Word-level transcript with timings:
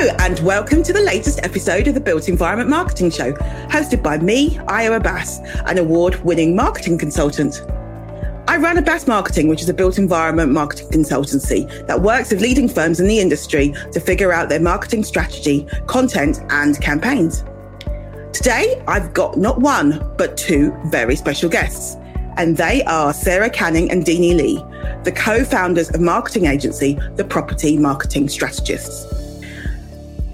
Hello, 0.00 0.14
and 0.20 0.38
welcome 0.46 0.84
to 0.84 0.92
the 0.92 1.00
latest 1.00 1.40
episode 1.42 1.88
of 1.88 1.94
the 1.94 2.00
Built 2.00 2.28
Environment 2.28 2.70
Marketing 2.70 3.10
Show, 3.10 3.32
hosted 3.32 4.00
by 4.00 4.16
me, 4.16 4.50
Ayo 4.68 4.94
Abbas, 4.94 5.40
an 5.66 5.76
award 5.76 6.24
winning 6.24 6.54
marketing 6.54 6.98
consultant. 6.98 7.62
I 8.46 8.58
run 8.58 8.78
Abbas 8.78 9.08
Marketing, 9.08 9.48
which 9.48 9.60
is 9.60 9.68
a 9.68 9.74
built 9.74 9.98
environment 9.98 10.52
marketing 10.52 10.86
consultancy 10.90 11.84
that 11.88 12.00
works 12.00 12.30
with 12.30 12.40
leading 12.40 12.68
firms 12.68 13.00
in 13.00 13.08
the 13.08 13.18
industry 13.18 13.74
to 13.90 13.98
figure 13.98 14.32
out 14.32 14.48
their 14.48 14.60
marketing 14.60 15.02
strategy, 15.02 15.66
content, 15.88 16.42
and 16.50 16.80
campaigns. 16.80 17.42
Today, 18.32 18.80
I've 18.86 19.12
got 19.12 19.36
not 19.36 19.60
one, 19.60 20.14
but 20.16 20.36
two 20.36 20.72
very 20.92 21.16
special 21.16 21.50
guests. 21.50 21.96
And 22.36 22.56
they 22.56 22.84
are 22.84 23.12
Sarah 23.12 23.50
Canning 23.50 23.90
and 23.90 24.04
Deenie 24.04 24.36
Lee, 24.36 24.64
the 25.02 25.10
co 25.10 25.44
founders 25.44 25.90
of 25.90 26.00
marketing 26.00 26.46
agency, 26.46 26.96
The 27.16 27.24
Property 27.24 27.76
Marketing 27.76 28.28
Strategists. 28.28 29.17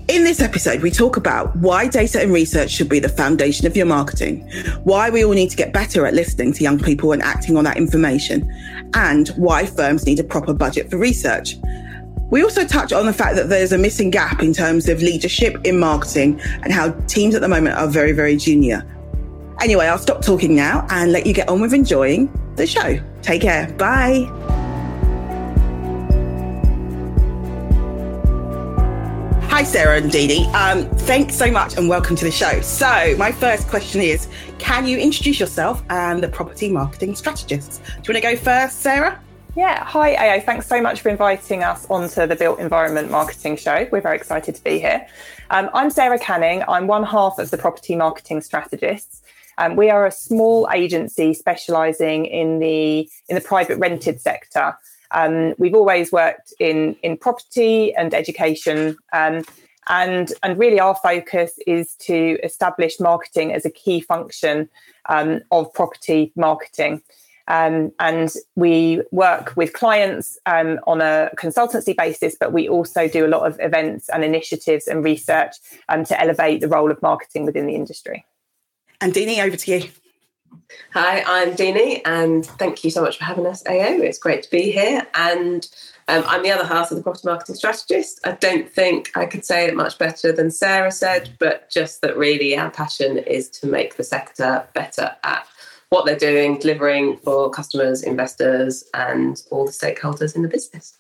In 0.06 0.22
this 0.22 0.40
episode, 0.40 0.82
we 0.82 0.90
talk 0.90 1.16
about 1.16 1.56
why 1.56 1.88
data 1.88 2.20
and 2.20 2.30
research 2.30 2.70
should 2.70 2.90
be 2.90 2.98
the 2.98 3.08
foundation 3.08 3.66
of 3.66 3.74
your 3.74 3.86
marketing, 3.86 4.46
why 4.82 5.08
we 5.08 5.24
all 5.24 5.32
need 5.32 5.48
to 5.48 5.56
get 5.56 5.72
better 5.72 6.04
at 6.04 6.12
listening 6.12 6.52
to 6.52 6.62
young 6.62 6.78
people 6.78 7.12
and 7.12 7.22
acting 7.22 7.56
on 7.56 7.64
that 7.64 7.78
information, 7.78 8.52
and 8.92 9.28
why 9.28 9.64
firms 9.64 10.04
need 10.04 10.20
a 10.20 10.24
proper 10.24 10.52
budget 10.52 10.90
for 10.90 10.98
research. 10.98 11.56
We 12.28 12.42
also 12.42 12.66
touch 12.66 12.92
on 12.92 13.06
the 13.06 13.14
fact 13.14 13.36
that 13.36 13.48
there's 13.48 13.72
a 13.72 13.78
missing 13.78 14.10
gap 14.10 14.42
in 14.42 14.52
terms 14.52 14.90
of 14.90 15.00
leadership 15.00 15.64
in 15.64 15.78
marketing 15.78 16.38
and 16.62 16.70
how 16.70 16.91
teams 17.06 17.34
at 17.34 17.41
the 17.41 17.48
moment 17.48 17.77
are 17.77 17.88
very, 17.88 18.12
very 18.12 18.36
junior. 18.36 18.84
Anyway, 19.62 19.86
I'll 19.86 19.96
stop 19.96 20.20
talking 20.20 20.55
now 20.55 20.86
and 20.91 21.12
let 21.12 21.24
you 21.24 21.32
get 21.32 21.48
on 21.48 21.62
with 21.62 21.72
enjoying 21.72 22.30
the 22.56 22.66
show. 22.66 23.00
Take 23.22 23.41
care. 23.41 23.72
Bye. 23.78 24.53
Hi, 29.55 29.62
Sarah 29.62 29.98
and 29.98 30.10
Deenie. 30.10 30.52
Um, 30.52 30.91
thanks 31.06 31.36
so 31.36 31.48
much 31.48 31.77
and 31.77 31.88
welcome 31.88 32.16
to 32.16 32.24
the 32.24 32.30
show. 32.33 32.60
So, 32.60 33.14
my 33.16 33.30
first 33.30 33.69
question 33.69 34.00
is 34.00 34.27
Can 34.58 34.84
you 34.84 34.98
introduce 34.98 35.38
yourself 35.38 35.80
and 35.91 36.20
the 36.20 36.28
property 36.28 36.69
marketing 36.69 37.14
strategists? 37.14 37.78
Do 37.78 37.84
you 37.84 38.14
want 38.14 38.16
to 38.16 38.20
go 38.20 38.36
first, 38.36 38.80
Sarah? 38.80 39.22
Yeah, 39.55 39.84
hi 39.84 40.16
Ayo. 40.16 40.44
Thanks 40.44 40.66
so 40.66 40.83
much 40.83 41.02
for 41.02 41.08
inviting 41.08 41.62
us 41.62 41.86
onto 41.88 42.27
the 42.27 42.34
Built 42.34 42.58
Environment 42.58 43.12
Marketing 43.12 43.56
Show. 43.56 43.86
We're 43.92 44.00
very 44.00 44.16
excited 44.16 44.56
to 44.56 44.64
be 44.64 44.80
here. 44.80 45.06
Um, 45.50 45.70
I'm 45.72 45.89
Sarah 45.89 46.18
Canning. 46.18 46.64
I'm 46.66 46.89
one 46.89 47.05
half 47.05 47.39
of 47.39 47.52
the 47.52 47.56
property 47.56 47.94
marketing 47.94 48.41
strategists. 48.41 49.22
Um, 49.58 49.77
we 49.77 49.89
are 49.89 50.05
a 50.05 50.11
small 50.11 50.68
agency 50.74 51.33
specialising 51.33 52.27
in 52.27 52.58
the 52.58 53.08
in 53.28 53.36
the 53.36 53.41
private 53.41 53.78
rented 53.78 54.20
sector. 54.20 54.77
Um, 55.10 55.55
we've 55.58 55.74
always 55.74 56.12
worked 56.12 56.52
in 56.58 56.97
in 57.02 57.16
property 57.16 57.94
and 57.94 58.14
education, 58.14 58.97
um, 59.12 59.44
and 59.88 60.33
and 60.42 60.58
really 60.58 60.80
our 60.80 60.94
focus 60.96 61.58
is 61.66 61.94
to 61.96 62.38
establish 62.42 62.98
marketing 63.00 63.52
as 63.52 63.64
a 63.64 63.70
key 63.70 64.00
function 64.00 64.69
um, 65.08 65.41
of 65.50 65.72
property 65.72 66.33
marketing. 66.36 67.02
Um, 67.46 67.92
and 68.00 68.33
we 68.56 69.02
work 69.11 69.52
with 69.55 69.74
clients 69.74 70.38
um, 70.46 70.80
on 70.86 71.02
a 71.02 71.30
consultancy 71.36 71.94
basis, 71.94 72.36
but 72.41 72.52
we 72.52 72.68
also 72.68 73.06
do 73.06 73.27
a 73.27 73.28
lot 73.28 73.46
of 73.46 73.61
events 73.61 74.08
and 74.08 74.24
initiatives 74.24 74.86
and 74.86 75.05
research 75.05 75.56
um, 75.91 76.05
to 76.05 76.18
elevate 76.18 76.62
the 76.62 76.68
role 76.68 76.91
of 76.91 77.00
marketing 77.02 77.44
within 77.44 77.66
the 77.66 77.74
industry. 77.74 78.24
And 79.00 79.12
Deenie, 79.12 79.44
over 79.44 79.56
to 79.56 79.70
you. 79.70 79.89
Hi, 80.92 81.22
I'm 81.27 81.55
Deenie, 81.55 82.02
and 82.05 82.47
thank 82.47 82.84
you 82.84 82.91
so 82.91 83.02
much 83.02 83.19
for 83.19 83.24
having 83.24 83.47
us, 83.47 83.62
Ayo. 83.64 84.00
It's 84.00 84.19
great 84.19 84.42
to 84.44 84.50
be 84.50 84.70
here. 84.70 85.06
And 85.14 85.66
um, 86.08 86.24
I'm 86.27 86.42
the 86.42 86.50
other 86.50 86.66
half 86.66 86.91
of 86.91 86.96
the 86.96 87.02
property 87.02 87.27
marketing 87.27 87.55
strategist. 87.55 88.20
I 88.24 88.33
don't 88.33 88.70
think 88.70 89.11
I 89.16 89.27
could 89.27 89.44
say 89.44 89.66
it 89.66 89.74
much 89.74 89.98
better 89.98 90.33
than 90.33 90.50
Sarah 90.50 90.92
said, 90.92 91.36
but 91.38 91.70
just 91.70 92.00
that 92.02 92.16
really 92.16 92.56
our 92.56 92.70
passion 92.70 93.18
is 93.18 93.48
to 93.51 93.67
make 93.67 93.96
the 93.96 94.05
sector 94.05 94.67
better 94.74 95.17
at 95.24 95.46
what 95.89 96.05
they're 96.05 96.17
doing, 96.17 96.58
delivering 96.58 97.17
for 97.18 97.50
customers, 97.50 98.02
investors, 98.02 98.84
and 98.95 99.42
all 99.50 99.64
the 99.64 99.73
stakeholders 99.73 100.34
in 100.34 100.42
the 100.42 100.48
business. 100.48 100.98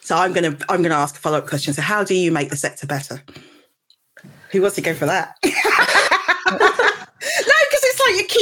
So 0.00 0.16
I'm 0.16 0.32
going 0.32 0.56
to 0.56 0.64
I'm 0.70 0.82
going 0.82 0.90
to 0.90 0.96
ask 0.96 1.14
a 1.16 1.18
follow 1.18 1.38
up 1.38 1.46
question. 1.46 1.74
So 1.74 1.82
how 1.82 2.04
do 2.04 2.14
you 2.14 2.32
make 2.32 2.50
the 2.50 2.56
sector 2.56 2.86
better? 2.86 3.22
Who 4.50 4.62
wants 4.62 4.76
to 4.76 4.82
go 4.82 4.94
for 4.94 5.06
that? 5.06 5.36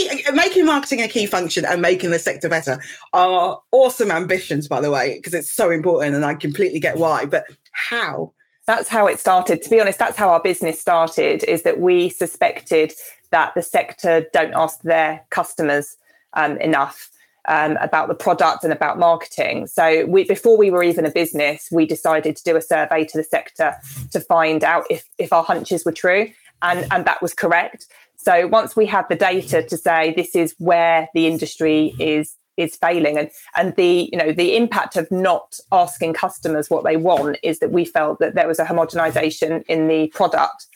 key 0.07 0.23
making 0.33 0.67
marketing 0.67 1.03
a 1.03 1.09
key 1.09 1.27
function 1.27 1.65
and 1.65 1.83
making 1.83 2.11
the 2.11 2.19
sector 2.19 2.49
better 2.49 2.81
are 3.13 3.61
awesome 3.73 4.11
ambitions, 4.11 4.69
by 4.69 4.81
the 4.81 4.91
way, 4.91 5.17
because 5.17 5.35
it's 5.35 5.51
so 5.51 5.71
important 5.71 6.15
and 6.15 6.25
I 6.25 6.35
completely 6.35 6.81
get 6.81 6.97
why. 6.97 7.25
But 7.25 7.45
how? 7.73 8.33
That's 8.67 8.89
how 8.89 9.07
it 9.07 9.19
started. 9.19 9.63
To 9.63 9.71
be 9.71 9.81
honest, 9.81 9.99
that's 9.99 10.17
how 10.17 10.29
our 10.29 10.43
business 10.43 10.81
started. 10.81 11.43
Is 11.45 11.63
that 11.63 11.81
we 11.81 12.09
suspected 12.09 12.93
that 13.31 13.55
the 13.55 13.63
sector 13.63 14.27
don't 14.33 14.55
ask 14.55 14.81
their 14.83 15.25
customers 15.31 15.97
um, 16.35 16.57
enough. 16.59 17.11
Um, 17.51 17.79
about 17.79 18.09
the 18.09 18.15
product 18.15 18.63
and 18.63 18.75
about 18.75 18.99
marketing. 18.99 19.69
So 19.69 20.05
we, 20.05 20.25
before 20.25 20.59
we 20.59 20.71
were 20.71 20.83
even 20.83 21.07
a 21.07 21.11
business, 21.11 21.71
we 21.73 21.87
decided 21.87 22.37
to 22.37 22.45
do 22.45 22.57
a 22.57 22.61
survey 22.61 23.07
to 23.07 23.17
the 23.17 23.25
sector 23.25 23.75
to 24.13 24.21
find 24.21 24.63
out 24.63 24.85
if, 24.91 25.09
if 25.17 25.33
our 25.33 25.43
hunches 25.43 25.83
were 25.83 25.93
true. 25.93 26.31
And, 26.63 26.87
and 26.91 27.05
that 27.05 27.23
was 27.23 27.35
correct. 27.35 27.87
So 28.17 28.47
once 28.49 28.75
we 28.75 28.87
had 28.87 29.09
the 29.09 29.15
data 29.15 29.63
to 29.63 29.77
say 29.77 30.13
this 30.15 30.35
is 30.35 30.55
where 30.59 31.09
the 31.15 31.27
industry 31.27 31.95
is 31.99 32.35
is 32.59 32.77
failing 32.77 33.17
and 33.17 33.31
and 33.57 33.75
the 33.77 34.11
you 34.13 34.19
know 34.19 34.33
the 34.33 34.57
impact 34.57 34.97
of 34.97 35.11
not 35.11 35.59
asking 35.71 36.13
customers 36.13 36.69
what 36.69 36.85
they 36.85 36.97
want 36.97 37.39
is 37.43 37.61
that 37.61 37.71
we 37.71 37.85
felt 37.85 38.19
that 38.19 38.35
there 38.35 38.49
was 38.49 38.59
a 38.59 38.65
homogenization 38.65 39.63
in 39.69 39.87
the 39.87 40.09
product 40.09 40.67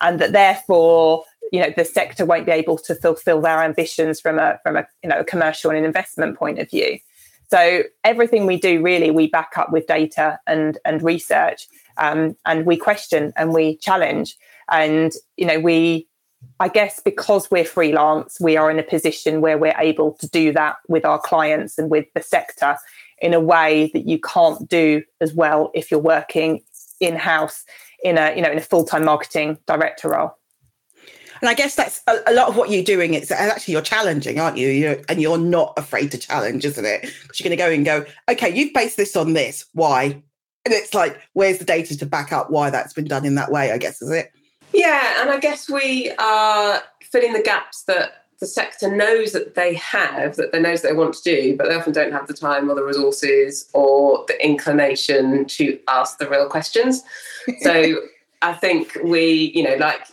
and 0.00 0.18
that 0.20 0.32
therefore 0.32 1.24
you 1.52 1.60
know 1.60 1.72
the 1.76 1.84
sector 1.84 2.26
won't 2.26 2.44
be 2.44 2.52
able 2.52 2.76
to 2.76 2.94
fulfill 2.96 3.40
their 3.40 3.62
ambitions 3.62 4.20
from 4.20 4.38
a 4.38 4.58
from 4.62 4.76
a 4.76 4.86
you 5.02 5.08
know 5.08 5.20
a 5.20 5.24
commercial 5.24 5.70
and 5.70 5.78
an 5.78 5.84
investment 5.84 6.36
point 6.36 6.58
of 6.58 6.68
view 6.68 6.98
so 7.50 7.84
everything 8.04 8.44
we 8.44 8.58
do 8.58 8.82
really 8.82 9.10
we 9.10 9.28
back 9.28 9.52
up 9.56 9.72
with 9.72 9.86
data 9.86 10.38
and 10.46 10.78
and 10.84 11.02
research 11.02 11.68
um, 11.98 12.36
and 12.46 12.66
we 12.66 12.76
question 12.76 13.32
and 13.36 13.52
we 13.52 13.76
challenge 13.76 14.36
and 14.70 15.12
you 15.36 15.46
know 15.46 15.58
we 15.58 16.08
I 16.60 16.68
guess 16.68 17.00
because 17.00 17.50
we're 17.50 17.64
freelance, 17.64 18.38
we 18.40 18.56
are 18.56 18.70
in 18.70 18.78
a 18.78 18.82
position 18.82 19.40
where 19.40 19.58
we're 19.58 19.74
able 19.78 20.12
to 20.14 20.28
do 20.28 20.52
that 20.52 20.76
with 20.88 21.04
our 21.04 21.18
clients 21.18 21.78
and 21.78 21.90
with 21.90 22.06
the 22.14 22.22
sector 22.22 22.76
in 23.20 23.34
a 23.34 23.40
way 23.40 23.90
that 23.92 24.08
you 24.08 24.20
can't 24.20 24.68
do 24.68 25.02
as 25.20 25.34
well 25.34 25.70
if 25.74 25.90
you're 25.90 26.00
working 26.00 26.62
in 27.00 27.16
house 27.16 27.64
in 28.02 28.18
a 28.18 28.34
you 28.34 28.42
know 28.42 28.50
in 28.50 28.58
a 28.58 28.62
full 28.62 28.84
time 28.84 29.04
marketing 29.04 29.58
director 29.66 30.10
role. 30.10 30.34
And 31.40 31.48
I 31.48 31.54
guess 31.54 31.76
that's 31.76 32.02
a, 32.08 32.18
a, 32.26 32.32
lot 32.32 32.48
of 32.48 32.56
what 32.56 32.70
you're 32.70 32.82
doing. 32.82 33.14
It's 33.14 33.30
actually 33.30 33.72
you're 33.72 33.82
challenging, 33.82 34.40
aren't 34.40 34.56
you? 34.56 34.68
You're, 34.68 34.96
and 35.08 35.22
you're 35.22 35.38
not 35.38 35.72
afraid 35.76 36.10
to 36.10 36.18
challenge, 36.18 36.64
isn't 36.64 36.84
it? 36.84 37.02
Because 37.22 37.38
you're 37.38 37.48
going 37.48 37.56
to 37.56 37.64
go 37.64 37.70
and 37.70 38.06
go, 38.06 38.12
okay, 38.28 38.52
you've 38.52 38.74
based 38.74 38.96
this 38.96 39.14
on 39.14 39.34
this. 39.34 39.64
Why? 39.72 40.20
And 40.64 40.74
it's 40.74 40.94
like, 40.94 41.20
where's 41.34 41.58
the 41.58 41.64
data 41.64 41.96
to 41.96 42.06
back 42.06 42.32
up 42.32 42.50
why 42.50 42.70
that's 42.70 42.92
been 42.92 43.04
done 43.04 43.24
in 43.24 43.36
that 43.36 43.52
way? 43.52 43.70
I 43.70 43.78
guess 43.78 44.02
is 44.02 44.10
it. 44.10 44.32
Yeah, 44.72 45.20
and 45.20 45.30
I 45.30 45.38
guess 45.38 45.68
we 45.68 46.12
are 46.18 46.82
filling 47.00 47.32
the 47.32 47.42
gaps 47.42 47.82
that 47.84 48.24
the 48.38 48.46
sector 48.46 48.94
knows 48.94 49.32
that 49.32 49.54
they 49.54 49.74
have, 49.74 50.36
that 50.36 50.52
they 50.52 50.60
knows 50.60 50.82
they 50.82 50.92
want 50.92 51.14
to 51.14 51.22
do, 51.22 51.56
but 51.56 51.68
they 51.68 51.74
often 51.74 51.92
don't 51.92 52.12
have 52.12 52.28
the 52.28 52.34
time 52.34 52.70
or 52.70 52.74
the 52.74 52.84
resources 52.84 53.68
or 53.72 54.24
the 54.28 54.44
inclination 54.44 55.44
to 55.46 55.78
ask 55.88 56.18
the 56.18 56.28
real 56.28 56.48
questions. 56.48 57.02
So 57.62 58.02
I 58.42 58.52
think 58.52 58.96
we, 59.02 59.52
you 59.54 59.62
know, 59.62 59.74
like 59.76 60.06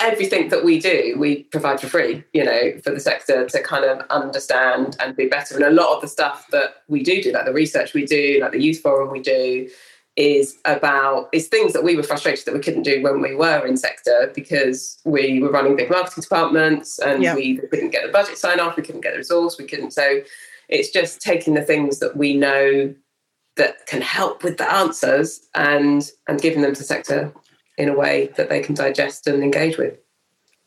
everything 0.00 0.50
that 0.50 0.64
we 0.64 0.78
do, 0.78 1.16
we 1.18 1.44
provide 1.44 1.80
for 1.80 1.88
free, 1.88 2.22
you 2.32 2.44
know, 2.44 2.78
for 2.84 2.90
the 2.90 3.00
sector 3.00 3.48
to 3.48 3.62
kind 3.62 3.84
of 3.84 4.06
understand 4.10 4.96
and 5.00 5.16
be 5.16 5.26
better. 5.26 5.56
And 5.56 5.64
a 5.64 5.70
lot 5.70 5.96
of 5.96 6.02
the 6.02 6.08
stuff 6.08 6.46
that 6.50 6.82
we 6.88 7.02
do 7.02 7.22
do, 7.22 7.32
like 7.32 7.46
the 7.46 7.52
research 7.52 7.94
we 7.94 8.04
do, 8.04 8.38
like 8.40 8.52
the 8.52 8.62
youth 8.62 8.80
forum 8.80 9.10
we 9.10 9.20
do, 9.20 9.68
is 10.18 10.58
about 10.64 11.28
is 11.32 11.46
things 11.46 11.72
that 11.72 11.84
we 11.84 11.96
were 11.96 12.02
frustrated 12.02 12.44
that 12.44 12.52
we 12.52 12.58
couldn't 12.58 12.82
do 12.82 13.00
when 13.02 13.22
we 13.22 13.36
were 13.36 13.64
in 13.64 13.76
sector 13.76 14.32
because 14.34 14.98
we 15.04 15.40
were 15.40 15.50
running 15.50 15.76
big 15.76 15.88
marketing 15.90 16.22
departments 16.22 16.98
and 16.98 17.22
yep. 17.22 17.36
we 17.36 17.56
couldn't 17.56 17.90
get 17.90 18.04
the 18.04 18.10
budget 18.10 18.36
sign 18.36 18.58
off, 18.58 18.76
we 18.76 18.82
couldn't 18.82 19.00
get 19.00 19.12
the 19.12 19.18
resource, 19.18 19.56
we 19.58 19.64
couldn't. 19.64 19.92
So 19.92 20.20
it's 20.68 20.90
just 20.90 21.20
taking 21.20 21.54
the 21.54 21.62
things 21.62 22.00
that 22.00 22.16
we 22.16 22.36
know 22.36 22.92
that 23.56 23.86
can 23.86 24.02
help 24.02 24.42
with 24.42 24.58
the 24.58 24.70
answers 24.70 25.46
and 25.54 26.10
and 26.26 26.40
giving 26.40 26.62
them 26.62 26.74
to 26.74 26.82
sector 26.82 27.32
in 27.76 27.88
a 27.88 27.96
way 27.96 28.30
that 28.36 28.48
they 28.48 28.60
can 28.60 28.74
digest 28.74 29.28
and 29.28 29.40
engage 29.40 29.78
with. 29.78 29.96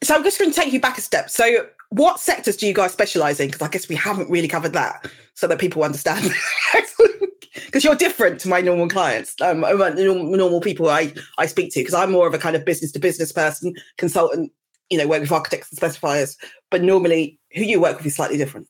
So 0.02 0.16
I'm 0.16 0.24
just 0.24 0.40
going 0.40 0.50
to 0.50 0.60
take 0.60 0.72
you 0.72 0.80
back 0.80 0.98
a 0.98 1.02
step. 1.02 1.30
So 1.30 1.68
what 1.90 2.22
sectors 2.22 2.56
do 2.56 2.68
you 2.68 2.74
guys 2.74 2.94
specialize 2.94 3.42
in? 3.42 3.48
Because 3.48 3.62
I 3.62 3.68
guess 3.68 3.90
we 3.90 3.96
haven't 3.96 4.30
really 4.30 4.48
covered 4.48 4.72
that 4.74 5.12
so 5.34 5.46
that 5.48 5.60
people 5.60 5.84
understand. 5.84 6.32
because 7.72 7.86
you're 7.86 7.96
different 7.96 8.42
to 8.42 8.50
my 8.50 8.60
normal 8.60 8.90
clients, 8.90 9.34
um, 9.40 9.62
normal 9.62 10.60
people 10.60 10.90
I, 10.90 11.14
I 11.38 11.46
speak 11.46 11.72
to, 11.74 11.80
because 11.80 11.94
I'm 11.94 12.12
more 12.12 12.28
of 12.28 12.34
a 12.34 12.38
kind 12.38 12.58
of 12.58 12.66
business 12.66 12.92
to 12.92 13.00
business 13.00 13.32
person, 13.32 13.74
consultant, 13.98 14.52
you 14.90 14.98
know, 14.98 15.08
work 15.08 15.22
with 15.22 15.32
architects 15.32 15.72
and 15.72 15.80
specifiers. 15.80 16.36
But 16.70 16.82
normally, 16.82 17.40
who 17.54 17.64
you 17.64 17.80
work 17.80 17.96
with 17.96 18.06
is 18.06 18.16
slightly 18.16 18.38
different. 18.38 18.68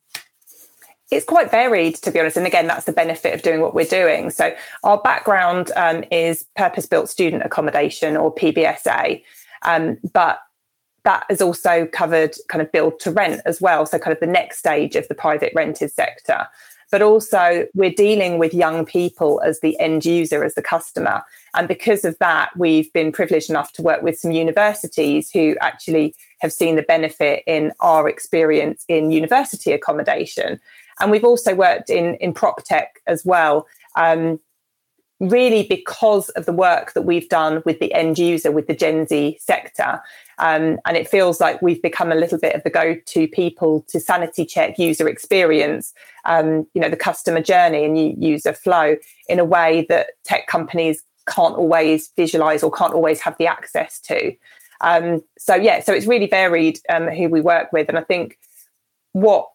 it's 1.10 1.26
quite 1.26 1.50
varied, 1.50 1.96
to 1.96 2.12
be 2.12 2.20
honest. 2.20 2.38
And 2.38 2.46
again, 2.46 2.68
that's 2.68 2.86
the 2.86 2.94
benefit 2.94 3.34
of 3.34 3.42
doing 3.42 3.60
what 3.60 3.74
we're 3.74 3.86
doing. 3.86 4.30
So, 4.30 4.54
our 4.84 5.00
background 5.02 5.72
um, 5.76 6.04
is 6.12 6.46
purpose 6.56 6.86
built 6.86 7.10
student 7.10 7.42
accommodation 7.44 8.16
or 8.16 8.34
PBSA. 8.34 9.24
Um, 9.64 9.98
but 10.14 10.42
that 11.06 11.26
has 11.28 11.42
also 11.42 11.88
covered 11.88 12.36
kind 12.50 12.62
of 12.62 12.72
build 12.72 13.00
to 13.00 13.10
rent 13.10 13.42
as 13.48 13.60
well. 13.60 13.88
So, 13.88 13.98
kind 13.98 14.14
of 14.14 14.20
the 14.20 14.28
next 14.28 14.60
stage 14.60 14.96
of 14.96 15.08
the 15.08 15.16
private 15.16 15.54
rented 15.56 15.92
sector. 15.92 16.48
But 16.92 17.02
also, 17.02 17.66
we're 17.74 17.92
dealing 17.94 18.38
with 18.38 18.54
young 18.54 18.86
people 18.86 19.42
as 19.46 19.62
the 19.62 19.80
end 19.80 20.06
user, 20.06 20.44
as 20.44 20.56
the 20.56 20.62
customer. 20.62 21.24
And 21.56 21.68
because 21.68 22.04
of 22.04 22.18
that, 22.20 22.50
we've 22.58 22.92
been 22.92 23.12
privileged 23.12 23.50
enough 23.50 23.72
to 23.74 23.82
work 23.82 24.02
with 24.02 24.20
some 24.20 24.32
universities 24.32 25.32
who 25.32 25.56
actually 25.62 26.14
have 26.40 26.52
seen 26.52 26.76
the 26.76 26.84
benefit 26.84 27.44
in 27.48 27.72
our 27.80 28.10
experience 28.10 28.84
in 28.88 29.12
university 29.12 29.72
accommodation. 29.72 30.60
And 31.00 31.12
we've 31.12 31.26
also 31.26 31.56
worked 31.56 31.90
in, 31.90 32.16
in 32.16 32.34
prop 32.34 32.64
tech 32.64 33.00
as 33.08 33.24
well, 33.26 33.68
um, 33.96 34.40
really 35.22 35.68
because 35.68 36.30
of 36.30 36.48
the 36.48 36.52
work 36.52 36.94
that 36.94 37.04
we've 37.04 37.30
done 37.30 37.62
with 37.64 37.80
the 37.80 37.94
end 37.94 38.18
user, 38.18 38.52
with 38.52 38.66
the 38.66 38.74
Gen 38.74 39.06
Z 39.06 39.38
sector. 39.40 40.02
Um, 40.40 40.80
and 40.86 40.98
it 40.98 41.08
feels 41.08 41.40
like 41.40 41.62
we've 41.62 41.82
become 41.82 42.12
a 42.12 42.16
little 42.16 42.40
bit 42.40 42.56
of 42.56 42.64
the 42.64 42.72
go-to 42.72 43.28
people 43.28 43.86
to 43.90 44.00
sanity 44.00 44.46
check 44.46 44.80
user 44.80 45.08
experience, 45.08 45.94
um, 46.26 46.66
you 46.74 46.82
know, 46.82 46.90
the 46.90 46.98
customer 46.98 47.40
journey 47.40 47.86
and 47.86 48.24
user 48.24 48.52
flow 48.52 48.98
in 49.30 49.38
a 49.38 49.46
way 49.46 49.86
that 49.90 50.08
tech 50.26 50.48
companies 50.48 51.04
can't 51.28 51.56
always 51.56 52.10
visualize 52.18 52.64
or 52.64 52.72
can't 52.72 52.96
always 52.96 53.22
have 53.22 53.38
the 53.38 53.46
access 53.46 54.00
to. 54.00 54.36
Um, 54.82 55.24
so 55.38 55.54
yeah, 55.54 55.82
so 55.82 55.94
it's 55.94 56.08
really 56.08 56.26
varied 56.26 56.80
um, 56.90 57.08
who 57.10 57.30
we 57.30 57.42
work 57.42 57.72
with, 57.72 57.88
and 57.88 58.00
I 58.00 58.04
think 58.04 58.40
what 59.12 59.48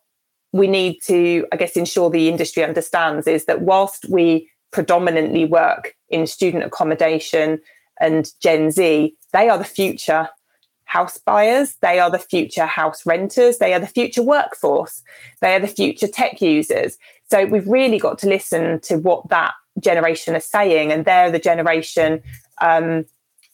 we 0.53 0.69
need 0.69 1.01
to, 1.07 1.45
I 1.53 1.57
guess, 1.57 1.77
ensure 1.77 2.09
the 2.09 2.29
industry 2.29 2.63
understands 2.63 3.27
is 3.27 3.47
that 3.47 3.63
whilst 3.63 4.09
we 4.09 4.49
predominantly 4.73 5.45
work 5.45 5.95
in 6.09 6.27
student 6.27 6.65
accommodation 6.65 7.61
and 8.01 8.31
Gen 8.41 8.71
Z, 8.71 9.15
they 9.33 9.49
are 9.49 9.59
the 9.59 9.65
future 9.65 10.29
house 10.85 11.19
buyers, 11.19 11.75
they 11.83 11.99
are 11.99 12.11
the 12.11 12.19
future 12.19 12.67
house 12.67 13.05
renters, 13.05 13.59
they 13.59 13.75
are 13.75 13.81
the 13.81 13.87
future 13.87 14.23
workforce, 14.23 15.03
they 15.41 15.55
are 15.55 15.61
the 15.61 15.67
future 15.67 16.07
tech 16.07 16.41
users. 16.41 16.97
So 17.31 17.45
we've 17.45 17.67
really 17.67 17.99
got 17.99 18.19
to 18.21 18.29
listen 18.29 18.81
to 18.81 18.99
what 18.99 19.29
that 19.29 19.55
generation 19.81 20.37
are 20.37 20.41
saying, 20.41 20.93
and 20.93 21.05
they're 21.05 21.31
the 21.31 21.39
generation 21.39 22.23
um, 22.61 23.05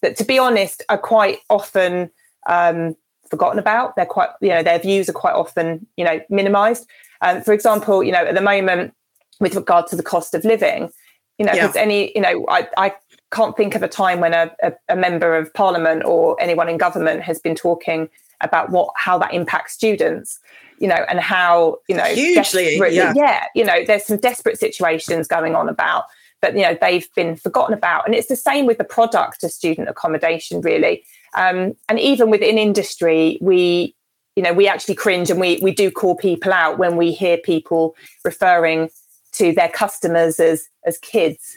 that, 0.02 0.16
to 0.18 0.24
be 0.24 0.38
honest, 0.38 0.82
are 0.88 0.98
quite 0.98 1.38
often 1.48 2.10
um, 2.46 2.94
forgotten 3.30 3.58
about. 3.58 3.96
They're 3.96 4.04
quite, 4.04 4.28
you 4.40 4.50
know, 4.50 4.62
their 4.62 4.78
views 4.78 5.08
are 5.08 5.14
quite 5.14 5.34
often, 5.34 5.86
you 5.96 6.04
know, 6.04 6.20
minimised. 6.28 6.86
Um, 7.22 7.40
for 7.40 7.54
example, 7.54 8.02
you 8.02 8.12
know, 8.12 8.24
at 8.24 8.34
the 8.34 8.40
moment, 8.42 8.92
with 9.40 9.54
regard 9.54 9.86
to 9.88 9.96
the 9.96 10.02
cost 10.02 10.34
of 10.34 10.44
living, 10.44 10.90
you 11.38 11.46
know, 11.46 11.52
yeah. 11.52 11.72
any, 11.76 12.12
you 12.14 12.20
know, 12.20 12.44
I, 12.48 12.68
I 12.76 12.94
can't 13.32 13.56
think 13.56 13.74
of 13.74 13.82
a 13.82 13.88
time 13.88 14.20
when 14.20 14.34
a, 14.34 14.50
a, 14.62 14.72
a, 14.90 14.96
member 14.96 15.36
of 15.36 15.52
parliament 15.54 16.04
or 16.04 16.36
anyone 16.40 16.68
in 16.68 16.76
government 16.76 17.22
has 17.22 17.40
been 17.40 17.54
talking 17.54 18.08
about 18.42 18.70
what 18.70 18.92
how 18.96 19.18
that 19.18 19.32
impacts 19.32 19.72
students 19.72 20.38
you 20.78 20.88
know 20.88 21.06
and 21.08 21.20
how 21.20 21.78
you 21.88 21.96
know 21.96 22.04
hugely 22.04 22.76
yeah. 22.94 23.12
yeah 23.14 23.44
you 23.54 23.64
know 23.64 23.84
there's 23.86 24.04
some 24.04 24.18
desperate 24.18 24.58
situations 24.58 25.26
going 25.28 25.54
on 25.54 25.68
about 25.68 26.04
but 26.40 26.54
you 26.54 26.62
know 26.62 26.76
they've 26.80 27.08
been 27.14 27.36
forgotten 27.36 27.72
about 27.72 28.04
and 28.04 28.14
it's 28.14 28.28
the 28.28 28.36
same 28.36 28.66
with 28.66 28.78
the 28.78 28.84
product 28.84 29.42
of 29.44 29.50
student 29.50 29.88
accommodation 29.88 30.60
really 30.60 31.04
um, 31.34 31.72
and 31.88 31.98
even 31.98 32.30
within 32.30 32.58
industry 32.58 33.38
we 33.40 33.94
you 34.36 34.42
know 34.42 34.52
we 34.52 34.66
actually 34.66 34.94
cringe 34.94 35.30
and 35.30 35.40
we 35.40 35.58
we 35.62 35.72
do 35.72 35.90
call 35.90 36.16
people 36.16 36.52
out 36.52 36.78
when 36.78 36.96
we 36.96 37.12
hear 37.12 37.38
people 37.38 37.94
referring 38.24 38.90
to 39.32 39.52
their 39.52 39.68
customers 39.68 40.38
as 40.40 40.68
as 40.84 40.98
kids 40.98 41.56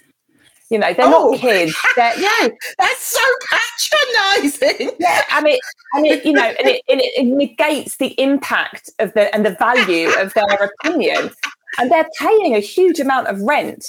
you 0.69 0.80
know 0.80 0.94
they're 0.94 1.06
oh. 1.06 1.31
not 1.31 1.39
kids 1.39 1.75
they're, 1.95 2.19
yeah 2.19 2.48
that's 2.77 3.01
so 3.01 3.19
patronizing 3.50 4.92
yeah 5.00 5.22
I 5.30 5.42
mean, 5.42 5.60
and 5.94 6.06
it 6.06 6.25
you 6.25 6.33
know 6.33 6.44
and 6.44 6.68
it, 6.68 6.81
and 6.88 7.01
it 7.01 7.25
negates 7.25 7.98
the 7.98 8.19
impact 8.22 8.89
of 9.00 9.13
the 9.13 9.33
and 9.33 9.45
the 9.45 9.51
value 9.51 10.10
of 10.19 10.33
their 10.33 10.72
opinion 10.83 11.31
and 11.77 11.92
they're 11.92 12.10
paying 12.19 12.56
a 12.56 12.60
huge 12.60 13.00
amount 13.00 13.27
of 13.27 13.39
rent 13.42 13.86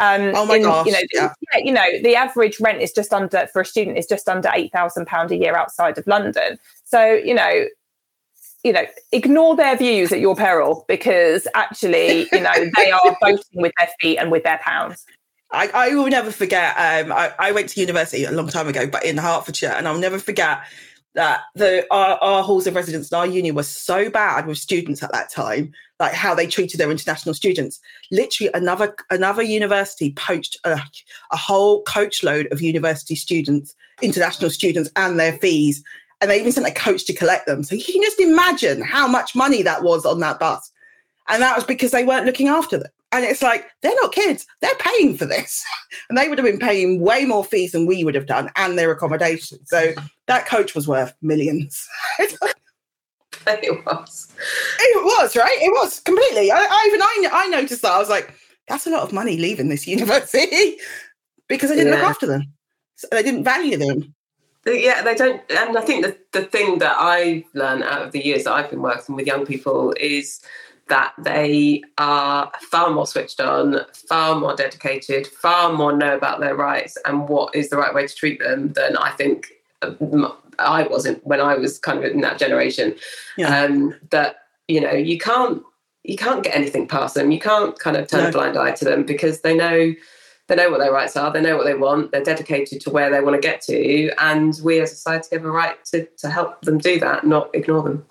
um, 0.00 0.32
oh 0.34 0.46
my 0.46 0.56
in, 0.56 0.62
gosh! 0.62 0.86
You 0.86 0.92
know, 0.92 0.98
yeah. 1.12 1.32
you 1.62 1.72
know, 1.72 1.84
the 2.02 2.16
average 2.16 2.58
rent 2.58 2.80
is 2.80 2.90
just 2.90 3.12
under 3.12 3.46
for 3.52 3.60
a 3.60 3.66
student 3.66 3.98
is 3.98 4.06
just 4.06 4.30
under 4.30 4.48
eight 4.54 4.72
thousand 4.72 5.06
pound 5.06 5.30
a 5.30 5.36
year 5.36 5.54
outside 5.54 5.98
of 5.98 6.06
London. 6.06 6.58
So 6.84 7.12
you 7.12 7.34
know, 7.34 7.66
you 8.64 8.72
know, 8.72 8.84
ignore 9.12 9.56
their 9.56 9.76
views 9.76 10.12
at 10.12 10.20
your 10.20 10.36
peril 10.36 10.84
because 10.88 11.46
actually, 11.54 12.28
you 12.32 12.40
know, 12.40 12.70
they 12.76 12.90
are 12.90 13.16
voting 13.22 13.44
with 13.54 13.72
their 13.78 13.88
feet 14.00 14.18
and 14.18 14.30
with 14.30 14.44
their 14.44 14.58
pounds. 14.62 15.04
I, 15.52 15.68
I 15.68 15.94
will 15.94 16.08
never 16.08 16.30
forget. 16.30 16.76
Um, 16.76 17.12
I, 17.12 17.32
I 17.38 17.52
went 17.52 17.70
to 17.70 17.80
university 17.80 18.24
a 18.24 18.30
long 18.30 18.48
time 18.48 18.68
ago, 18.68 18.86
but 18.86 19.04
in 19.04 19.16
Hertfordshire, 19.16 19.74
and 19.76 19.88
I'll 19.88 19.98
never 19.98 20.18
forget 20.18 20.60
that 21.14 21.40
the 21.56 21.86
our, 21.90 22.18
our 22.18 22.42
halls 22.42 22.66
of 22.66 22.76
residence 22.76 23.10
in 23.10 23.18
our 23.18 23.26
uni 23.26 23.50
was 23.50 23.66
so 23.66 24.08
bad 24.10 24.46
with 24.46 24.58
students 24.58 25.02
at 25.02 25.10
that 25.12 25.30
time 25.32 25.72
like 26.00 26.14
how 26.14 26.34
they 26.34 26.46
treated 26.46 26.80
their 26.80 26.90
international 26.90 27.34
students. 27.34 27.78
Literally, 28.10 28.50
another 28.54 28.96
another 29.10 29.42
university 29.42 30.12
poached 30.14 30.56
a, 30.64 30.80
a 31.30 31.36
whole 31.36 31.82
coach 31.82 32.24
load 32.24 32.48
of 32.50 32.62
university 32.62 33.14
students, 33.14 33.74
international 34.00 34.50
students, 34.50 34.90
and 34.96 35.20
their 35.20 35.34
fees, 35.34 35.84
and 36.20 36.30
they 36.30 36.38
even 36.38 36.52
sent 36.52 36.66
a 36.66 36.72
coach 36.72 37.04
to 37.06 37.14
collect 37.14 37.46
them. 37.46 37.62
So 37.62 37.74
you 37.74 37.84
can 37.84 38.02
just 38.02 38.20
imagine 38.20 38.82
how 38.82 39.06
much 39.06 39.34
money 39.34 39.62
that 39.62 39.82
was 39.82 40.04
on 40.04 40.20
that 40.20 40.38
bus, 40.38 40.70
and 41.28 41.42
that 41.42 41.56
was 41.56 41.64
because 41.64 41.90
they 41.90 42.04
weren't 42.04 42.26
looking 42.26 42.48
after 42.48 42.78
them. 42.78 42.90
And 43.12 43.24
it's 43.24 43.42
like 43.42 43.66
they're 43.82 43.94
not 44.00 44.12
kids; 44.12 44.46
they're 44.60 44.74
paying 44.78 45.16
for 45.16 45.26
this, 45.26 45.64
and 46.08 46.16
they 46.16 46.28
would 46.28 46.38
have 46.38 46.46
been 46.46 46.58
paying 46.58 47.00
way 47.00 47.24
more 47.24 47.44
fees 47.44 47.72
than 47.72 47.86
we 47.86 48.04
would 48.04 48.14
have 48.14 48.26
done, 48.26 48.50
and 48.56 48.78
their 48.78 48.90
accommodation. 48.90 49.58
So 49.66 49.94
that 50.26 50.46
coach 50.46 50.74
was 50.74 50.86
worth 50.86 51.14
millions. 51.22 51.86
it 53.46 53.84
was. 53.86 54.32
It 54.78 55.04
was 55.04 55.36
right. 55.36 55.58
It 55.60 55.72
was 55.72 56.00
completely. 56.00 56.50
I, 56.50 56.58
I 56.58 56.84
even 56.86 57.02
I, 57.02 57.44
I 57.44 57.48
noticed 57.48 57.82
that. 57.82 57.92
I 57.92 57.98
was 57.98 58.08
like, 58.08 58.34
that's 58.68 58.86
a 58.86 58.90
lot 58.90 59.02
of 59.02 59.12
money 59.12 59.36
leaving 59.36 59.68
this 59.68 59.86
university 59.86 60.76
because 61.48 61.70
I 61.70 61.74
didn't 61.74 61.92
yeah. 61.92 62.00
look 62.00 62.10
after 62.10 62.26
them. 62.26 62.52
So 62.96 63.08
they 63.10 63.22
didn't 63.22 63.44
value 63.44 63.76
them. 63.76 64.14
Yeah, 64.66 65.02
they 65.02 65.14
don't. 65.14 65.40
And 65.50 65.76
I 65.76 65.80
think 65.80 66.04
the, 66.04 66.18
the 66.32 66.44
thing 66.44 66.78
that 66.78 66.96
I've 66.98 67.44
learned 67.54 67.82
out 67.82 68.02
of 68.02 68.12
the 68.12 68.24
years 68.24 68.44
that 68.44 68.52
I've 68.52 68.70
been 68.70 68.82
working 68.82 69.16
with 69.16 69.26
young 69.26 69.46
people 69.46 69.94
is 69.98 70.40
that 70.88 71.14
they 71.18 71.82
are 71.98 72.50
far 72.70 72.90
more 72.90 73.06
switched 73.06 73.40
on, 73.40 73.80
far 74.08 74.38
more 74.38 74.54
dedicated, 74.54 75.26
far 75.26 75.72
more 75.72 75.96
know 75.96 76.16
about 76.16 76.40
their 76.40 76.54
rights 76.54 76.98
and 77.06 77.28
what 77.28 77.54
is 77.54 77.70
the 77.70 77.76
right 77.76 77.94
way 77.94 78.06
to 78.06 78.14
treat 78.14 78.40
them 78.40 78.72
than 78.74 78.96
I 78.96 79.12
think 79.12 79.52
I 80.58 80.82
wasn't 80.82 81.26
when 81.26 81.40
I 81.40 81.54
was 81.54 81.78
kind 81.78 81.98
of 81.98 82.04
in 82.04 82.20
that 82.20 82.38
generation. 82.38 82.94
Yeah. 83.38 83.62
Um, 83.62 83.94
that 84.10 84.36
you 84.68 84.80
know 84.80 84.92
you 84.92 85.18
can't 85.18 85.62
you 86.04 86.16
can't 86.16 86.42
get 86.42 86.54
anything 86.54 86.86
past 86.86 87.14
them. 87.14 87.30
You 87.30 87.40
can't 87.40 87.78
kind 87.78 87.96
of 87.96 88.08
turn 88.08 88.24
no. 88.24 88.28
a 88.28 88.32
blind 88.32 88.58
eye 88.58 88.72
to 88.72 88.84
them 88.84 89.04
because 89.04 89.40
they 89.40 89.56
know 89.56 89.94
they 90.50 90.56
know 90.56 90.68
what 90.68 90.80
their 90.80 90.92
rights 90.92 91.16
are. 91.16 91.32
They 91.32 91.40
know 91.40 91.56
what 91.56 91.64
they 91.64 91.74
want. 91.74 92.10
They're 92.10 92.24
dedicated 92.24 92.80
to 92.82 92.90
where 92.90 93.08
they 93.08 93.20
want 93.20 93.40
to 93.40 93.40
get 93.40 93.60
to, 93.62 94.10
and 94.18 94.58
we 94.64 94.80
as 94.80 94.90
a 94.90 94.96
society 94.96 95.36
have 95.36 95.44
a 95.44 95.50
right 95.50 95.82
to 95.86 96.06
to 96.18 96.28
help 96.28 96.60
them 96.62 96.78
do 96.78 96.98
that, 96.98 97.24
not 97.24 97.50
ignore 97.54 97.82
them. 97.82 98.04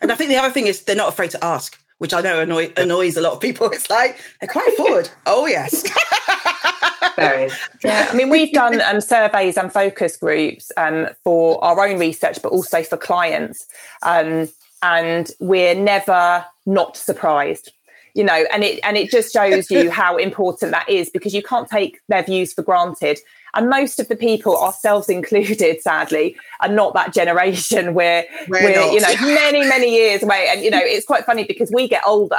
And 0.00 0.12
I 0.12 0.14
think 0.14 0.30
the 0.30 0.36
other 0.36 0.52
thing 0.52 0.68
is 0.68 0.82
they're 0.82 0.94
not 0.94 1.08
afraid 1.08 1.32
to 1.32 1.44
ask, 1.44 1.78
which 1.98 2.14
I 2.14 2.20
know 2.20 2.40
annoy, 2.40 2.72
annoys 2.76 3.16
a 3.16 3.20
lot 3.20 3.32
of 3.32 3.40
people. 3.40 3.68
It's 3.70 3.90
like 3.90 4.18
they're 4.40 4.48
quite 4.48 4.72
forward. 4.76 5.10
oh 5.26 5.46
yes. 5.46 5.84
Very. 7.16 7.50
Yeah, 7.84 8.08
I 8.10 8.14
mean, 8.14 8.30
we've 8.30 8.52
done 8.52 8.80
um, 8.82 9.00
surveys 9.00 9.56
and 9.56 9.72
focus 9.72 10.16
groups 10.16 10.70
um, 10.76 11.08
for 11.24 11.62
our 11.62 11.86
own 11.86 11.98
research, 11.98 12.40
but 12.40 12.52
also 12.52 12.82
for 12.82 12.96
clients. 12.96 13.66
Um, 14.02 14.48
and 14.82 15.30
we're 15.40 15.74
never 15.74 16.44
not 16.66 16.96
surprised 16.96 17.72
you 18.14 18.24
know 18.24 18.44
and 18.52 18.64
it 18.64 18.80
and 18.82 18.96
it 18.96 19.10
just 19.10 19.32
shows 19.32 19.70
you 19.70 19.90
how 20.02 20.16
important 20.16 20.72
that 20.72 20.88
is 20.88 21.10
because 21.10 21.34
you 21.34 21.42
can't 21.42 21.68
take 21.68 22.00
their 22.08 22.22
views 22.22 22.52
for 22.52 22.62
granted. 22.62 23.18
And 23.52 23.68
most 23.68 23.98
of 23.98 24.06
the 24.06 24.14
people 24.14 24.56
ourselves 24.56 25.08
included 25.08 25.82
sadly 25.82 26.36
are 26.60 26.68
not 26.68 26.94
that 26.94 27.12
generation. 27.12 27.94
Where 27.94 28.24
we're, 28.48 28.62
we're 28.62 28.92
you 28.92 29.00
know 29.00 29.14
many 29.20 29.60
many 29.66 29.94
years 29.94 30.22
away. 30.22 30.48
And 30.50 30.62
you 30.62 30.70
know 30.70 30.80
it's 30.80 31.06
quite 31.06 31.24
funny 31.24 31.44
because 31.44 31.70
we 31.72 31.88
get 31.88 32.02
older 32.06 32.36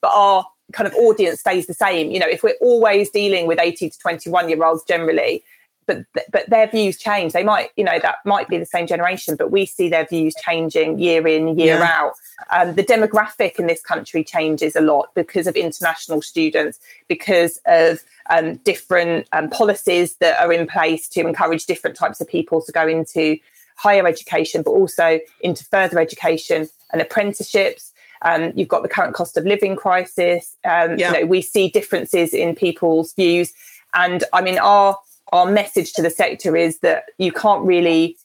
but 0.00 0.12
our 0.14 0.44
kind 0.72 0.86
of 0.86 0.94
audience 0.96 1.40
stays 1.40 1.66
the 1.66 1.74
same. 1.74 2.10
You 2.10 2.18
know, 2.18 2.28
if 2.28 2.42
we're 2.42 2.56
always 2.60 3.08
dealing 3.10 3.46
with 3.46 3.58
18 3.58 3.90
to 3.90 3.98
21 3.98 4.48
year 4.50 4.62
olds 4.62 4.84
generally, 4.84 5.42
but 5.86 6.04
but 6.32 6.48
their 6.48 6.66
views 6.66 6.96
change. 6.98 7.32
They 7.32 7.44
might, 7.44 7.70
you 7.76 7.84
know, 7.84 7.98
that 8.00 8.16
might 8.24 8.48
be 8.48 8.58
the 8.58 8.66
same 8.66 8.86
generation, 8.86 9.36
but 9.36 9.50
we 9.50 9.66
see 9.66 9.88
their 9.88 10.06
views 10.06 10.34
changing 10.44 10.98
year 10.98 11.26
in, 11.26 11.58
year 11.58 11.78
yeah. 11.78 11.98
out. 12.00 12.14
Um, 12.50 12.74
the 12.74 12.84
demographic 12.84 13.58
in 13.58 13.66
this 13.66 13.82
country 13.82 14.24
changes 14.24 14.76
a 14.76 14.80
lot 14.80 15.14
because 15.14 15.46
of 15.46 15.56
international 15.56 16.22
students, 16.22 16.78
because 17.08 17.60
of 17.66 18.00
um, 18.30 18.56
different 18.56 19.26
um, 19.32 19.50
policies 19.50 20.16
that 20.16 20.40
are 20.40 20.52
in 20.52 20.66
place 20.66 21.08
to 21.08 21.20
encourage 21.20 21.66
different 21.66 21.96
types 21.96 22.20
of 22.20 22.28
people 22.28 22.62
to 22.62 22.72
go 22.72 22.86
into 22.86 23.38
higher 23.76 24.06
education, 24.06 24.62
but 24.62 24.70
also 24.70 25.18
into 25.40 25.64
further 25.64 25.98
education 25.98 26.68
and 26.92 27.02
apprenticeships 27.02 27.92
Um, 28.22 28.52
you've 28.56 28.68
got 28.68 28.82
the 28.82 28.88
current 28.88 29.14
cost 29.14 29.36
of 29.36 29.44
living 29.44 29.76
crisis. 29.76 30.56
Um, 30.64 30.98
yeah. 30.98 31.12
You 31.12 31.20
know, 31.20 31.26
we 31.26 31.42
see 31.42 31.68
differences 31.68 32.32
in 32.32 32.54
people's 32.54 33.12
views, 33.12 33.52
and 33.92 34.24
I 34.32 34.40
mean, 34.40 34.58
our 34.58 34.96
our 35.32 35.50
message 35.50 35.92
to 35.94 36.02
the 36.02 36.10
sector 36.10 36.56
is 36.56 36.78
that 36.80 37.04
you 37.18 37.32
can't 37.32 37.64
really 37.64 38.16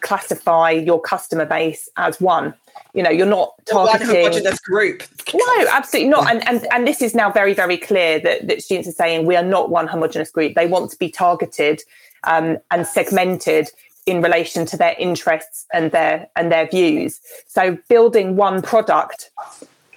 classify 0.00 0.70
your 0.70 1.00
customer 1.00 1.44
base 1.44 1.88
as 1.96 2.20
one. 2.20 2.54
You 2.94 3.02
know, 3.02 3.10
you're 3.10 3.26
not 3.26 3.54
targeting 3.66 4.06
homogenous 4.08 4.60
group. 4.60 5.02
No, 5.34 5.66
absolutely 5.70 6.10
not. 6.10 6.30
And 6.30 6.46
and 6.48 6.66
and 6.72 6.86
this 6.86 7.02
is 7.02 7.14
now 7.14 7.30
very 7.30 7.54
very 7.54 7.76
clear 7.76 8.20
that 8.20 8.46
that 8.46 8.62
students 8.62 8.88
are 8.88 8.92
saying 8.92 9.26
we 9.26 9.36
are 9.36 9.42
not 9.42 9.70
one 9.70 9.86
homogenous 9.86 10.30
group. 10.30 10.54
They 10.54 10.66
want 10.66 10.90
to 10.90 10.98
be 10.98 11.10
targeted 11.10 11.82
um, 12.24 12.58
and 12.70 12.86
segmented 12.86 13.68
in 14.06 14.22
relation 14.22 14.64
to 14.66 14.76
their 14.76 14.94
interests 14.98 15.66
and 15.72 15.90
their 15.90 16.28
and 16.36 16.52
their 16.52 16.66
views. 16.68 17.20
So 17.46 17.76
building 17.88 18.36
one 18.36 18.62
product 18.62 19.30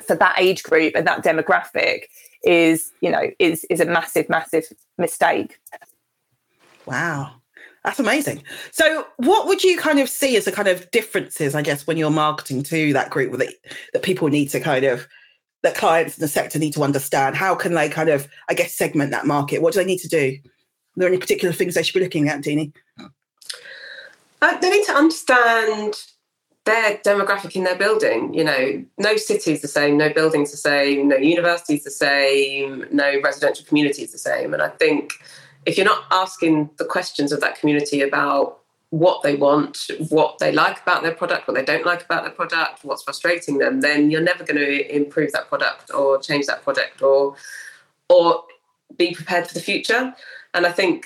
for 0.05 0.15
that 0.15 0.35
age 0.39 0.63
group 0.63 0.95
and 0.95 1.05
that 1.05 1.23
demographic 1.23 2.05
is 2.43 2.91
you 3.01 3.11
know 3.11 3.29
is 3.37 3.65
is 3.65 3.79
a 3.79 3.85
massive 3.85 4.27
massive 4.29 4.65
mistake. 4.97 5.59
Wow. 6.89 7.36
That's 7.84 8.00
amazing. 8.00 8.43
So, 8.72 9.05
what 9.17 9.48
would 9.48 9.63
you 9.63 9.77
kind 9.77 10.00
of 10.00 10.10
see 10.10 10.36
as 10.36 10.46
the 10.46 10.51
kind 10.51 10.67
of 10.67 10.89
differences, 10.91 11.55
I 11.55 11.62
guess, 11.62 11.88
when 11.88 11.98
you're 11.98 12.10
marketing 12.10 12.63
to 12.63 12.93
that 12.93 13.10
group 13.10 13.38
that, 13.38 13.53
that 13.93 14.03
people 14.03 14.27
need 14.27 14.50
to 14.50 14.60
kind 14.60 14.86
of, 14.86 15.08
that 15.63 15.75
clients 15.75 16.17
in 16.17 16.22
the 16.22 16.27
sector 16.27 16.60
need 16.60 16.74
to 16.74 16.84
understand? 16.84 17.38
How 17.38 17.55
can 17.55 17.74
they 17.74 17.88
kind 17.88 18.10
of, 18.10 18.27
I 18.50 18.53
guess, 18.53 18.74
segment 18.74 19.12
that 19.12 19.25
market? 19.25 19.62
What 19.62 19.74
do 19.74 19.79
they 19.79 19.86
need 19.86 20.00
to 20.00 20.10
do? 20.10 20.38
Are 20.43 21.00
there 21.00 21.08
any 21.08 21.17
particular 21.17 21.53
things 21.53 21.75
they 21.75 21.84
should 21.84 21.93
be 21.93 22.01
looking 22.01 22.27
at, 22.27 22.41
Deenie? 22.41 22.74
Uh, 24.41 24.58
they 24.60 24.69
need 24.72 24.86
to 24.86 24.93
understand 24.93 25.96
their 26.65 26.98
demographic 26.98 27.55
in 27.55 27.63
their 27.63 27.77
building. 27.77 28.34
You 28.34 28.43
know, 28.43 28.86
no 28.98 29.15
city 29.15 29.53
is 29.53 29.62
the 29.62 29.67
same, 29.67 29.98
no 29.98 30.12
building's 30.12 30.51
the 30.51 30.58
same, 30.58 31.08
no 31.08 31.15
university 31.15 31.75
is 31.75 31.84
the 31.84 31.91
same, 31.91 32.86
no 32.91 33.22
residential 33.24 33.65
community 33.65 34.03
is 34.03 34.12
the 34.12 34.17
same. 34.17 34.53
And 34.53 34.62
I 34.62 34.69
think 34.69 35.13
if 35.65 35.77
you're 35.77 35.85
not 35.85 36.05
asking 36.11 36.69
the 36.77 36.85
questions 36.85 37.31
of 37.31 37.41
that 37.41 37.59
community 37.59 38.01
about 38.01 38.59
what 38.91 39.21
they 39.21 39.35
want, 39.35 39.87
what 40.09 40.39
they 40.39 40.51
like 40.51 40.81
about 40.81 41.03
their 41.03 41.13
product, 41.13 41.47
what 41.47 41.53
they 41.53 41.63
don't 41.63 41.85
like 41.85 42.03
about 42.03 42.23
their 42.23 42.31
product, 42.31 42.83
what's 42.83 43.03
frustrating 43.03 43.59
them, 43.59 43.81
then 43.81 44.09
you're 44.09 44.21
never 44.21 44.43
going 44.43 44.57
to 44.57 44.95
improve 44.95 45.31
that 45.31 45.47
product 45.47 45.91
or 45.93 46.19
change 46.19 46.45
that 46.47 46.63
product 46.63 47.01
or 47.01 47.35
or 48.09 48.43
be 48.97 49.13
prepared 49.13 49.47
for 49.47 49.53
the 49.53 49.59
future. 49.59 50.13
And 50.55 50.65
I 50.65 50.71
think 50.71 51.05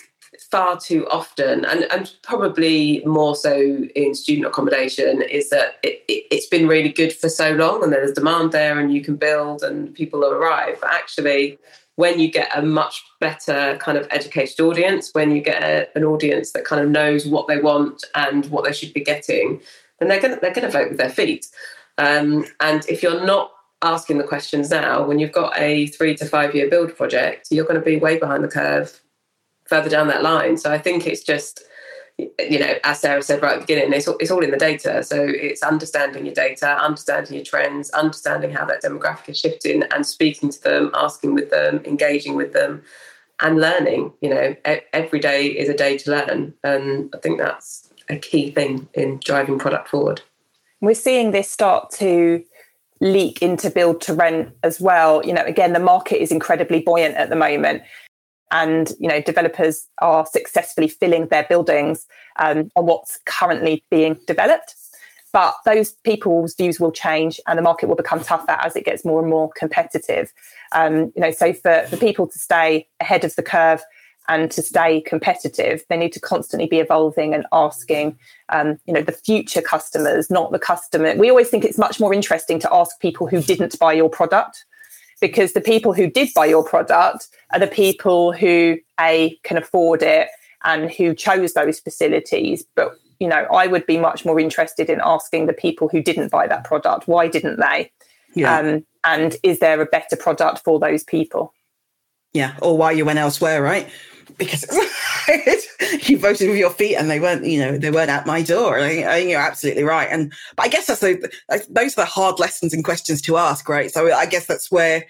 far 0.50 0.79
too 0.79 1.07
often, 1.10 1.65
and, 1.65 1.83
and 1.91 2.13
probably 2.22 3.03
more 3.05 3.36
so 3.36 3.53
in 3.95 4.15
student 4.15 4.48
accommodation, 4.48 5.22
is 5.22 5.50
that 5.50 5.77
it, 5.83 6.03
it, 6.07 6.33
has 6.33 6.45
been 6.45 6.67
really 6.67 6.89
good 6.89 7.13
for 7.13 7.27
so 7.27 7.51
long 7.51 7.83
and 7.83 7.91
there's 7.91 8.13
demand 8.13 8.51
there 8.51 8.79
and 8.79 8.93
you 8.93 9.01
can 9.01 9.15
build 9.15 9.62
and 9.63 9.93
people 9.93 10.24
arrive. 10.24 10.77
But 10.79 10.91
actually, 10.91 11.60
when 11.95 12.19
you 12.19 12.29
get 12.31 12.50
a 12.55 12.62
much 12.62 13.03
better 13.19 13.77
kind 13.79 13.97
of 13.97 14.07
educated 14.09 14.59
audience, 14.59 15.12
when 15.13 15.35
you 15.35 15.41
get 15.41 15.62
a, 15.62 15.88
an 15.95 16.03
audience 16.03 16.51
that 16.51 16.65
kind 16.65 16.81
of 16.81 16.89
knows 16.89 17.25
what 17.27 17.47
they 17.47 17.59
want 17.59 18.03
and 18.15 18.45
what 18.47 18.63
they 18.63 18.73
should 18.73 18.93
be 18.93 19.03
getting, 19.03 19.62
then 20.00 20.09
they're 20.09 20.21
going 20.21 20.33
to 20.33 20.39
they're 20.39 20.53
going 20.53 20.65
to 20.65 20.71
vote 20.71 20.89
with 20.89 20.97
their 20.97 21.09
feet. 21.09 21.47
Um, 21.97 22.45
and 22.59 22.83
if 22.89 23.03
you're 23.03 23.25
not 23.25 23.51
asking 23.83 24.17
the 24.17 24.23
questions 24.23 24.69
now, 24.69 25.05
when 25.05 25.19
you've 25.19 25.31
got 25.31 25.53
a 25.57 25.88
three 25.88 26.15
to 26.15 26.25
five 26.25 26.55
year 26.55 26.69
build 26.69 26.95
project, 26.95 27.47
you're 27.51 27.65
going 27.65 27.79
to 27.79 27.85
be 27.85 27.97
way 27.97 28.17
behind 28.17 28.43
the 28.43 28.47
curve 28.47 29.00
further 29.65 29.89
down 29.89 30.07
that 30.07 30.23
line. 30.23 30.57
So 30.57 30.71
I 30.71 30.77
think 30.77 31.05
it's 31.05 31.23
just 31.23 31.63
you 32.17 32.60
know, 32.60 32.75
as 32.84 33.00
Sarah 33.00 33.22
said 33.22 33.41
right 33.41 33.53
at 33.53 33.62
the 33.62 33.65
beginning, 33.65 33.93
it's 33.93 34.08
all, 34.08 34.17
it's 34.20 34.32
all 34.32 34.43
in 34.43 34.51
the 34.51 34.58
data. 34.58 35.03
So 35.03 35.17
it's 35.20 35.63
understanding 35.63 36.25
your 36.25 36.36
data, 36.36 36.77
understanding 36.77 37.36
your 37.36 37.43
trends, 37.43 37.89
understanding 37.91 38.51
how 38.51 38.65
that 38.65 38.84
demographic 38.84 39.29
is 39.29 39.39
shifting, 39.39 39.84
and 39.91 40.05
speaking 40.05 40.50
to 40.50 40.62
them, 40.62 40.91
asking 40.93 41.34
with 41.34 41.50
them, 41.50 41.82
engaging 41.86 42.36
with 42.36 42.53
them, 42.53 42.84
and 43.39 43.60
learning. 43.60 44.13
You 44.22 44.29
know, 44.29 44.55
every 44.93 45.20
day 45.20 45.48
is 45.48 45.70
a 45.70 45.74
day 45.74 45.98
to 45.98 46.12
learn, 46.12 46.53
and 46.63 47.13
I 47.15 47.17
think 47.20 47.39
that's 47.39 47.89
a 48.10 48.17
key 48.17 48.51
thing 48.51 48.88
in 48.93 49.20
driving 49.24 49.58
product 49.58 49.89
forward. 49.89 50.22
We're 50.82 50.96
seeing 50.96 51.32
this 51.32 51.50
start 51.50 51.89
to 51.91 52.43
leak 53.00 53.41
into 53.41 53.70
build 53.70 54.01
to 54.01 54.13
rent 54.13 54.53
as 54.63 54.79
well. 54.79 55.25
You 55.25 55.34
know, 55.34 55.43
again, 55.43 55.74
the 55.74 55.79
market 55.79 56.22
is 56.22 56.32
incredibly 56.32 56.82
buoyant 56.82 57.15
at 57.15 57.29
the 57.29 57.36
moment 57.36 57.84
and 58.53 58.91
you 59.00 59.10
know 59.10 59.19
developers 59.19 59.88
are 59.98 60.25
successfully 60.25 60.88
filling 60.88 61.27
their 61.27 61.43
buildings 61.43 62.05
um, 62.38 62.72
on 62.77 62.86
what's 62.86 63.19
currently 63.25 63.83
being 63.91 64.17
developed. 64.27 64.75
But 65.33 65.55
those 65.65 65.93
people's 66.03 66.53
views 66.53 66.79
will 66.79 66.91
change 66.91 67.41
and 67.48 67.57
the 67.57 67.63
market 67.63 67.89
will 67.89 67.95
become 67.95 68.24
tougher 68.24 68.51
as 68.51 68.75
it 68.75 68.86
gets 68.86 69.03
more 69.03 69.19
and 69.19 69.29
more 69.29 69.50
competitive. 69.57 70.31
Um, 70.72 71.12
you 71.15 71.22
know 71.22 71.31
so 71.31 71.51
for, 71.51 71.86
for 71.89 71.98
people 71.98 72.27
to 72.27 72.39
stay 72.39 72.88
ahead 73.01 73.25
of 73.25 73.36
the 73.36 73.43
curve 73.43 73.83
and 74.29 74.50
to 74.51 74.62
stay 74.62 75.01
competitive 75.01 75.83
they 75.89 75.98
need 75.98 76.13
to 76.13 76.19
constantly 76.19 76.65
be 76.65 76.79
evolving 76.79 77.33
and 77.33 77.45
asking 77.51 78.17
um, 78.50 78.79
you 78.86 78.93
know 78.93 79.01
the 79.01 79.12
future 79.12 79.62
customers 79.62 80.29
not 80.29 80.51
the 80.51 80.60
customer. 80.60 81.15
We 81.15 81.31
always 81.31 81.50
think 81.50 81.65
it's 81.65 81.79
much 81.79 82.00
more 82.00 82.13
interesting 82.13 82.60
to 82.60 82.74
ask 82.74 83.00
people 83.00 83.25
who 83.25 83.41
didn't 83.41 83.79
buy 83.79 83.93
your 83.93 84.10
product 84.10 84.63
because 85.24 85.53
the 85.53 85.62
people 85.62 85.94
who 85.94 86.08
did 86.10 86.27
buy 86.36 86.46
your 86.46 86.65
product 86.65 87.30
are 87.53 87.60
the 87.60 87.65
people 87.65 88.34
who 88.34 88.77
a 89.00 89.39
can 89.44 89.56
afford 89.56 90.03
it 90.03 90.27
and 90.65 90.92
who 90.92 91.15
chose 91.15 91.53
those 91.53 91.80
facilities. 91.80 92.65
But 92.75 92.92
you 93.20 93.30
know 93.30 93.48
i 93.53 93.68
would 93.68 93.86
be 93.86 93.98
much 93.98 94.25
more 94.25 94.38
interested 94.38 94.89
in 94.89 95.00
asking 95.01 95.46
the 95.46 95.53
people 95.53 95.88
who 95.88 96.01
didn't 96.01 96.30
buy 96.30 96.46
that 96.48 96.65
product 96.65 97.08
why 97.08 97.27
didn't 97.27 97.60
they? 97.60 97.89
Yeah. 98.36 98.58
Um, 98.58 98.86
and 99.06 99.38
is 99.44 99.60
there 99.60 99.80
a 99.80 99.86
better 99.86 100.18
product 100.18 100.60
for 100.65 100.77
those 100.80 101.03
people? 101.03 101.53
Yeah 102.34 102.56
or 102.62 102.77
why 102.77 102.92
you 102.92 103.06
went 103.06 103.20
elsewhere 103.20 103.62
right 103.62 103.88
because 104.38 104.65
you 106.08 106.18
voted 106.18 106.50
with 106.50 106.58
your 106.58 106.70
feet 106.70 106.96
and 106.96 107.10
they 107.10 107.20
weren't, 107.20 107.46
you 107.46 107.60
know, 107.60 107.77
they 107.77 107.92
weren't 107.92 108.10
at 108.10 108.25
my 108.25 108.42
door. 108.42 108.80
I, 108.80 109.03
I 109.03 109.20
think 109.20 109.30
you're 109.30 109.42
absolutely 109.42 109.84
right. 109.84 110.08
And 110.10 110.34
but 110.56 110.65
I 110.65 110.70
guess 110.70 110.88
that's 110.88 111.01
those 111.01 111.98
are 111.98 112.01
the 112.01 112.06
hard 112.06 112.39
lessons 112.39 112.74
and 112.74 112.84
questions 112.84 113.22
to 113.24 113.38
ask, 113.38 113.68
right? 113.70 113.92
So 113.92 114.13
I 114.13 114.25
guess 114.25 114.46
that's 114.46 114.72
where 114.72 115.06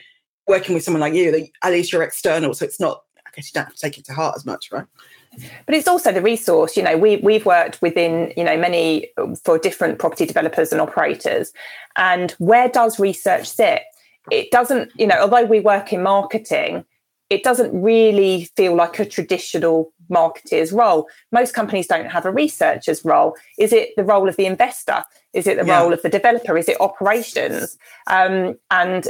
working 0.48 0.76
with 0.76 0.84
someone 0.84 1.02
like 1.02 1.14
you, 1.14 1.48
at 1.62 1.72
least 1.72 1.92
you're 1.92 2.04
external, 2.04 2.54
so 2.54 2.66
it's 2.66 2.80
not. 2.80 3.04
I 3.26 3.30
guess 3.36 3.50
you 3.50 3.54
don't 3.54 3.66
have 3.66 3.74
to 3.74 3.80
take 3.80 3.98
it 3.98 4.06
to 4.06 4.14
heart 4.14 4.36
as 4.36 4.46
much, 4.46 4.72
right? 4.72 4.86
But 5.66 5.74
it's 5.74 5.88
also 5.88 6.12
the 6.12 6.22
resource. 6.22 6.78
You 6.78 6.84
know, 6.84 6.98
we 6.98 7.18
we've 7.18 7.46
worked 7.46 7.82
within 7.82 8.32
you 8.38 8.44
know 8.44 8.58
many 8.58 9.10
for 9.44 9.58
different 9.58 10.00
property 10.00 10.26
developers 10.26 10.72
and 10.72 10.80
operators, 10.80 11.52
and 11.98 12.32
where 12.34 12.70
does 12.70 13.00
research 13.00 13.50
sit? 13.50 13.82
It 14.30 14.52
doesn't. 14.52 14.92
You 14.96 15.08
know, 15.08 15.20
although 15.20 15.46
we 15.46 15.60
work 15.60 15.92
in 15.92 16.04
marketing 16.04 16.86
it 17.30 17.44
doesn't 17.44 17.80
really 17.80 18.50
feel 18.56 18.76
like 18.76 19.00
a 19.00 19.06
traditional 19.06 19.94
marketeer's 20.10 20.72
role. 20.72 21.08
Most 21.32 21.54
companies 21.54 21.88
don't 21.88 22.12
have 22.12 22.26
a 22.26 22.32
researcher's 22.32 23.04
role. 23.04 23.36
Is 23.58 23.74
it 23.74 23.90
the 23.98 24.04
role 24.04 24.30
of 24.30 24.36
the 24.36 24.46
investor? 24.46 25.04
Is 25.34 25.48
it 25.48 25.58
the 25.58 25.66
yeah. 25.66 25.80
role 25.80 25.94
of 25.94 26.02
the 26.02 26.10
developer? 26.10 26.58
Is 26.58 26.70
it 26.70 26.80
operations? 26.80 27.78
Um, 28.08 28.56
and 28.70 29.08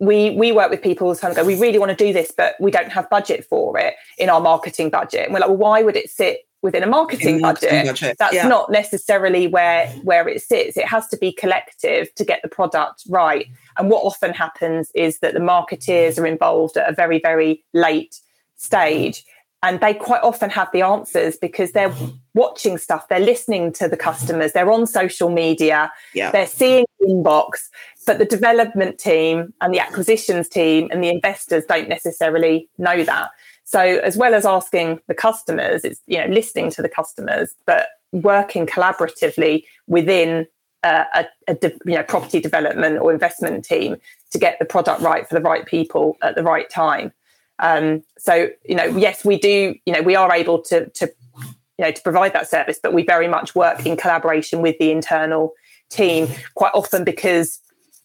we 0.00 0.30
we 0.30 0.52
work 0.52 0.70
with 0.70 0.82
people 0.82 1.10
of 1.10 1.20
go, 1.20 1.44
we 1.44 1.58
really 1.58 1.78
want 1.78 1.90
to 1.90 2.04
do 2.04 2.12
this, 2.12 2.32
but 2.36 2.54
we 2.60 2.70
don't 2.70 2.92
have 2.92 3.10
budget 3.10 3.44
for 3.44 3.78
it 3.78 3.94
in 4.16 4.30
our 4.30 4.40
marketing 4.40 4.90
budget. 4.90 5.24
And 5.26 5.34
we're 5.34 5.40
like, 5.40 5.48
well, 5.48 5.58
why 5.58 5.82
would 5.82 5.96
it 5.96 6.08
sit 6.10 6.47
within 6.62 6.82
a 6.82 6.86
marketing, 6.86 7.40
budget. 7.40 7.86
budget. 7.86 8.16
That's 8.18 8.34
yeah. 8.34 8.48
not 8.48 8.70
necessarily 8.70 9.46
where 9.46 9.88
where 10.02 10.28
it 10.28 10.42
sits. 10.42 10.76
It 10.76 10.86
has 10.86 11.06
to 11.08 11.16
be 11.16 11.32
collective 11.32 12.14
to 12.14 12.24
get 12.24 12.42
the 12.42 12.48
product 12.48 13.04
right. 13.08 13.46
And 13.76 13.90
what 13.90 14.04
often 14.04 14.32
happens 14.32 14.90
is 14.94 15.20
that 15.20 15.34
the 15.34 15.40
marketeers 15.40 16.18
are 16.18 16.26
involved 16.26 16.76
at 16.76 16.88
a 16.88 16.94
very 16.94 17.20
very 17.20 17.64
late 17.72 18.20
stage 18.56 19.24
and 19.62 19.80
they 19.80 19.92
quite 19.92 20.22
often 20.22 20.50
have 20.50 20.68
the 20.72 20.82
answers 20.82 21.36
because 21.36 21.72
they're 21.72 21.94
watching 22.34 22.78
stuff 22.78 23.08
they're 23.08 23.18
listening 23.18 23.72
to 23.72 23.88
the 23.88 23.96
customers 23.96 24.52
they're 24.52 24.70
on 24.70 24.86
social 24.86 25.28
media 25.28 25.92
yeah. 26.14 26.30
they're 26.30 26.46
seeing 26.46 26.84
inbox 27.02 27.68
but 28.06 28.18
the 28.18 28.24
development 28.24 28.98
team 28.98 29.52
and 29.60 29.74
the 29.74 29.80
acquisitions 29.80 30.48
team 30.48 30.88
and 30.90 31.02
the 31.02 31.08
investors 31.08 31.64
don't 31.68 31.88
necessarily 31.88 32.68
know 32.78 33.02
that 33.04 33.30
so 33.68 33.80
as 33.80 34.16
well 34.16 34.32
as 34.32 34.46
asking 34.46 34.98
the 35.08 35.14
customers, 35.14 35.84
it's 35.84 36.00
you 36.06 36.16
know 36.16 36.32
listening 36.32 36.70
to 36.70 36.80
the 36.80 36.88
customers, 36.88 37.54
but 37.66 37.88
working 38.12 38.64
collaboratively 38.64 39.62
within 39.86 40.46
a, 40.82 41.04
a, 41.14 41.26
a 41.48 41.54
de, 41.54 41.72
you 41.84 41.92
know 41.92 42.02
property 42.02 42.40
development 42.40 42.98
or 42.98 43.12
investment 43.12 43.62
team 43.66 43.98
to 44.30 44.38
get 44.38 44.58
the 44.58 44.64
product 44.64 45.02
right 45.02 45.28
for 45.28 45.34
the 45.34 45.42
right 45.42 45.66
people 45.66 46.16
at 46.22 46.34
the 46.34 46.42
right 46.42 46.70
time. 46.70 47.12
Um, 47.58 48.02
so 48.16 48.48
you 48.64 48.74
know, 48.74 48.86
yes, 48.86 49.22
we 49.22 49.38
do. 49.38 49.74
You 49.84 49.92
know, 49.92 50.00
we 50.00 50.16
are 50.16 50.32
able 50.32 50.62
to 50.62 50.88
to 50.88 51.12
you 51.36 51.84
know 51.84 51.90
to 51.90 52.02
provide 52.02 52.32
that 52.32 52.48
service, 52.48 52.80
but 52.82 52.94
we 52.94 53.02
very 53.04 53.28
much 53.28 53.54
work 53.54 53.84
in 53.84 53.98
collaboration 53.98 54.62
with 54.62 54.78
the 54.78 54.90
internal 54.90 55.52
team 55.90 56.26
quite 56.54 56.72
often 56.72 57.04
because 57.04 57.60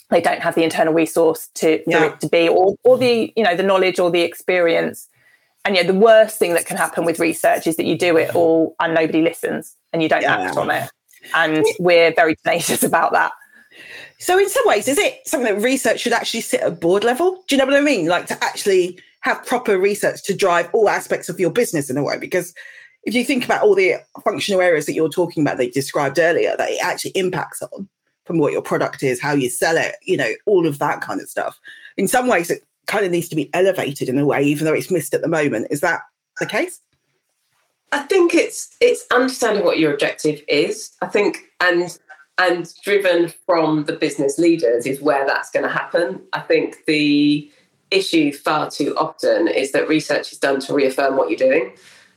they 0.09 0.19
don't 0.19 0.41
have 0.41 0.55
the 0.55 0.63
internal 0.63 0.93
resource 0.93 1.47
to 1.53 1.81
yeah. 1.87 1.99
for 1.99 2.05
it 2.07 2.19
to 2.19 2.27
be 2.27 2.49
or 2.49 2.75
or 2.83 2.97
the 2.97 3.31
you 3.37 3.45
know 3.45 3.55
the 3.55 3.63
knowledge 3.63 3.97
or 3.97 4.11
the 4.11 4.23
experience 4.23 5.07
and 5.65 5.75
yeah, 5.75 5.83
the 5.83 5.93
worst 5.93 6.37
thing 6.37 6.53
that 6.53 6.65
can 6.65 6.77
happen 6.77 7.05
with 7.05 7.19
research 7.19 7.67
is 7.67 7.77
that 7.77 7.85
you 7.85 7.97
do 7.97 8.17
it 8.17 8.29
mm-hmm. 8.29 8.37
all 8.37 8.75
and 8.79 8.93
nobody 8.93 9.21
listens 9.21 9.75
and 9.93 10.03
you 10.03 10.09
don't 10.09 10.21
yeah. 10.21 10.37
act 10.37 10.57
on 10.57 10.69
it. 10.69 10.89
And 11.35 11.65
we're 11.79 12.13
very 12.13 12.35
tenacious 12.35 12.83
about 12.83 13.13
that. 13.13 13.31
So, 14.19 14.37
in 14.37 14.49
some 14.49 14.63
ways, 14.65 14.87
is 14.87 14.97
it 14.97 15.25
something 15.25 15.53
that 15.53 15.61
research 15.61 16.01
should 16.01 16.13
actually 16.13 16.41
sit 16.41 16.61
at 16.61 16.79
board 16.79 17.03
level? 17.03 17.43
Do 17.47 17.55
you 17.55 17.59
know 17.59 17.65
what 17.65 17.75
I 17.75 17.81
mean? 17.81 18.07
Like 18.07 18.27
to 18.27 18.43
actually 18.43 18.99
have 19.21 19.45
proper 19.45 19.77
research 19.77 20.23
to 20.23 20.35
drive 20.35 20.69
all 20.73 20.89
aspects 20.89 21.29
of 21.29 21.39
your 21.39 21.49
business 21.49 21.89
in 21.89 21.97
a 21.97 22.03
way? 22.03 22.17
Because 22.17 22.53
if 23.03 23.13
you 23.13 23.25
think 23.25 23.43
about 23.43 23.63
all 23.63 23.75
the 23.75 23.95
functional 24.23 24.61
areas 24.61 24.85
that 24.85 24.93
you're 24.93 25.09
talking 25.09 25.43
about 25.43 25.57
that 25.57 25.65
you 25.65 25.71
described 25.71 26.19
earlier, 26.19 26.55
that 26.57 26.69
it 26.69 26.79
actually 26.81 27.11
impacts 27.11 27.61
on 27.61 27.89
from 28.25 28.37
what 28.37 28.53
your 28.53 28.61
product 28.61 29.03
is, 29.03 29.19
how 29.19 29.33
you 29.33 29.49
sell 29.49 29.75
it, 29.75 29.95
you 30.03 30.15
know, 30.15 30.31
all 30.45 30.65
of 30.65 30.79
that 30.79 31.01
kind 31.01 31.19
of 31.19 31.29
stuff. 31.29 31.59
In 31.97 32.07
some 32.07 32.27
ways, 32.27 32.49
it 32.49 32.63
kind 32.87 33.05
of 33.05 33.11
needs 33.11 33.29
to 33.29 33.35
be 33.35 33.49
elevated 33.53 34.09
in 34.09 34.17
a 34.17 34.25
way, 34.25 34.43
even 34.43 34.65
though 34.65 34.73
it's 34.73 34.91
missed 34.91 35.13
at 35.13 35.21
the 35.21 35.27
moment. 35.27 35.67
Is 35.69 35.81
that 35.81 36.01
the 36.39 36.45
case? 36.45 36.79
I 37.91 37.99
think 37.99 38.33
it's 38.33 38.75
it's 38.81 39.05
understanding 39.11 39.63
what 39.63 39.79
your 39.79 39.93
objective 39.93 40.41
is. 40.47 40.91
I 41.01 41.07
think 41.07 41.37
and 41.59 41.97
and 42.39 42.73
driven 42.83 43.31
from 43.45 43.85
the 43.85 43.93
business 43.93 44.39
leaders 44.39 44.85
is 44.85 44.99
where 44.99 45.25
that's 45.25 45.51
going 45.51 45.63
to 45.63 45.71
happen. 45.71 46.21
I 46.33 46.39
think 46.39 46.85
the 46.87 47.51
issue 47.91 48.33
far 48.33 48.71
too 48.71 48.95
often 48.97 49.47
is 49.47 49.71
that 49.73 49.87
research 49.87 50.31
is 50.31 50.39
done 50.39 50.59
to 50.61 50.73
reaffirm 50.73 51.15
what 51.15 51.29
you're 51.29 51.37
doing 51.37 51.73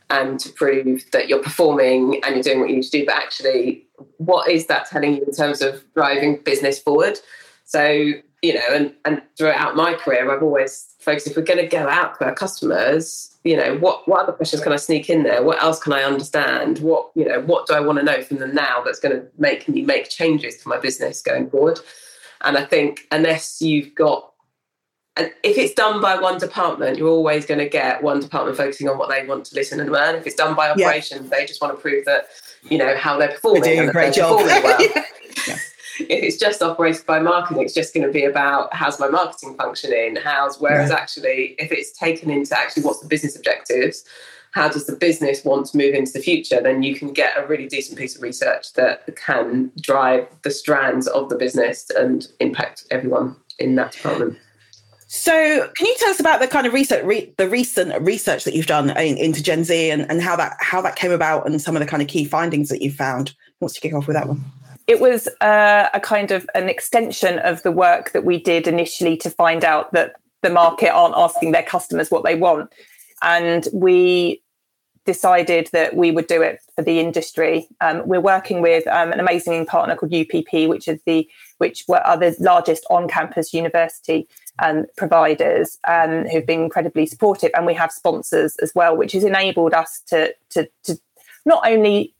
and 0.09 0.41
to 0.41 0.49
prove 0.51 1.05
that 1.13 1.29
you're 1.29 1.43
performing 1.43 2.25
and 2.25 2.35
you're 2.35 2.43
doing 2.43 2.61
what 2.61 2.71
you 2.71 2.77
need 2.77 2.85
to 2.85 2.91
do. 2.91 3.05
But 3.05 3.17
actually, 3.17 3.87
what 4.17 4.51
is 4.51 4.67
that 4.67 4.89
telling 4.89 5.17
you 5.17 5.25
in 5.25 5.33
terms 5.33 5.61
of 5.61 5.85
driving 5.95 6.39
business 6.39 6.79
forward? 6.79 7.19
So 7.65 8.13
you 8.43 8.55
know, 8.55 8.61
and, 8.71 8.95
and 9.05 9.23
throughout 9.37 9.77
my 9.77 9.95
career, 9.95 10.31
I've 10.31 10.43
always 10.43 10.95
focused 11.01 11.27
if 11.27 11.37
we're 11.37 11.43
going 11.43 11.59
to 11.59 11.67
go 11.67 11.89
out 11.89 12.19
to 12.19 12.27
our 12.27 12.35
customers, 12.35 13.35
you 13.45 13.57
know, 13.57 13.77
what, 13.79 14.07
what 14.07 14.21
other 14.21 14.33
questions 14.33 14.63
can 14.63 14.73
I 14.73 14.77
sneak 14.77 15.09
in 15.09 15.23
there? 15.23 15.43
What 15.43 15.63
else 15.63 15.81
can 15.81 15.93
I 15.93 16.03
understand? 16.03 16.81
What, 16.81 17.11
you 17.15 17.25
know, 17.25 17.41
what 17.41 17.67
do 17.67 17.75
I 17.75 17.81
want 17.81 17.99
to 17.99 18.05
know 18.05 18.23
from 18.23 18.39
them 18.39 18.55
now 18.55 18.83
that's 18.85 19.01
going 19.01 19.17
to 19.17 19.27
make 19.39 19.69
me 19.69 19.83
make 19.83 20.11
changes 20.11 20.59
to 20.59 20.69
my 20.69 20.79
business 20.79 21.23
going 21.23 21.49
forward? 21.49 21.81
And 22.43 22.59
I 22.59 22.65
think 22.65 23.07
unless 23.11 23.63
you've 23.63 23.95
got, 23.95 24.33
and 25.17 25.33
if 25.43 25.57
it's 25.57 25.73
done 25.73 26.03
by 26.03 26.21
one 26.21 26.39
department, 26.39 26.99
you're 26.99 27.09
always 27.09 27.47
going 27.47 27.61
to 27.61 27.69
get 27.69 28.03
one 28.03 28.21
department 28.21 28.59
focusing 28.59 28.87
on 28.87 28.99
what 28.99 29.09
they 29.09 29.27
want 29.27 29.47
to 29.47 29.55
listen 29.55 29.81
and 29.81 29.91
learn. 29.91 30.15
If 30.15 30.27
it's 30.27 30.37
done 30.37 30.55
by 30.55 30.69
operations, 30.69 31.23
yeah. 31.31 31.39
they 31.39 31.47
just 31.47 31.63
want 31.63 31.75
to 31.75 31.81
prove 31.81 32.05
that, 32.05 32.27
you 32.69 32.77
know, 32.77 32.95
how 32.97 33.17
they're 33.17 33.29
performing. 33.33 33.63
They're 33.63 33.77
doing 33.77 33.89
a 33.89 33.93
great 33.93 34.13
job. 34.13 34.45
Well. 34.45 34.79
yeah 35.49 35.57
if 36.01 36.23
it's 36.23 36.37
just 36.37 36.63
operated 36.63 37.07
by 37.07 37.21
marketing, 37.21 37.63
it's 37.63 37.75
just 37.75 37.95
going 37.95 38.07
to 38.07 38.13
be 38.13 38.25
about 38.25 38.73
how's 38.75 38.99
my 39.01 39.09
marketing 39.09 39.55
functioning, 39.57 40.17
how's 40.17 40.61
whereas 40.61 40.91
yeah. 40.91 40.97
actually 40.97 41.55
if 41.59 41.73
it's 41.73 41.97
taken 41.97 42.31
into 42.31 42.57
actually 42.57 42.83
what's 42.83 43.01
the 43.01 43.09
business 43.09 43.37
objectives, 43.37 44.05
how 44.53 44.69
does 44.69 44.87
the 44.87 44.97
business 44.97 45.45
want 45.45 45.67
to 45.67 45.77
move 45.77 45.95
into 45.95 46.13
the 46.13 46.21
future, 46.21 46.63
then 46.63 46.83
you 46.83 46.95
can 46.95 47.13
get 47.13 47.37
a 47.37 47.47
really 47.47 47.67
decent 47.67 47.99
piece 47.99 48.17
of 48.17 48.23
research 48.23 48.73
that 48.73 49.05
can 49.17 49.71
drive 49.81 50.27
the 50.43 50.51
strands 50.51 51.07
of 51.07 51.29
the 51.29 51.37
business 51.37 51.91
and 51.97 52.29
impact 52.41 52.85
everyone 52.91 53.37
in 53.59 53.75
that 53.75 53.93
department. 53.93 54.39
So, 55.09 55.71
can 55.77 55.87
you 55.87 55.95
tell 55.99 56.11
us 56.11 56.21
about 56.21 56.41
the 56.41 56.49
kind 56.49 56.67
of 56.67 56.73
research, 56.73 57.05
re- 57.05 57.33
the 57.37 57.49
recent 57.49 58.03
research 58.03 58.45
that 58.45 58.55
you've 58.55 58.67
done 58.67 58.91
in, 58.91 59.17
into 59.17 59.43
Gen 59.43 59.63
Z, 59.63 59.91
and, 59.91 60.11
and 60.11 60.21
how 60.21 60.35
that 60.37 60.57
how 60.61 60.81
that 60.83 60.97
came 60.97 61.13
about, 61.13 61.47
and 61.47 61.63
some 61.63 61.77
of 61.77 61.81
the 61.81 61.87
kind 61.87 62.03
of 62.03 62.09
key 62.09 62.25
findings 62.25 62.71
that 62.71 62.83
you 62.83 62.91
found? 62.91 63.35
Wants 63.61 63.75
to 63.75 63.81
kick 63.81 63.95
off 63.95 64.07
with 64.09 64.17
that 64.17 64.27
one? 64.27 64.45
It 64.87 65.01
was 65.01 65.29
uh, 65.41 65.89
a 65.93 66.01
kind 66.01 66.31
of 66.31 66.49
an 66.55 66.69
extension 66.69 67.39
of 67.41 67.63
the 67.63 67.73
work 67.73 68.13
that 68.13 68.25
we 68.25 68.41
did 68.41 68.69
initially 68.69 69.17
to 69.19 69.31
find 69.31 69.65
out 69.65 69.93
that 69.93 70.15
the 70.43 70.51
market 70.51 70.91
aren't 70.91 71.17
asking 71.17 71.53
their 71.53 71.63
customers 71.63 72.11
what 72.11 72.25
they 72.25 72.37
want. 72.37 72.73
And 73.23 73.67
we 73.73 74.43
decided 75.05 75.69
that 75.73 75.97
we 75.97 76.11
would 76.11 76.27
do 76.27 76.43
it 76.43 76.61
for 76.75 76.83
the 76.83 77.01
industry. 77.01 77.67
Um, 77.81 78.03
we're 78.07 78.21
working 78.21 78.61
with 78.61 78.87
um, 78.89 79.13
an 79.13 79.21
amazing 79.21 79.67
partner 79.67 79.97
called 79.97 80.15
UPP, 80.15 80.69
which 80.69 80.89
is 80.89 81.01
the 81.07 81.29
which 81.59 81.85
are 81.89 82.19
the 82.19 82.37
largest 82.39 82.85
on-campus 82.91 83.55
university 83.55 84.29
um, 84.59 84.85
providers 84.97 85.79
um, 85.89 86.27
who've 86.27 86.45
been 86.45 86.65
incredibly 86.65 87.07
supportive, 87.07 87.51
and 87.55 87.65
we 87.65 87.73
have 87.75 87.91
sponsors 87.91 88.57
as 88.57 88.73
well, 88.75 88.97
which 88.97 89.13
has 89.13 89.25
enabled 89.25 89.73
us 89.73 90.03
to 90.09 90.35
to, 90.51 90.69
to 90.85 90.99
not 91.47 91.67
only 91.67 92.13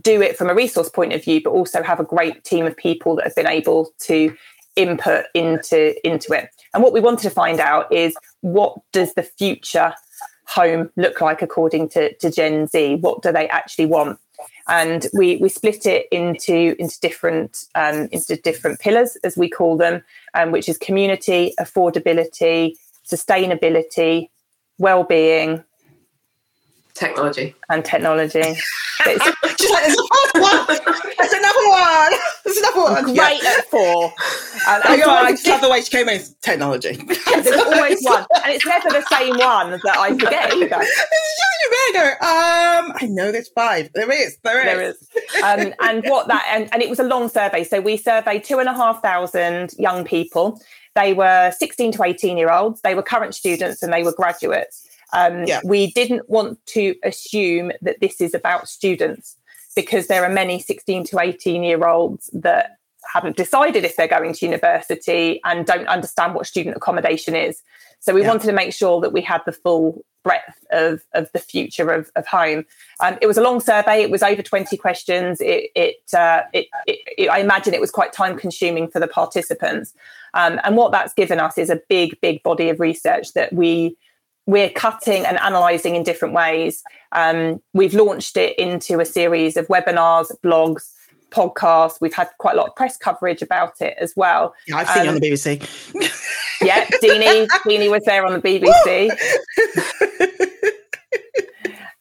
do 0.00 0.20
it 0.22 0.36
from 0.36 0.50
a 0.50 0.54
resource 0.54 0.88
point 0.88 1.12
of 1.12 1.22
view, 1.22 1.42
but 1.42 1.50
also 1.50 1.82
have 1.82 2.00
a 2.00 2.04
great 2.04 2.44
team 2.44 2.66
of 2.66 2.76
people 2.76 3.16
that 3.16 3.24
have 3.24 3.34
been 3.34 3.46
able 3.46 3.92
to 4.00 4.34
input 4.76 5.26
into 5.34 5.94
into 6.06 6.32
it. 6.32 6.50
And 6.72 6.82
what 6.82 6.92
we 6.92 7.00
wanted 7.00 7.22
to 7.24 7.30
find 7.30 7.60
out 7.60 7.92
is 7.92 8.14
what 8.40 8.78
does 8.92 9.14
the 9.14 9.22
future 9.22 9.94
home 10.46 10.90
look 10.96 11.20
like 11.20 11.42
according 11.42 11.88
to, 11.90 12.14
to 12.14 12.30
Gen 12.30 12.66
Z? 12.68 12.96
What 12.96 13.22
do 13.22 13.32
they 13.32 13.48
actually 13.48 13.86
want? 13.86 14.18
And 14.68 15.06
we 15.12 15.36
we 15.38 15.48
split 15.48 15.86
it 15.86 16.06
into 16.12 16.76
into 16.78 16.98
different 17.00 17.64
um, 17.74 18.08
into 18.12 18.36
different 18.36 18.80
pillars 18.80 19.16
as 19.24 19.36
we 19.36 19.48
call 19.48 19.76
them, 19.76 20.02
um, 20.34 20.52
which 20.52 20.68
is 20.68 20.78
community, 20.78 21.54
affordability, 21.58 22.74
sustainability, 23.10 24.28
well-being, 24.78 25.64
technology, 26.98 27.54
and 27.68 27.84
technology. 27.84 28.42
She's 28.42 29.06
like, 29.06 29.18
there's 29.56 29.96
another 29.96 30.40
one. 30.40 30.66
There's 31.18 31.32
another 31.32 31.68
one. 31.68 32.12
There's 32.44 32.56
another 32.58 32.82
one. 32.82 33.04
Great 33.04 33.42
yeah. 33.42 33.54
at 33.58 33.66
four. 33.70 34.12
And, 34.68 34.84
and 34.84 35.02
I 35.02 35.30
just 35.30 35.46
love 35.46 35.60
the 35.60 35.70
way 35.70 35.80
she 35.80 35.90
came 35.90 36.08
in. 36.08 36.22
Technology. 36.42 36.98
Yeah, 37.28 37.40
there's 37.40 37.60
always 37.66 38.02
one, 38.02 38.24
and 38.42 38.54
it's 38.54 38.64
never 38.64 38.88
the 38.88 39.04
same 39.10 39.36
one 39.36 39.70
that 39.84 39.96
I 39.96 40.10
forget 40.10 40.52
either. 40.52 40.78
It's 40.80 41.40
just 41.40 41.94
go. 41.94 42.08
Um, 42.26 42.92
I 43.00 43.06
know 43.08 43.30
there's 43.30 43.48
five. 43.48 43.90
There 43.94 44.10
is. 44.10 44.38
There 44.44 44.60
is. 44.60 44.64
There 44.64 44.82
is. 44.82 45.42
Um, 45.42 45.74
and 45.80 46.04
what 46.04 46.28
that 46.28 46.46
and, 46.50 46.72
and 46.72 46.82
it 46.82 46.88
was 46.88 46.98
a 46.98 47.04
long 47.04 47.28
survey. 47.28 47.64
So 47.64 47.80
we 47.80 47.96
surveyed 47.96 48.44
two 48.44 48.58
and 48.60 48.68
a 48.68 48.72
half 48.72 49.02
thousand 49.02 49.74
young 49.78 50.04
people. 50.04 50.60
They 50.94 51.12
were 51.12 51.52
16 51.56 51.92
to 51.92 52.02
18 52.02 52.38
year 52.38 52.50
olds. 52.50 52.80
They 52.80 52.94
were 52.94 53.02
current 53.02 53.34
students 53.34 53.82
and 53.82 53.92
they 53.92 54.02
were 54.02 54.12
graduates. 54.12 54.87
Um, 55.12 55.44
yeah. 55.44 55.60
We 55.64 55.90
didn't 55.92 56.28
want 56.28 56.64
to 56.66 56.94
assume 57.02 57.72
that 57.82 58.00
this 58.00 58.20
is 58.20 58.34
about 58.34 58.68
students 58.68 59.36
because 59.74 60.08
there 60.08 60.24
are 60.24 60.32
many 60.32 60.58
16 60.58 61.04
to 61.04 61.20
18 61.20 61.62
year 61.62 61.86
olds 61.86 62.30
that 62.32 62.78
haven't 63.12 63.36
decided 63.36 63.84
if 63.84 63.96
they're 63.96 64.08
going 64.08 64.34
to 64.34 64.44
university 64.44 65.40
and 65.44 65.66
don't 65.66 65.86
understand 65.86 66.34
what 66.34 66.46
student 66.46 66.76
accommodation 66.76 67.34
is. 67.34 67.62
So 68.00 68.14
we 68.14 68.22
yeah. 68.22 68.28
wanted 68.28 68.46
to 68.46 68.52
make 68.52 68.72
sure 68.72 69.00
that 69.00 69.12
we 69.12 69.22
had 69.22 69.40
the 69.46 69.52
full 69.52 70.04
breadth 70.24 70.66
of, 70.72 71.02
of 71.14 71.30
the 71.32 71.38
future 71.38 71.90
of, 71.90 72.10
of 72.16 72.26
home. 72.26 72.64
Um, 73.00 73.16
it 73.22 73.26
was 73.26 73.38
a 73.38 73.42
long 73.42 73.60
survey. 73.60 74.02
It 74.02 74.10
was 74.10 74.22
over 74.22 74.42
20 74.42 74.76
questions. 74.76 75.40
It, 75.40 75.70
it, 75.74 75.96
uh, 76.12 76.42
it, 76.52 76.66
it, 76.86 77.28
I 77.28 77.38
imagine 77.38 77.72
it 77.72 77.80
was 77.80 77.90
quite 77.90 78.12
time 78.12 78.36
consuming 78.36 78.88
for 78.88 79.00
the 79.00 79.08
participants. 79.08 79.94
Um, 80.34 80.60
and 80.64 80.76
what 80.76 80.92
that's 80.92 81.14
given 81.14 81.40
us 81.40 81.56
is 81.56 81.70
a 81.70 81.80
big, 81.88 82.20
big 82.20 82.42
body 82.42 82.68
of 82.68 82.78
research 82.78 83.32
that 83.32 83.52
we 83.52 83.96
we're 84.48 84.70
cutting 84.70 85.26
and 85.26 85.38
analysing 85.42 85.94
in 85.94 86.02
different 86.02 86.32
ways. 86.32 86.82
Um, 87.12 87.60
we've 87.74 87.92
launched 87.92 88.38
it 88.38 88.58
into 88.58 88.98
a 88.98 89.04
series 89.04 89.58
of 89.58 89.68
webinars, 89.68 90.32
blogs, 90.42 90.90
podcasts. 91.30 92.00
We've 92.00 92.14
had 92.14 92.30
quite 92.38 92.54
a 92.54 92.56
lot 92.56 92.68
of 92.68 92.74
press 92.74 92.96
coverage 92.96 93.42
about 93.42 93.78
it 93.82 93.94
as 94.00 94.14
well. 94.16 94.54
Yeah, 94.66 94.78
I've 94.78 94.88
seen 94.88 95.02
um, 95.02 95.08
it 95.08 95.10
on 95.10 95.14
the 95.16 95.30
BBC. 95.30 96.02
yeah, 96.62 96.86
Deenie, 97.02 97.46
Deenie 97.66 97.90
was 97.90 98.04
there 98.04 98.24
on 98.24 98.32
the 98.32 98.40
BBC. 98.40 99.10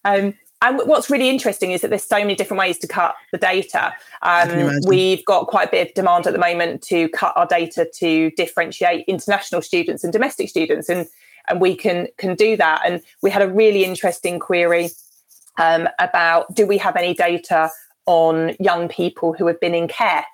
um, 0.05 0.33
and 0.61 0.81
what's 0.85 1.09
really 1.09 1.27
interesting 1.27 1.73
is 1.73 1.81
that 1.81 1.89
there's 1.89 2.05
so 2.05 2.19
many 2.19 2.33
different 2.33 2.59
ways 2.59 2.77
to 2.79 2.87
cut 2.87 3.13
the 3.33 3.37
data. 3.37 3.93
Um, 4.21 4.71
we've 4.87 5.23
got 5.25 5.47
quite 5.47 5.67
a 5.67 5.71
bit 5.71 5.89
of 5.89 5.93
demand 5.95 6.25
at 6.27 6.31
the 6.31 6.39
moment 6.39 6.81
to 6.83 7.09
cut 7.09 7.33
our 7.35 7.45
data 7.45 7.89
to 7.95 8.31
differentiate 8.31 9.03
international 9.05 9.61
students 9.61 10.05
and 10.05 10.13
domestic 10.13 10.47
students. 10.47 10.87
And 10.87 11.07
and 11.47 11.61
we 11.61 11.75
can 11.75 12.07
can 12.17 12.35
do 12.35 12.57
that. 12.57 12.81
And 12.85 13.01
we 13.21 13.29
had 13.29 13.41
a 13.41 13.49
really 13.49 13.83
interesting 13.83 14.39
query 14.39 14.89
um, 15.57 15.87
about 15.99 16.53
do 16.55 16.65
we 16.65 16.77
have 16.77 16.95
any 16.95 17.13
data 17.13 17.69
on 18.05 18.55
young 18.59 18.87
people 18.87 19.33
who 19.33 19.47
have 19.47 19.59
been 19.59 19.75
in 19.75 19.87
care? 19.87 20.25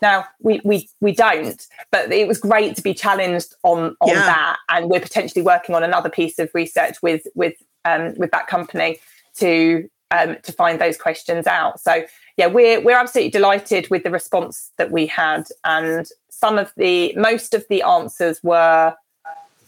Now 0.00 0.26
we 0.40 0.60
we 0.64 0.88
we 1.00 1.12
don't, 1.12 1.66
but 1.90 2.12
it 2.12 2.28
was 2.28 2.38
great 2.38 2.76
to 2.76 2.82
be 2.82 2.94
challenged 2.94 3.54
on 3.62 3.96
on 4.00 4.08
yeah. 4.08 4.26
that, 4.26 4.56
and 4.68 4.88
we're 4.88 5.00
potentially 5.00 5.42
working 5.42 5.74
on 5.74 5.82
another 5.82 6.10
piece 6.10 6.38
of 6.38 6.50
research 6.54 7.02
with 7.02 7.26
with 7.34 7.54
um, 7.84 8.14
with 8.16 8.30
that 8.30 8.46
company 8.46 8.98
to 9.38 9.88
um, 10.10 10.36
to 10.42 10.52
find 10.52 10.80
those 10.80 10.96
questions 10.96 11.46
out. 11.46 11.80
So 11.80 12.04
yeah, 12.36 12.46
we're 12.46 12.80
we're 12.80 12.98
absolutely 12.98 13.30
delighted 13.30 13.88
with 13.90 14.04
the 14.04 14.10
response 14.10 14.70
that 14.78 14.90
we 14.90 15.06
had, 15.06 15.44
and 15.64 16.06
some 16.30 16.58
of 16.58 16.72
the 16.76 17.14
most 17.16 17.54
of 17.54 17.64
the 17.68 17.82
answers 17.82 18.40
were 18.42 18.94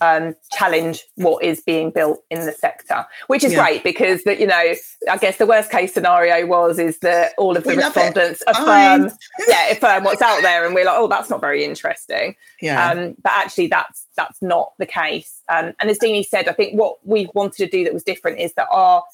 um, 0.00 0.35
challenge 0.52 1.04
what 1.16 1.42
is 1.44 1.61
being 1.61 1.90
built 1.90 2.22
in 2.30 2.44
the 2.46 2.52
sector, 2.52 3.06
which 3.26 3.44
is 3.44 3.52
yeah. 3.52 3.62
great 3.62 3.85
because 3.85 4.24
that 4.24 4.40
you 4.40 4.46
know 4.46 4.74
I 5.11 5.16
guess 5.18 5.38
the 5.38 5.46
worst 5.46 5.70
case 5.70 5.94
scenario 5.94 6.46
was 6.46 6.78
is 6.78 6.98
that 7.00 7.32
all 7.38 7.56
of 7.56 7.64
the 7.64 7.70
we 7.70 7.76
respondents 7.76 8.42
affirm 8.46 9.11
yeah 9.48 9.68
affirm 9.70 10.04
what's 10.04 10.22
out 10.22 10.42
there, 10.42 10.64
and 10.64 10.74
we're 10.74 10.85
like 10.85 10.96
oh 10.98 11.09
that's 11.09 11.30
not 11.30 11.40
very 11.40 11.64
interesting. 11.64 12.37
Yeah. 12.61 12.90
Um, 12.90 13.16
but 13.22 13.32
actually 13.32 13.68
that's 13.68 14.06
that's 14.16 14.40
not 14.42 14.72
the 14.78 14.87
case. 14.87 15.42
Um, 15.48 15.72
and 15.80 15.90
as 15.90 15.98
Deenie 15.98 16.24
said, 16.24 16.48
I 16.48 16.52
think 16.52 16.78
what 16.78 16.96
we 17.06 17.28
wanted 17.35 17.59
to 17.59 17.68
do 17.68 17.85
that 17.85 17.94
was 17.94 18.02
different 18.02 18.40
is 18.40 18.54
that 18.54 18.68
our 18.70 19.04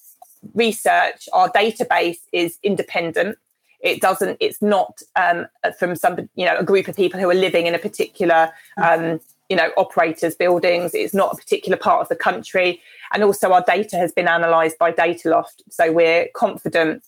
research, 0.55 1.29
our 1.33 1.51
database 1.51 2.19
is 2.33 2.59
independent. 2.63 3.39
It 3.81 4.01
doesn't. 4.01 4.37
It's 4.41 4.63
not 4.63 5.03
um, 5.17 5.47
from 5.79 5.97
some, 5.97 6.29
you 6.37 6.47
know, 6.47 6.57
a 6.57 6.65
group 6.65 6.87
of 6.87 6.97
people 6.97 7.19
who 7.19 7.29
are 7.29 7.35
living 7.35 7.67
in 7.67 7.75
a 7.75 7.79
particular, 7.79 8.51
um, 8.77 9.21
you 9.53 9.57
know, 9.57 9.71
operators' 9.77 10.35
buildings. 10.35 10.95
It's 10.95 11.13
not 11.13 11.35
a 11.35 11.37
particular 11.37 11.77
part 11.77 12.01
of 12.01 12.09
the 12.09 12.17
country, 12.17 12.81
and 13.13 13.23
also 13.23 13.53
our 13.53 13.63
data 13.63 13.99
has 13.99 14.11
been 14.11 14.27
analysed 14.27 14.79
by 14.79 14.93
Dataloft, 14.93 15.61
so 15.69 15.93
we're 15.93 16.29
confident 16.35 17.05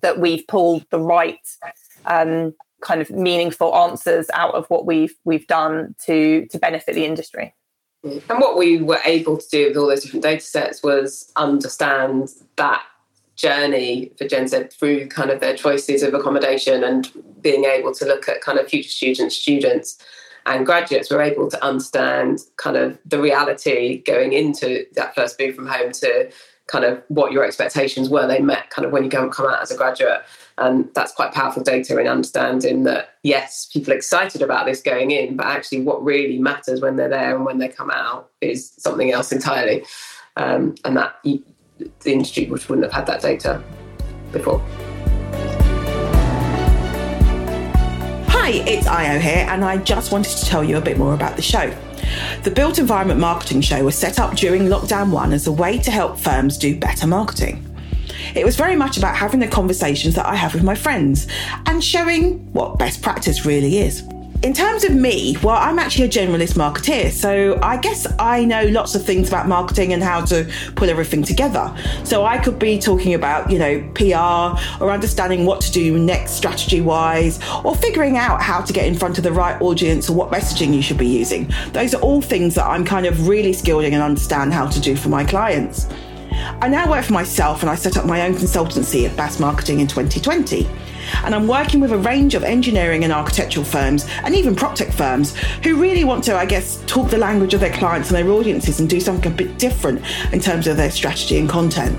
that 0.00 0.20
we've 0.20 0.46
pulled 0.46 0.86
the 0.90 1.00
right 1.00 1.44
um, 2.06 2.54
kind 2.82 3.00
of 3.00 3.10
meaningful 3.10 3.74
answers 3.74 4.28
out 4.32 4.54
of 4.54 4.64
what 4.66 4.86
we've 4.86 5.16
we've 5.24 5.48
done 5.48 5.96
to 6.06 6.46
to 6.52 6.58
benefit 6.60 6.94
the 6.94 7.04
industry. 7.04 7.52
And 8.04 8.38
what 8.38 8.56
we 8.56 8.80
were 8.80 9.00
able 9.04 9.36
to 9.38 9.48
do 9.50 9.66
with 9.66 9.76
all 9.76 9.88
those 9.88 10.04
different 10.04 10.22
data 10.22 10.44
sets 10.44 10.84
was 10.84 11.32
understand 11.34 12.28
that 12.54 12.84
journey 13.34 14.12
for 14.16 14.28
Gen 14.28 14.46
Z 14.46 14.68
through 14.78 15.08
kind 15.08 15.30
of 15.30 15.40
their 15.40 15.56
choices 15.56 16.04
of 16.04 16.14
accommodation 16.14 16.84
and 16.84 17.10
being 17.40 17.64
able 17.64 17.92
to 17.94 18.04
look 18.04 18.28
at 18.28 18.40
kind 18.40 18.56
of 18.56 18.68
future 18.68 18.88
students, 18.88 19.34
students 19.34 20.00
and 20.48 20.64
graduates 20.64 21.10
were 21.10 21.20
able 21.20 21.48
to 21.50 21.62
understand 21.64 22.40
kind 22.56 22.76
of 22.76 22.98
the 23.04 23.20
reality 23.20 24.02
going 24.02 24.32
into 24.32 24.86
that 24.94 25.14
first 25.14 25.38
move 25.38 25.54
from 25.54 25.66
home 25.66 25.92
to 25.92 26.30
kind 26.68 26.84
of 26.84 27.02
what 27.08 27.32
your 27.32 27.44
expectations 27.44 28.08
were. 28.08 28.26
They 28.26 28.40
met 28.40 28.70
kind 28.70 28.86
of 28.86 28.92
when 28.92 29.04
you 29.04 29.10
go 29.10 29.22
and 29.22 29.30
come 29.30 29.46
out 29.46 29.60
as 29.60 29.70
a 29.70 29.76
graduate. 29.76 30.22
And 30.56 30.88
that's 30.94 31.12
quite 31.12 31.32
powerful 31.32 31.62
data 31.62 31.98
in 31.98 32.08
understanding 32.08 32.84
that 32.84 33.16
yes 33.22 33.68
people 33.72 33.92
are 33.92 33.96
excited 33.96 34.42
about 34.42 34.66
this 34.66 34.80
going 34.80 35.10
in 35.10 35.36
but 35.36 35.46
actually 35.46 35.82
what 35.82 36.02
really 36.02 36.38
matters 36.38 36.80
when 36.80 36.96
they're 36.96 37.08
there 37.08 37.36
and 37.36 37.44
when 37.44 37.58
they 37.58 37.68
come 37.68 37.90
out 37.90 38.30
is 38.40 38.72
something 38.78 39.12
else 39.12 39.30
entirely. 39.32 39.84
Um, 40.36 40.76
and 40.84 40.96
that 40.96 41.16
the 41.24 41.42
industry 42.06 42.46
which 42.46 42.68
wouldn't 42.68 42.90
have 42.90 43.06
had 43.06 43.06
that 43.06 43.20
data 43.20 43.62
before 44.32 44.64
Hi, 48.48 48.54
it's 48.66 48.86
Ayo 48.86 49.20
here, 49.20 49.46
and 49.46 49.62
I 49.62 49.76
just 49.76 50.10
wanted 50.10 50.34
to 50.38 50.46
tell 50.46 50.64
you 50.64 50.78
a 50.78 50.80
bit 50.80 50.96
more 50.96 51.12
about 51.12 51.36
the 51.36 51.42
show. 51.42 51.70
The 52.44 52.50
Built 52.50 52.78
Environment 52.78 53.20
Marketing 53.20 53.60
Show 53.60 53.84
was 53.84 53.94
set 53.94 54.18
up 54.18 54.36
during 54.36 54.62
Lockdown 54.68 55.10
1 55.10 55.34
as 55.34 55.46
a 55.46 55.52
way 55.52 55.76
to 55.76 55.90
help 55.90 56.16
firms 56.18 56.56
do 56.56 56.74
better 56.74 57.06
marketing. 57.06 57.62
It 58.34 58.46
was 58.46 58.56
very 58.56 58.74
much 58.74 58.96
about 58.96 59.16
having 59.16 59.40
the 59.40 59.48
conversations 59.48 60.14
that 60.14 60.24
I 60.24 60.34
have 60.34 60.54
with 60.54 60.62
my 60.62 60.74
friends 60.74 61.26
and 61.66 61.84
showing 61.84 62.50
what 62.54 62.78
best 62.78 63.02
practice 63.02 63.44
really 63.44 63.80
is. 63.80 64.02
In 64.40 64.52
terms 64.52 64.84
of 64.84 64.94
me, 64.94 65.36
well, 65.42 65.56
I'm 65.56 65.80
actually 65.80 66.04
a 66.04 66.08
generalist 66.08 66.54
marketeer, 66.54 67.10
so 67.10 67.58
I 67.60 67.76
guess 67.76 68.06
I 68.20 68.44
know 68.44 68.66
lots 68.66 68.94
of 68.94 69.04
things 69.04 69.26
about 69.26 69.48
marketing 69.48 69.92
and 69.92 70.00
how 70.00 70.24
to 70.26 70.48
pull 70.76 70.88
everything 70.88 71.24
together. 71.24 71.74
So 72.04 72.24
I 72.24 72.38
could 72.38 72.56
be 72.56 72.78
talking 72.78 73.14
about, 73.14 73.50
you 73.50 73.58
know, 73.58 73.80
PR 73.94 74.80
or 74.80 74.92
understanding 74.92 75.44
what 75.44 75.60
to 75.62 75.72
do 75.72 75.98
next 75.98 76.34
strategy 76.34 76.80
wise, 76.80 77.40
or 77.64 77.74
figuring 77.74 78.16
out 78.16 78.40
how 78.40 78.60
to 78.60 78.72
get 78.72 78.86
in 78.86 78.94
front 78.94 79.18
of 79.18 79.24
the 79.24 79.32
right 79.32 79.60
audience 79.60 80.08
or 80.08 80.14
what 80.14 80.30
messaging 80.30 80.72
you 80.72 80.82
should 80.82 80.98
be 80.98 81.08
using. 81.08 81.52
Those 81.72 81.92
are 81.92 82.00
all 82.00 82.22
things 82.22 82.54
that 82.54 82.64
I'm 82.64 82.84
kind 82.84 83.06
of 83.06 83.26
really 83.26 83.52
skilled 83.52 83.82
in 83.82 83.92
and 83.92 84.04
understand 84.04 84.52
how 84.52 84.68
to 84.68 84.80
do 84.80 84.94
for 84.94 85.08
my 85.08 85.24
clients. 85.24 85.88
I 86.30 86.68
now 86.68 86.88
work 86.88 87.04
for 87.04 87.12
myself 87.12 87.62
and 87.62 87.70
I 87.70 87.74
set 87.74 87.96
up 87.96 88.06
my 88.06 88.24
own 88.24 88.34
consultancy 88.34 89.12
Abbas 89.12 89.40
Marketing 89.40 89.80
in 89.80 89.88
2020 89.88 90.68
and 91.24 91.34
I'm 91.34 91.46
working 91.46 91.80
with 91.80 91.92
a 91.92 91.98
range 91.98 92.34
of 92.34 92.44
engineering 92.44 93.04
and 93.04 93.12
architectural 93.12 93.64
firms 93.64 94.06
and 94.24 94.34
even 94.34 94.54
PropTech 94.54 94.92
firms 94.92 95.36
who 95.64 95.80
really 95.80 96.04
want 96.04 96.24
to, 96.24 96.36
I 96.36 96.46
guess, 96.46 96.82
talk 96.86 97.10
the 97.10 97.18
language 97.18 97.54
of 97.54 97.60
their 97.60 97.72
clients 97.72 98.10
and 98.10 98.16
their 98.16 98.32
audiences 98.32 98.80
and 98.80 98.88
do 98.88 99.00
something 99.00 99.32
a 99.32 99.34
bit 99.34 99.58
different 99.58 100.02
in 100.32 100.40
terms 100.40 100.66
of 100.66 100.76
their 100.76 100.90
strategy 100.90 101.38
and 101.38 101.48
content. 101.48 101.98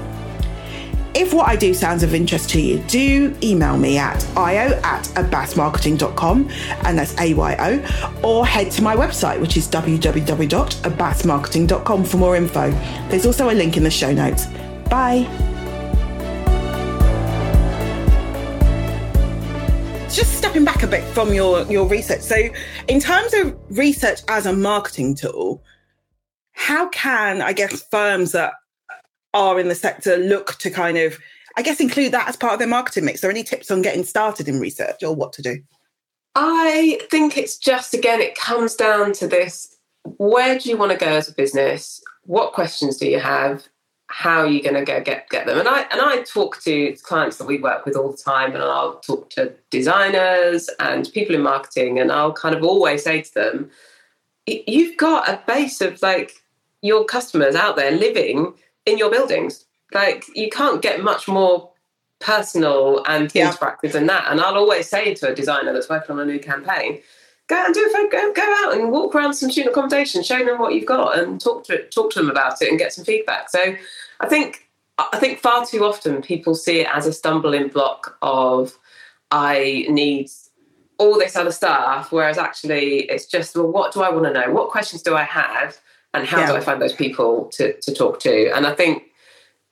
If 1.16 1.34
what 1.34 1.48
I 1.48 1.56
do 1.56 1.74
sounds 1.74 2.04
of 2.04 2.14
interest 2.14 2.52
to 2.52 2.62
you, 2.62 2.78
do 2.88 3.36
email 3.42 3.78
me 3.78 3.98
at 3.98 4.20
ayo 4.36 4.80
at 4.84 5.06
abbasmarketing.com, 5.16 6.50
and 6.86 6.98
that's 6.98 7.20
A-Y-O, 7.20 8.22
or 8.24 8.46
head 8.46 8.72
to 8.72 8.82
my 8.84 8.96
website, 8.96 9.42
which 9.42 9.58
is 9.58 9.68
www.abbasmarketing.com 9.68 12.04
for 12.06 12.18
more 12.18 12.36
info. 12.36 12.72
There's 13.10 13.26
also 13.26 13.50
a 13.50 13.54
link 13.54 13.76
in 13.76 13.84
the 13.84 13.92
show 13.92 14.14
notes. 14.14 14.46
Bye. 14.90 15.28
Just 20.16 20.38
stepping 20.38 20.66
back 20.66 20.84
a 20.84 20.88
bit 20.88 21.04
from 21.14 21.34
your 21.34 21.66
your 21.72 21.88
research. 21.88 22.22
So 22.22 22.38
in 22.88 23.00
terms 23.00 23.34
of 23.34 23.56
research 23.70 24.22
as 24.28 24.46
a 24.46 24.54
marketing 24.54 25.16
tool 25.16 25.64
how 26.60 26.90
can 26.90 27.42
i 27.42 27.54
guess 27.54 27.82
firms 27.90 28.34
that 28.34 28.54
are 29.34 29.60
in 29.60 29.70
the 29.70 29.76
sector 29.76 30.18
look 30.18 30.58
to 30.58 30.70
kind 30.70 30.98
of 30.98 31.18
i 31.56 31.62
guess 31.62 31.80
include 31.80 32.12
that 32.12 32.28
as 32.28 32.36
part 32.36 32.54
of 32.54 32.60
their 32.60 32.68
marketing 32.68 33.06
mix? 33.06 33.20
Are 33.20 33.28
there 33.28 33.32
any 33.32 33.44
tips 33.44 33.72
on 33.72 33.82
getting 33.82 34.04
started 34.04 34.48
in 34.48 34.60
research 34.60 35.02
or 35.02 35.16
what 35.16 35.32
to 35.34 35.42
do? 35.42 35.62
I 36.36 37.00
think 37.10 37.38
it's 37.38 37.58
just 37.58 37.94
again 37.94 38.20
it 38.20 38.36
comes 38.36 38.76
down 38.76 39.14
to 39.14 39.28
this 39.28 39.78
where 40.18 40.60
do 40.60 40.70
you 40.70 40.76
want 40.76 40.92
to 40.92 40.98
go 40.98 41.12
as 41.12 41.30
a 41.30 41.34
business? 41.34 42.02
What 42.24 42.54
questions 42.54 42.98
do 42.98 43.08
you 43.08 43.20
have 43.20 43.66
how 44.10 44.40
are 44.40 44.48
you 44.48 44.62
going 44.62 44.74
to 44.74 44.84
go 44.84 45.00
get 45.02 45.30
get 45.30 45.46
them? 45.46 45.60
And 45.60 45.68
I 45.68 45.82
and 45.92 46.02
I 46.02 46.24
talk 46.24 46.62
to 46.64 46.94
clients 47.04 47.38
that 47.38 47.48
we 47.48 47.60
work 47.60 47.86
with 47.86 47.96
all 47.96 48.12
the 48.12 48.18
time, 48.18 48.54
and 48.54 48.64
I'll 48.64 49.00
talk 49.00 49.30
to 49.32 49.54
designers 49.70 50.70
and 50.80 51.10
people 51.14 51.36
in 51.36 51.44
marketing, 51.44 52.00
and 52.00 52.12
I'll 52.12 52.34
kind 52.34 52.56
of 52.56 52.64
always 52.64 53.04
say 53.04 53.22
to 53.22 53.34
them, 53.34 53.72
"You've 54.48 54.98
got 54.98 55.30
a 55.30 55.42
base 55.48 55.80
of 55.80 56.02
like 56.02 56.34
your 56.82 57.06
customers 57.06 57.56
out 57.56 57.76
there 57.76 57.92
living 57.92 58.56
in 58.86 58.98
your 58.98 59.12
buildings. 59.12 59.66
Like 59.94 60.26
you 60.36 60.50
can't 60.50 60.82
get 60.82 61.02
much 61.02 61.28
more." 61.28 61.70
personal 62.22 63.02
and 63.06 63.34
yeah. 63.34 63.50
interactive 63.50 63.94
than 63.94 64.06
that 64.06 64.26
and 64.30 64.42
i'll 64.42 64.58
always 64.58 64.90
say 64.90 65.14
to 65.14 65.30
a 65.32 65.34
designer 65.34 65.72
that's 65.72 65.88
working 65.88 66.12
on 66.12 66.20
a 66.20 66.26
new 66.26 66.38
campaign 66.38 67.00
go 67.50 67.56
out 67.56 67.66
and 67.66 67.74
do 67.74 67.82
it. 67.84 68.12
Go, 68.12 68.34
go 68.34 68.56
out 68.64 68.78
and 68.78 68.92
walk 68.92 69.14
around 69.14 69.34
some 69.34 69.52
student 69.52 69.74
accommodation, 69.74 70.24
show 70.24 70.44
them 70.46 70.60
what 70.60 70.74
you've 70.74 70.86
got, 70.86 71.20
and 71.20 71.42
talk 71.42 71.66
to 71.66 71.84
talk 71.90 72.12
to 72.12 72.20
them 72.20 72.30
about 72.30 72.62
it 72.62 72.70
and 72.70 72.80
get 72.80 72.94
some 72.94 73.04
feedback. 73.04 73.50
So, 73.50 73.76
I 74.22 74.28
think 74.28 74.70
I 74.98 75.18
think 75.20 75.40
far 75.40 75.66
too 75.66 75.84
often 75.84 76.22
people 76.22 76.56
see 76.56 76.82
it 76.82 76.88
as 76.94 77.08
a 77.08 77.14
stumbling 77.14 77.68
block 77.68 78.18
of 78.22 78.78
I 79.32 79.86
need 79.90 80.30
all 80.98 81.18
this 81.18 81.36
other 81.36 81.52
stuff, 81.52 82.12
whereas 82.12 82.38
actually 82.38 83.02
it's 83.04 83.26
just 83.26 83.56
well, 83.56 83.68
what 83.68 83.94
do 83.94 84.02
I 84.02 84.10
want 84.10 84.26
to 84.26 84.34
know? 84.34 84.52
What 84.52 84.70
questions 84.70 85.02
do 85.02 85.16
I 85.16 85.24
have? 85.24 85.78
And 86.14 86.26
how 86.26 86.40
yeah. 86.40 86.48
do 86.48 86.56
I 86.56 86.60
find 86.60 86.82
those 86.82 86.94
people 86.94 87.46
to, 87.54 87.80
to 87.82 87.94
talk 87.94 88.20
to? 88.22 88.52
And 88.56 88.66
I 88.66 88.74
think 88.74 89.04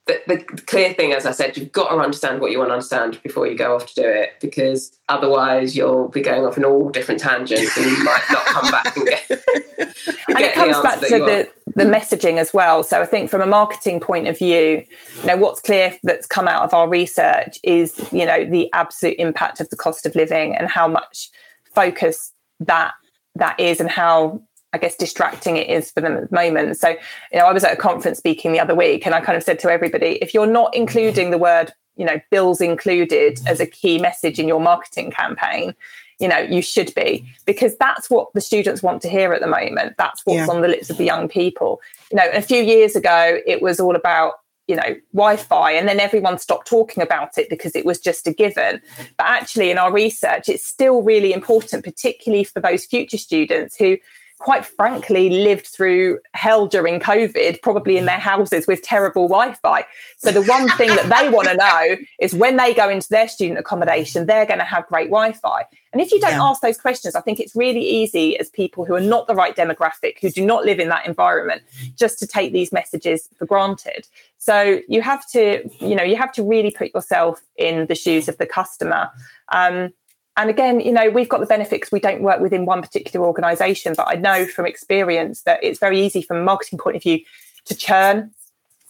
the, 0.07 0.21
the, 0.27 0.37
clear 0.63 0.93
thing, 0.93 1.13
as 1.13 1.25
I 1.25 1.31
said, 1.31 1.57
you've 1.57 1.71
got 1.71 1.89
to 1.89 1.97
understand 1.97 2.41
what 2.41 2.51
you 2.51 2.59
want 2.59 2.69
to 2.69 2.73
understand 2.73 3.21
before 3.23 3.45
you 3.47 3.57
go 3.57 3.75
off 3.75 3.85
to 3.87 4.01
do 4.01 4.07
it, 4.07 4.31
because 4.41 4.97
otherwise 5.09 5.75
you'll 5.75 6.07
be 6.07 6.21
going 6.21 6.45
off 6.45 6.57
in 6.57 6.65
all 6.65 6.89
different 6.89 7.19
tangents 7.19 7.77
and 7.77 7.85
you 7.85 8.03
might 8.03 8.23
not 8.29 8.45
come 8.45 8.71
back 8.71 8.97
and 8.97 9.05
get. 9.05 9.29
and 9.29 10.39
it 10.39 10.53
comes 10.53 10.79
back 10.81 10.99
to 11.01 11.19
the, 11.19 11.49
the 11.75 11.83
messaging 11.83 12.37
as 12.37 12.53
well. 12.53 12.83
So 12.83 13.01
I 13.01 13.05
think 13.05 13.29
from 13.29 13.41
a 13.41 13.45
marketing 13.45 13.99
point 13.99 14.27
of 14.27 14.37
view, 14.37 14.83
you 15.21 15.25
know, 15.25 15.37
what's 15.37 15.61
clear 15.61 15.97
that's 16.03 16.25
come 16.25 16.47
out 16.47 16.63
of 16.63 16.73
our 16.73 16.87
research 16.87 17.59
is, 17.63 17.97
you 18.11 18.25
know, 18.25 18.45
the 18.45 18.71
absolute 18.73 19.15
impact 19.19 19.59
of 19.59 19.69
the 19.69 19.75
cost 19.75 20.05
of 20.05 20.15
living 20.15 20.55
and 20.55 20.69
how 20.69 20.87
much 20.87 21.29
focus 21.73 22.33
that 22.59 22.93
that 23.35 23.59
is 23.59 23.79
and 23.79 23.89
how 23.89 24.41
I 24.73 24.77
guess 24.77 24.95
distracting 24.95 25.57
it 25.57 25.69
is 25.69 25.91
for 25.91 26.01
them 26.01 26.17
at 26.17 26.29
the 26.29 26.35
moment. 26.35 26.77
So, 26.77 26.89
you 26.89 27.39
know, 27.39 27.45
I 27.45 27.53
was 27.53 27.63
at 27.63 27.73
a 27.73 27.77
conference 27.77 28.17
speaking 28.17 28.51
the 28.51 28.59
other 28.59 28.75
week 28.75 29.05
and 29.05 29.15
I 29.15 29.21
kind 29.21 29.37
of 29.37 29.43
said 29.43 29.59
to 29.59 29.71
everybody, 29.71 30.19
if 30.21 30.33
you're 30.33 30.45
not 30.45 30.75
including 30.75 31.31
the 31.31 31.37
word, 31.37 31.71
you 31.95 32.05
know, 32.05 32.19
bills 32.31 32.59
included 32.59 33.39
as 33.47 33.59
a 33.59 33.65
key 33.65 33.97
message 33.97 34.39
in 34.39 34.47
your 34.47 34.59
marketing 34.59 35.11
campaign, 35.11 35.73
you 36.19 36.27
know, 36.27 36.39
you 36.39 36.61
should 36.61 36.93
be 36.95 37.25
because 37.45 37.77
that's 37.77 38.09
what 38.09 38.33
the 38.33 38.41
students 38.41 38.83
want 38.83 39.01
to 39.03 39.09
hear 39.09 39.33
at 39.33 39.41
the 39.41 39.47
moment. 39.47 39.95
That's 39.97 40.21
what's 40.25 40.47
yeah. 40.47 40.53
on 40.53 40.61
the 40.61 40.67
lips 40.67 40.89
of 40.89 40.97
the 40.97 41.05
young 41.05 41.29
people. 41.29 41.79
You 42.11 42.17
know, 42.17 42.29
a 42.33 42.41
few 42.41 42.61
years 42.61 42.95
ago, 42.95 43.39
it 43.45 43.61
was 43.61 43.79
all 43.79 43.95
about 43.95 44.33
you 44.67 44.75
know 44.75 44.95
wi-fi 45.13 45.71
and 45.71 45.87
then 45.87 45.99
everyone 45.99 46.37
stopped 46.37 46.67
talking 46.67 47.01
about 47.01 47.37
it 47.37 47.49
because 47.49 47.73
it 47.73 47.85
was 47.85 47.99
just 47.99 48.27
a 48.27 48.33
given 48.33 48.81
but 49.17 49.25
actually 49.25 49.71
in 49.71 49.77
our 49.77 49.93
research 49.93 50.49
it's 50.49 50.65
still 50.65 51.01
really 51.01 51.31
important 51.31 51.85
particularly 51.85 52.43
for 52.43 52.59
those 52.59 52.85
future 52.85 53.17
students 53.17 53.77
who 53.77 53.97
quite 54.39 54.65
frankly 54.65 55.29
lived 55.29 55.67
through 55.67 56.19
hell 56.33 56.67
during 56.67 56.99
COVID, 56.99 57.61
probably 57.61 57.97
in 57.97 58.05
their 58.05 58.19
houses 58.19 58.67
with 58.67 58.81
terrible 58.83 59.27
Wi 59.27 59.53
Fi. 59.55 59.85
So, 60.17 60.31
the 60.31 60.43
one 60.43 60.69
thing 60.77 60.89
that 60.89 61.09
they 61.09 61.29
want 61.29 61.47
to 61.47 61.55
know 61.57 61.97
is 62.19 62.33
when 62.33 62.57
they 62.57 62.73
go 62.73 62.89
into 62.89 63.07
their 63.09 63.27
student 63.27 63.59
accommodation, 63.59 64.25
they're 64.25 64.45
going 64.45 64.59
to 64.59 64.65
have 64.65 64.85
great 64.87 65.09
Wi 65.09 65.31
Fi. 65.33 65.65
And 65.91 66.01
if 66.01 66.11
you 66.11 66.19
don't 66.19 66.31
yeah. 66.31 66.43
ask 66.43 66.61
those 66.61 66.77
questions, 66.77 67.15
I 67.15 67.21
think 67.21 67.39
it's 67.39 67.55
really 67.55 67.81
easy 67.81 68.37
as 68.37 68.49
people 68.49 68.85
who 68.85 68.93
are 68.93 69.01
not 69.01 69.27
the 69.27 69.35
right 69.35 69.55
demographic, 69.55 70.19
who 70.21 70.29
do 70.29 70.45
not 70.45 70.65
live 70.65 70.79
in 70.79 70.89
that 70.89 71.07
environment, 71.07 71.63
just 71.95 72.19
to 72.19 72.27
take 72.27 72.53
these 72.53 72.71
messages 72.71 73.29
for 73.37 73.45
granted. 73.45 74.07
So, 74.37 74.81
you 74.87 75.01
have 75.01 75.27
to, 75.31 75.67
you 75.79 75.95
know, 75.95 76.03
you 76.03 76.15
have 76.15 76.31
to 76.33 76.43
really 76.43 76.71
put 76.71 76.93
yourself 76.93 77.41
in 77.55 77.87
the 77.87 77.95
shoes 77.95 78.27
of 78.27 78.37
the 78.37 78.45
customer. 78.45 79.09
Um, 79.51 79.93
and 80.37 80.49
again, 80.49 80.79
you 80.79 80.91
know, 80.91 81.09
we've 81.09 81.27
got 81.27 81.39
the 81.39 81.47
benefits. 81.47 81.91
We 81.91 81.99
don't 81.99 82.21
work 82.21 82.39
within 82.39 82.65
one 82.65 82.81
particular 82.81 83.25
organisation, 83.25 83.93
but 83.97 84.07
I 84.07 84.13
know 84.13 84.45
from 84.45 84.65
experience 84.65 85.41
that 85.41 85.63
it's 85.63 85.79
very 85.79 85.99
easy 85.99 86.21
from 86.21 86.37
a 86.37 86.43
marketing 86.43 86.79
point 86.79 86.95
of 86.95 87.03
view 87.03 87.19
to 87.65 87.75
churn 87.75 88.31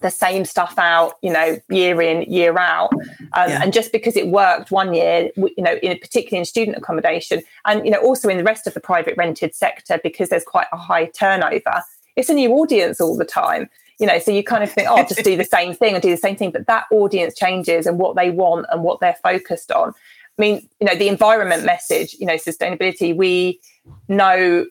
the 0.02 0.12
same 0.12 0.46
stuff 0.46 0.76
out, 0.78 1.14
you 1.24 1.32
know, 1.32 1.58
year 1.70 2.02
in, 2.02 2.22
year 2.32 2.58
out. 2.58 2.94
Um, 3.34 3.50
yeah. 3.50 3.64
And 3.64 3.74
just 3.74 3.92
because 3.92 4.16
it 4.16 4.28
worked 4.28 4.70
one 4.70 4.94
year, 4.94 5.32
you 5.36 5.64
know, 5.64 5.76
in 5.82 5.98
particularly 5.98 6.40
in 6.40 6.46
student 6.46 6.78
accommodation, 6.78 7.42
and 7.66 7.84
you 7.84 7.92
know, 7.92 8.00
also 8.00 8.30
in 8.30 8.38
the 8.38 8.44
rest 8.44 8.68
of 8.68 8.74
the 8.74 8.80
private 8.80 9.16
rented 9.18 9.56
sector, 9.56 10.00
because 10.04 10.30
there's 10.30 10.44
quite 10.44 10.68
a 10.72 10.78
high 10.78 11.06
turnover, 11.06 11.82
it's 12.16 12.30
a 12.30 12.34
new 12.34 12.52
audience 12.54 13.02
all 13.02 13.18
the 13.18 13.26
time. 13.26 13.70
You 14.00 14.06
know, 14.06 14.20
so 14.20 14.30
you 14.30 14.44
kind 14.44 14.64
of 14.64 14.72
think, 14.72 14.88
oh, 14.92 15.04
just 15.04 15.24
do 15.24 15.36
the 15.36 15.44
same 15.44 15.74
thing 15.74 15.96
and 15.96 16.04
do 16.04 16.12
the 16.12 16.18
same 16.18 16.36
thing, 16.36 16.52
but 16.52 16.68
that 16.68 16.86
audience 16.92 17.34
changes 17.34 17.88
and 17.88 17.98
what 17.98 18.16
they 18.16 18.30
want 18.30 18.68
and 18.70 18.84
what 18.84 19.00
they're 19.00 19.18
focused 19.24 19.72
on. 19.72 19.96
I 20.38 20.42
mean, 20.42 20.70
you 20.80 20.88
know, 20.88 20.96
the 20.96 21.08
environment 21.08 21.64
message, 21.64 22.16
you 22.20 22.26
know, 22.26 22.36
sustainability, 22.36 23.16
we 23.16 23.60
know 24.08 24.66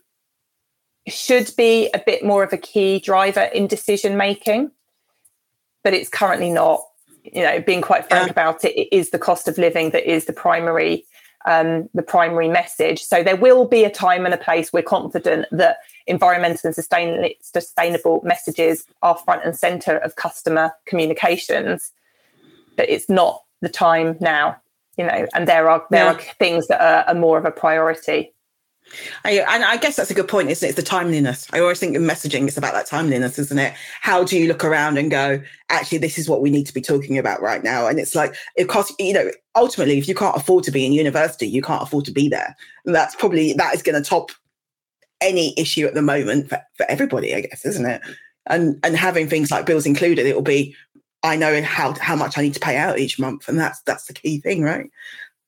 should 1.09 1.52
be 1.57 1.88
a 1.94 2.02
bit 2.05 2.24
more 2.24 2.42
of 2.42 2.52
a 2.52 2.57
key 2.57 2.98
driver 2.98 3.42
in 3.42 3.66
decision 3.66 4.16
making 4.16 4.70
but 5.87 5.94
it's 5.94 6.11
currently 6.11 6.50
not. 6.50 6.81
You 7.22 7.42
know, 7.42 7.61
being 7.61 7.81
quite 7.81 8.09
frank 8.09 8.26
yeah. 8.26 8.33
about 8.33 8.64
it, 8.64 8.76
it 8.76 8.88
is 8.92 9.11
the 9.11 9.20
cost 9.20 9.46
of 9.46 9.57
living 9.57 9.90
that 9.90 10.05
is 10.05 10.24
the 10.24 10.33
primary 10.33 11.05
um, 11.46 11.88
the 11.94 12.02
primary 12.02 12.48
message. 12.48 13.05
So 13.05 13.22
there 13.22 13.37
will 13.37 13.68
be 13.68 13.85
a 13.85 13.90
time 13.90 14.24
and 14.24 14.35
a 14.35 14.37
place. 14.37 14.72
We're 14.72 14.83
confident 14.83 15.46
that 15.52 15.76
environmental 16.09 16.61
and 16.64 16.74
sustain- 16.74 17.35
sustainable 17.40 18.20
messages 18.24 18.85
are 19.02 19.16
front 19.16 19.44
and 19.44 19.57
center 19.57 19.96
of 19.98 20.16
customer 20.16 20.72
communications, 20.87 21.92
but 22.76 22.90
it's 22.90 23.09
not 23.09 23.44
the 23.61 23.68
time 23.68 24.16
now. 24.20 24.57
You 24.96 25.04
know, 25.06 25.26
and 25.35 25.46
there 25.46 25.68
are 25.68 25.85
there 25.90 26.04
yeah. 26.04 26.12
are 26.12 26.20
things 26.38 26.68
that 26.68 26.80
are, 26.80 27.04
are 27.09 27.18
more 27.18 27.38
of 27.38 27.44
a 27.44 27.50
priority. 27.50 28.32
I, 29.24 29.44
and 29.48 29.64
I 29.64 29.78
guess 29.78 29.96
that's 29.96 30.12
a 30.12 30.14
good 30.14 30.28
point, 30.28 30.48
isn't 30.48 30.64
it? 30.64 30.70
It's 30.70 30.76
the 30.76 30.82
timeliness. 30.82 31.48
I 31.52 31.59
always 31.59 31.80
think 31.80 31.96
in 31.96 32.02
messaging, 32.02 32.46
it's 32.46 32.56
about 32.56 32.72
that 32.72 32.87
timeliness, 32.87 33.37
isn't 33.37 33.59
it? 33.59 33.74
How 34.00 34.22
do 34.22 34.38
you 34.38 34.46
look 34.46 34.64
around 34.64 34.96
and 34.96 35.11
go, 35.11 35.42
actually, 35.70 35.98
this 35.98 36.18
is 36.18 36.28
what 36.28 36.40
we 36.40 36.50
need 36.50 36.66
to 36.68 36.72
be 36.74 36.80
talking 36.80 37.18
about 37.18 37.42
right 37.42 37.64
now? 37.64 37.88
And 37.88 37.98
it's 37.98 38.14
like, 38.14 38.37
it 38.56 38.68
costs, 38.68 38.94
you 39.00 39.12
know, 39.12 39.30
ultimately, 39.56 39.98
if 39.98 40.06
you 40.06 40.14
can't 40.14 40.37
afford 40.37 40.62
to 40.64 40.70
be 40.70 40.87
in 40.87 40.92
university, 40.92 41.48
you 41.48 41.62
can't 41.62 41.82
afford 41.82 42.04
to 42.04 42.12
be 42.12 42.28
there. 42.28 42.56
And 42.85 42.94
that's 42.94 43.16
probably, 43.16 43.52
that 43.54 43.74
is 43.74 43.82
going 43.82 44.00
to 44.00 44.09
top 44.09 44.30
any 45.20 45.52
issue 45.59 45.87
at 45.87 45.94
the 45.94 46.02
moment 46.02 46.48
for, 46.48 46.62
for 46.76 46.87
everybody, 46.88 47.35
I 47.35 47.40
guess, 47.40 47.66
isn't 47.66 47.87
it? 47.87 48.00
And, 48.46 48.78
and 48.85 48.96
having 48.96 49.28
things 49.28 49.50
like 49.50 49.66
bills 49.66 49.85
included, 49.85 50.26
it 50.26 50.37
will 50.37 50.42
be, 50.42 50.76
I 51.26 51.36
know 51.36 51.60
how, 51.62 51.94
how 52.00 52.16
much 52.16 52.38
I 52.38 52.42
need 52.42 52.54
to 52.54 52.60
pay 52.60 52.76
out 52.76 52.98
each 52.98 53.18
month. 53.18 53.48
And 53.48 53.58
that's, 53.58 53.80
that's 53.82 54.06
the 54.06 54.14
key 54.14 54.38
thing, 54.38 54.62
right? 54.62 54.90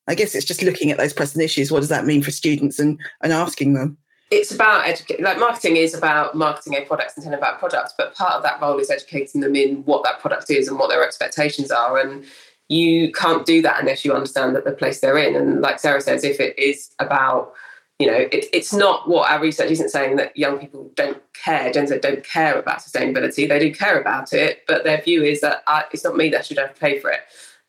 I 0.07 0.15
guess 0.15 0.35
it's 0.35 0.47
just 0.47 0.63
looking 0.63 0.91
at 0.91 0.99
those 0.99 1.13
present 1.13 1.45
issues. 1.45 1.71
What 1.71 1.81
does 1.81 1.89
that 1.91 2.07
mean 2.07 2.23
for 2.23 2.31
students 2.31 2.79
and, 2.79 2.99
and 3.23 3.33
asking 3.33 3.75
them? 3.75 3.99
It's 4.31 4.53
about 4.53 4.87
educating, 4.87 5.25
like 5.25 5.39
marketing 5.39 5.77
is 5.77 5.95
about 5.95 6.35
marketing 6.35 6.75
a 6.75 6.83
product 6.83 7.13
and 7.17 7.25
telling 7.25 7.39
about 7.39 7.59
products, 7.59 7.95
but 7.97 8.15
part 8.15 8.35
of 8.35 8.43
that 8.43 8.61
role 8.61 8.79
is 8.79 8.91
educating 8.91 9.41
them 9.41 9.57
in 9.57 9.85
what 9.85 10.05
that 10.05 10.21
product 10.21 10.51
is 10.51 10.69
and 10.69 10.79
what 10.79 10.91
their 10.91 11.05
expectations 11.05 11.71
are. 11.71 11.99
And 11.99 12.25
you 12.69 13.11
can't 13.13 13.47
do 13.47 13.63
that 13.63 13.81
unless 13.81 14.05
you 14.05 14.13
understand 14.13 14.55
that 14.55 14.65
the 14.65 14.73
place 14.73 15.01
they're 15.01 15.17
in. 15.17 15.35
And 15.35 15.63
like 15.63 15.79
Sarah 15.79 16.03
says, 16.03 16.25
if 16.25 16.41
it 16.41 16.59
is 16.59 16.91
about, 16.99 17.53
you 17.99 18.07
know, 18.07 18.17
it, 18.17 18.47
it's 18.53 18.73
not 18.73 19.09
what 19.09 19.31
our 19.31 19.41
research 19.41 19.71
isn't 19.71 19.91
saying 19.91 20.17
that 20.17 20.37
young 20.37 20.59
people 20.59 20.91
don't 20.95 21.21
care, 21.33 21.73
Gen 21.73 21.87
Z 21.87 21.99
don't 21.99 22.25
care 22.25 22.59
about 22.59 22.79
sustainability. 22.79 23.49
They 23.49 23.59
do 23.59 23.75
care 23.75 24.01
about 24.01 24.33
it, 24.33 24.63
but 24.69 24.85
their 24.85 25.01
view 25.01 25.25
is 25.25 25.41
that 25.41 25.63
I, 25.67 25.85
it's 25.93 26.05
not 26.05 26.17
me 26.17 26.29
that 26.31 26.47
should 26.47 26.59
have 26.59 26.75
to 26.75 26.81
pay 26.81 27.01
for 27.01 27.11
it 27.11 27.21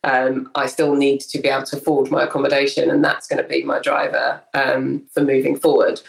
um, 0.04 0.50
I 0.54 0.66
still 0.66 0.94
need 0.94 1.20
to 1.20 1.38
be 1.38 1.48
able 1.48 1.66
to 1.66 1.76
afford 1.76 2.10
my 2.10 2.24
accommodation, 2.24 2.90
and 2.90 3.04
that's 3.04 3.26
going 3.26 3.42
to 3.42 3.48
be 3.48 3.62
my 3.62 3.80
driver 3.80 4.42
um, 4.54 5.04
for 5.12 5.20
moving 5.20 5.58
forward. 5.58 6.00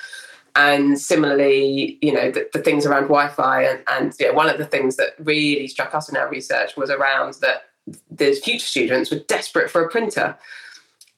And 0.56 1.00
similarly, 1.00 1.98
you 2.02 2.14
know, 2.14 2.32
the, 2.32 2.50
the 2.54 2.60
things 2.60 2.86
around 2.86 3.04
Wi-Fi, 3.04 3.64
and, 3.64 3.84
and 3.90 4.20
know, 4.20 4.34
one 4.34 4.50
of 4.50 4.58
the 4.58 4.66
things 4.66 4.96
that 4.98 5.16
really 5.20 5.68
struck 5.68 5.94
us 5.94 6.10
in 6.10 6.18
our 6.18 6.30
research 6.30 6.78
was 6.78 6.90
around 6.90 7.36
that 7.42 7.70
the 8.10 8.34
future 8.34 8.66
students 8.66 9.12
were 9.12 9.20
desperate 9.20 9.70
for 9.70 9.84
a 9.84 9.90
printer, 9.90 10.38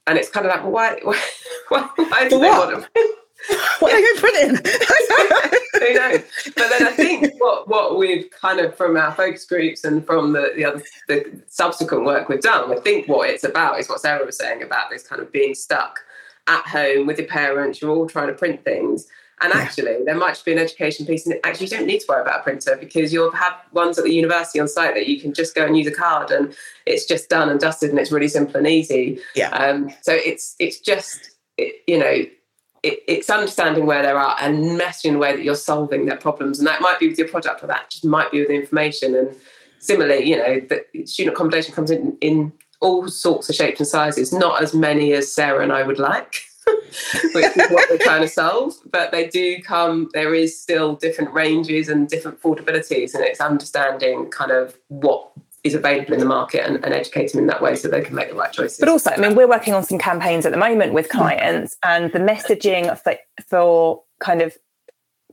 and 0.08 0.18
it's 0.18 0.30
kind 0.30 0.46
of 0.46 0.52
like, 0.52 0.64
well, 0.64 0.72
why, 0.72 1.00
why, 1.70 1.90
why 1.96 2.30
do 2.30 2.40
they 2.40 2.50
want 2.50 2.74
a 2.74 2.90
what 3.80 3.94
are 3.94 4.00
you 4.00 4.16
putting? 4.20 4.56
Who 4.56 5.94
knows? 5.94 6.24
But 6.56 6.70
then 6.70 6.88
I 6.88 6.92
think 6.92 7.34
what 7.40 7.68
what 7.68 7.98
we've 7.98 8.30
kind 8.32 8.60
of 8.60 8.76
from 8.76 8.96
our 8.96 9.14
focus 9.14 9.46
groups 9.46 9.84
and 9.84 10.06
from 10.06 10.32
the, 10.32 10.54
the 10.56 10.66
other 10.66 10.82
the 11.08 11.42
subsequent 11.48 12.06
work 12.06 12.30
we've 12.30 12.42
done, 12.42 12.72
I 12.72 12.80
think 12.80 13.08
what 13.08 13.30
it's 13.30 13.44
about 13.44 13.80
is 13.80 13.90
what 13.90 14.00
Sarah 14.00 14.26
was 14.26 14.38
saying 14.38 14.64
about 14.64 14.90
this 14.90 15.06
kind 15.06 15.22
of 15.22 15.32
being 15.32 15.56
stuck 15.56 16.00
at 16.48 16.66
home 16.66 17.08
with 17.08 17.18
your 17.18 17.28
parents, 17.28 17.82
you're 17.82 17.92
all 17.92 18.08
trying 18.08 18.28
to 18.28 18.34
print 18.34 18.64
things. 18.64 19.08
And 19.42 19.52
actually, 19.52 19.98
there 20.06 20.16
might 20.16 20.42
be 20.46 20.54
an 20.54 20.60
education 20.60 21.06
piece, 21.06 21.26
and 21.26 21.38
actually, 21.44 21.66
you 21.68 21.78
don't 21.78 21.88
need 21.88 22.00
to 22.00 22.06
worry 22.08 22.22
about 22.22 22.40
a 22.40 22.44
printer 22.44 22.78
because 22.80 23.12
you'll 23.12 23.32
have 23.32 23.54
ones 23.74 23.98
at 23.98 24.06
the 24.06 24.14
university 24.14 24.60
on 24.60 24.68
site 24.68 24.94
that 24.96 25.08
you 25.08 25.20
can 25.20 25.34
just 25.34 25.54
go 25.54 25.66
and 25.66 25.78
use 25.78 25.88
a 25.88 25.92
card, 25.92 26.32
and 26.32 26.56
it's 26.86 27.06
just 27.06 27.30
done 27.30 27.50
and 27.50 27.60
dusted, 27.60 27.90
and 27.90 28.00
it's 28.00 28.12
really 28.12 28.30
simple 28.30 28.56
and 28.56 28.68
easy. 28.68 29.20
Yeah. 29.36 29.50
Um, 29.50 29.90
so 30.02 30.14
it's 30.14 30.56
it's 30.60 30.80
just 30.80 31.32
it, 31.58 31.84
you 31.88 32.00
know 32.00 32.26
it, 32.84 33.02
it's 33.08 33.30
understanding 33.30 33.86
where 33.86 34.04
they 34.04 34.12
are 34.12 34.36
and 34.40 34.80
messaging 34.80 35.06
in 35.06 35.16
a 35.16 35.18
way 35.18 35.36
that 35.36 35.44
you're 35.44 35.56
solving 35.56 36.06
their 36.06 36.18
problems. 36.18 36.60
And 36.60 36.68
that 36.68 36.82
might 36.82 37.00
be 37.00 37.08
with 37.08 37.18
your 37.18 37.30
product 37.30 37.64
or 37.64 37.68
that 37.68 37.90
just 37.90 38.06
might 38.06 38.32
be 38.32 38.40
with 38.40 38.50
the 38.50 38.56
information. 38.56 39.16
And 39.16 39.36
similarly, 39.80 40.30
you 40.30 40.38
know, 40.38 40.60
the 40.60 41.06
student 41.06 41.36
accommodation 41.36 41.74
comes 41.74 41.90
in, 41.90 42.18
in 42.22 42.52
all 42.82 43.08
sorts 43.08 43.50
of 43.50 43.56
shapes 43.56 43.80
and 43.80 43.88
sizes, 43.88 44.34
not 44.34 44.62
as 44.62 44.74
many 44.74 45.14
as 45.14 45.34
Sarah 45.34 45.64
and 45.64 45.72
I 45.72 45.84
would 45.84 46.00
like. 46.00 46.44
Which 47.34 47.46
is 47.46 47.72
what 47.72 47.90
we're 47.90 47.98
trying 47.98 48.22
to 48.22 48.28
solve. 48.28 48.74
But 48.92 49.12
they 49.12 49.28
do 49.28 49.62
come, 49.62 50.10
there 50.14 50.34
is 50.34 50.60
still 50.60 50.96
different 50.96 51.34
ranges 51.34 51.90
and 51.90 52.08
different 52.08 52.42
affordabilities, 52.42 53.14
and 53.14 53.24
it's 53.24 53.42
understanding 53.42 54.30
kind 54.30 54.52
of 54.52 54.78
what 54.88 55.30
is 55.64 55.74
available 55.74 56.14
in 56.14 56.20
the 56.20 56.26
market 56.26 56.66
and, 56.66 56.84
and 56.84 56.94
educate 56.94 57.32
them 57.32 57.40
in 57.40 57.48
that 57.48 57.62
way 57.62 57.76
so 57.76 57.88
they 57.88 58.02
can 58.02 58.16
make 58.16 58.30
the 58.30 58.36
right 58.36 58.52
choices. 58.52 58.80
But 58.80 58.90
also, 58.90 59.12
I 59.12 59.18
mean, 59.18 59.36
we're 59.36 59.48
working 59.48 59.74
on 59.74 59.84
some 59.84 59.98
campaigns 59.98 60.46
at 60.46 60.52
the 60.52 60.58
moment 60.58 60.94
with 60.94 61.10
clients, 61.10 61.78
and 61.84 62.12
the 62.12 62.20
messaging 62.20 62.98
for, 63.02 63.16
for 63.48 64.04
kind 64.20 64.42
of 64.42 64.58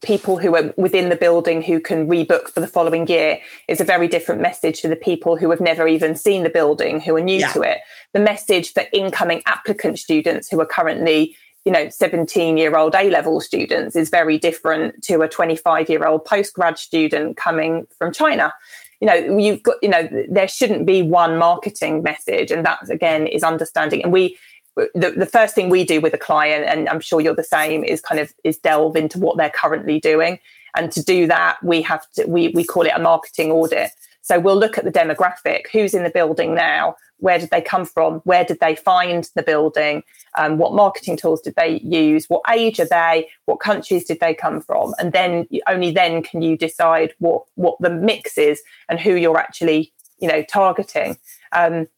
people 0.03 0.39
who 0.39 0.55
are 0.57 0.73
within 0.77 1.09
the 1.09 1.17
building 1.17 1.63
who 1.63 1.81
can 1.81 2.09
rebook 2.09 2.49
for 2.49 2.61
the 2.61 2.67
following 2.67 3.07
year 3.07 3.39
is 3.69 3.81
a 3.81 3.85
very 3.85 4.09
different 4.09 4.41
message 4.41 4.81
to 4.81 4.89
the 4.89 4.97
people 4.97 5.37
who 5.37 5.51
have 5.51 5.61
never 5.61 5.87
even 5.87 6.15
seen 6.15 6.43
the 6.43 6.51
building 6.51 7.01
who 7.01 7.15
are 7.17 7.21
new 7.21 7.41
yeah. 7.41 7.53
to 7.53 7.63
it. 7.63 7.79
The 8.13 8.21
message 8.21 8.73
for 8.73 8.85
incoming 8.93 9.43
applicant 9.47 9.99
students 9.99 10.49
who 10.49 10.61
are 10.61 10.67
currently 10.67 11.37
you 11.65 11.73
know 11.73 11.89
17 11.91 12.57
year 12.57 12.77
old 12.77 12.95
a 12.95 13.11
level 13.11 13.41
students 13.41 13.95
is 13.95 14.09
very 14.09 14.39
different 14.39 15.03
to 15.05 15.21
a 15.21 15.29
25 15.29 15.91
year 15.91 16.07
old 16.07 16.25
postgrad 16.25 16.79
student 16.79 17.37
coming 17.37 17.87
from 17.99 18.13
china. 18.13 18.53
You 19.01 19.07
know 19.07 19.39
you've 19.39 19.63
got 19.63 19.77
you 19.83 19.89
know 19.89 20.09
there 20.29 20.49
shouldn't 20.49 20.87
be 20.87 21.03
one 21.03 21.37
marketing 21.37 22.03
message 22.03 22.51
and 22.51 22.65
that 22.65 22.89
again 22.89 23.27
is 23.27 23.43
understanding. 23.43 24.03
And 24.03 24.13
we 24.13 24.39
the, 24.77 25.15
the 25.17 25.27
first 25.27 25.55
thing 25.55 25.69
we 25.69 25.85
do 25.85 26.01
with 26.01 26.15
a 26.15 26.19
client 26.19 26.65
and 26.67 26.89
i'm 26.89 27.01
sure 27.01 27.21
you're 27.21 27.35
the 27.35 27.43
same 27.43 27.85
is 27.85 28.01
kind 28.01 28.21
of 28.21 28.33
is 28.45 28.59
delve 28.59 28.97
into 28.97 29.19
what 29.19 29.37
they're 29.37 29.51
currently 29.51 30.01
doing. 30.01 30.39
And 30.77 30.93
to 30.93 31.03
do 31.03 31.27
that 31.27 31.63
we 31.63 31.83
have 31.83 32.09
to 32.13 32.27
we, 32.27 32.49
we 32.49 32.65
call 32.65 32.87
it 32.87 32.93
a 32.95 33.01
marketing 33.01 33.51
audit. 33.51 33.91
So 34.23 34.39
we'll 34.39 34.59
look 34.59 34.79
at 34.79 34.85
the 34.85 34.93
demographic 34.93 35.67
who's 35.73 35.95
in 35.95 36.05
the 36.05 36.11
building 36.11 36.55
now 36.55 36.97
where 37.19 37.39
did 37.39 37.51
they 37.51 37.61
come 37.61 37.85
from 37.85 38.21
where 38.21 38.45
did 38.45 38.61
they 38.61 38.75
find 38.77 39.29
the 39.35 39.43
building 39.43 40.03
um, 40.39 40.59
what 40.59 40.73
marketing 40.73 41.17
tools 41.17 41.41
did 41.41 41.55
they 41.57 41.81
use 41.81 42.27
what 42.29 42.43
age 42.49 42.79
are 42.79 42.87
they 42.87 43.29
what 43.47 43.61
countries 43.61 44.05
did 44.05 44.21
they 44.21 44.35
come 44.35 44.61
from? 44.61 44.95
And 44.99 45.13
then 45.13 45.49
only 45.69 45.91
then 45.91 46.23
can 46.23 46.43
you 46.43 46.57
decide 46.57 47.13
what 47.19 47.43
what 47.57 47.77
the 47.81 47.91
mix 47.91 48.39
is 48.39 48.63
and 48.89 49.01
who 49.01 49.17
you're 49.17 49.39
actually 49.39 49.93
you 50.19 50.29
know 50.29 50.43
targeting. 50.43 51.19
Um, 51.53 51.89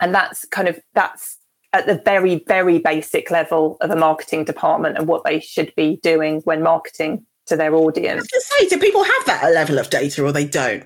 and 0.00 0.14
that's 0.14 0.44
kind 0.46 0.68
of 0.68 0.78
that's 0.94 1.39
at 1.72 1.86
the 1.86 2.00
very 2.04 2.42
very 2.46 2.78
basic 2.78 3.30
level 3.30 3.76
of 3.80 3.90
a 3.90 3.96
marketing 3.96 4.44
department 4.44 4.96
and 4.96 5.06
what 5.06 5.24
they 5.24 5.40
should 5.40 5.72
be 5.76 5.96
doing 6.02 6.40
when 6.42 6.62
marketing 6.62 7.24
to 7.46 7.56
their 7.56 7.74
audience. 7.74 8.28
I 8.32 8.36
was 8.36 8.46
say, 8.46 8.68
do 8.68 8.78
people 8.78 9.04
have 9.04 9.26
that 9.26 9.52
level 9.52 9.78
of 9.78 9.90
data 9.90 10.24
or 10.24 10.32
they 10.32 10.46
don't? 10.46 10.84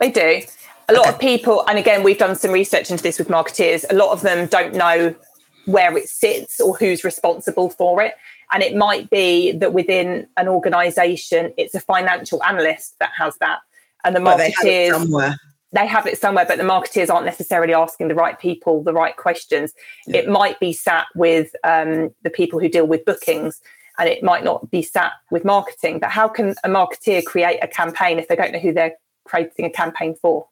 They 0.00 0.10
do 0.10 0.42
a 0.88 0.94
lot 0.94 1.06
okay. 1.06 1.10
of 1.10 1.20
people, 1.20 1.64
and 1.68 1.78
again, 1.78 2.02
we've 2.02 2.18
done 2.18 2.34
some 2.34 2.50
research 2.50 2.90
into 2.90 3.02
this 3.02 3.18
with 3.18 3.28
marketeers, 3.28 3.84
a 3.90 3.94
lot 3.94 4.10
of 4.10 4.22
them 4.22 4.46
don't 4.46 4.74
know 4.74 5.14
where 5.66 5.96
it 5.98 6.08
sits 6.08 6.60
or 6.60 6.74
who's 6.76 7.04
responsible 7.04 7.68
for 7.68 8.02
it. 8.02 8.14
And 8.52 8.62
it 8.62 8.74
might 8.74 9.10
be 9.10 9.52
that 9.52 9.74
within 9.74 10.26
an 10.38 10.48
organization, 10.48 11.52
it's 11.58 11.74
a 11.74 11.80
financial 11.80 12.42
analyst 12.42 12.96
that 13.00 13.10
has 13.18 13.36
that. 13.40 13.58
And 14.02 14.16
the 14.16 14.20
marketeers, 14.20 14.92
somewhere. 14.92 15.36
They 15.72 15.86
have 15.86 16.06
it 16.06 16.18
somewhere, 16.18 16.46
but 16.46 16.58
the 16.58 16.64
marketeers 16.64 17.10
aren't 17.10 17.26
necessarily 17.26 17.74
asking 17.74 18.08
the 18.08 18.14
right 18.14 18.38
people 18.38 18.82
the 18.82 18.92
right 18.92 19.16
questions. 19.16 19.74
Yeah. 20.06 20.18
It 20.18 20.28
might 20.28 20.58
be 20.60 20.72
sat 20.72 21.06
with 21.14 21.54
um, 21.64 22.14
the 22.22 22.30
people 22.30 22.58
who 22.58 22.68
deal 22.68 22.86
with 22.86 23.04
bookings 23.04 23.60
and 23.98 24.08
it 24.08 24.22
might 24.22 24.44
not 24.44 24.70
be 24.70 24.82
sat 24.82 25.12
with 25.30 25.44
marketing. 25.44 25.98
But 25.98 26.10
how 26.10 26.28
can 26.28 26.54
a 26.64 26.68
marketeer 26.68 27.24
create 27.24 27.58
a 27.62 27.68
campaign 27.68 28.18
if 28.18 28.28
they 28.28 28.36
don't 28.36 28.52
know 28.52 28.60
who 28.60 28.72
they're 28.72 28.94
creating 29.24 29.66
a 29.66 29.70
campaign 29.70 30.14
for? 30.22 30.46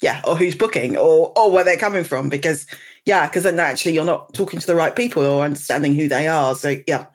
yeah, 0.00 0.20
or 0.24 0.36
who's 0.36 0.54
booking, 0.54 0.96
or 0.96 1.32
or 1.36 1.50
where 1.50 1.64
they're 1.64 1.76
coming 1.76 2.04
from, 2.04 2.28
because 2.28 2.66
yeah, 3.04 3.26
because 3.26 3.42
then 3.42 3.58
actually 3.58 3.94
you're 3.94 4.04
not 4.04 4.32
talking 4.32 4.60
to 4.60 4.66
the 4.66 4.74
right 4.74 4.94
people 4.94 5.24
or 5.24 5.44
understanding 5.44 5.94
who 5.94 6.08
they 6.08 6.28
are. 6.28 6.54
So 6.54 6.76
yeah, 6.86 7.06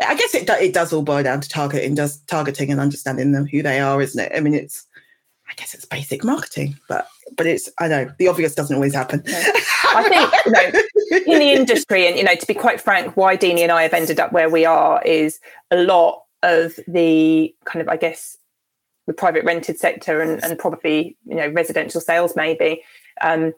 I 0.00 0.14
guess 0.14 0.34
it 0.34 0.48
it 0.48 0.72
does 0.72 0.92
all 0.92 1.02
boil 1.02 1.22
down 1.22 1.40
to 1.40 1.48
targeting, 1.48 1.94
does 1.94 2.18
targeting 2.22 2.70
and 2.70 2.80
understanding 2.80 3.32
them 3.32 3.46
who 3.46 3.62
they 3.62 3.80
are, 3.80 4.00
isn't 4.00 4.22
it? 4.22 4.32
I 4.34 4.40
mean, 4.40 4.54
it's 4.54 4.86
guess 5.58 5.74
it's 5.74 5.84
basic 5.84 6.24
marketing, 6.24 6.78
but 6.88 7.08
but 7.36 7.46
it's 7.46 7.68
I 7.78 7.88
know 7.88 8.10
the 8.18 8.28
obvious 8.28 8.54
doesn't 8.54 8.74
always 8.74 8.94
happen. 8.94 9.22
I 9.26 10.08
think 10.08 10.46
you 10.46 10.52
know 10.52 11.34
in 11.34 11.38
the 11.40 11.52
industry, 11.52 12.06
and 12.06 12.16
you 12.16 12.24
know, 12.24 12.34
to 12.34 12.46
be 12.46 12.54
quite 12.54 12.80
frank, 12.80 13.16
why 13.16 13.36
Deenie 13.36 13.62
and 13.62 13.72
I 13.72 13.82
have 13.82 13.92
ended 13.92 14.20
up 14.20 14.32
where 14.32 14.48
we 14.48 14.64
are 14.64 15.02
is 15.02 15.40
a 15.70 15.76
lot 15.76 16.22
of 16.42 16.78
the 16.86 17.54
kind 17.64 17.82
of 17.82 17.88
I 17.88 17.96
guess 17.96 18.36
the 19.06 19.12
private 19.12 19.44
rented 19.44 19.78
sector 19.78 20.20
and, 20.20 20.42
and 20.44 20.58
probably 20.58 21.16
you 21.26 21.34
know 21.34 21.48
residential 21.48 22.00
sales 22.00 22.36
maybe 22.36 22.82
um, 23.20 23.52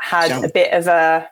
had 0.00 0.44
a 0.44 0.48
bit 0.48 0.72
of 0.72 0.88
a 0.88 1.28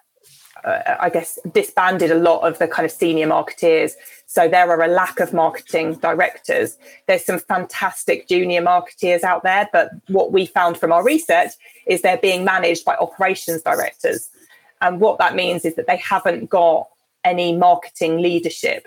uh, 0.64 0.96
I 1.00 1.10
guess, 1.10 1.38
disbanded 1.52 2.10
a 2.10 2.16
lot 2.16 2.40
of 2.40 2.58
the 2.58 2.66
kind 2.66 2.86
of 2.86 2.92
senior 2.92 3.26
marketeers. 3.26 3.92
So 4.26 4.48
there 4.48 4.70
are 4.70 4.82
a 4.82 4.88
lack 4.88 5.20
of 5.20 5.32
marketing 5.32 5.94
directors. 5.96 6.78
There's 7.06 7.24
some 7.24 7.38
fantastic 7.38 8.28
junior 8.28 8.62
marketeers 8.62 9.22
out 9.22 9.42
there, 9.42 9.68
but 9.72 9.90
what 10.08 10.32
we 10.32 10.46
found 10.46 10.78
from 10.78 10.92
our 10.92 11.04
research 11.04 11.50
is 11.86 12.02
they're 12.02 12.16
being 12.16 12.44
managed 12.44 12.84
by 12.84 12.96
operations 12.96 13.62
directors. 13.62 14.28
And 14.80 15.00
what 15.00 15.18
that 15.18 15.34
means 15.34 15.64
is 15.64 15.74
that 15.76 15.86
they 15.86 15.96
haven't 15.98 16.50
got 16.50 16.88
any 17.24 17.56
marketing 17.56 18.22
leadership. 18.22 18.86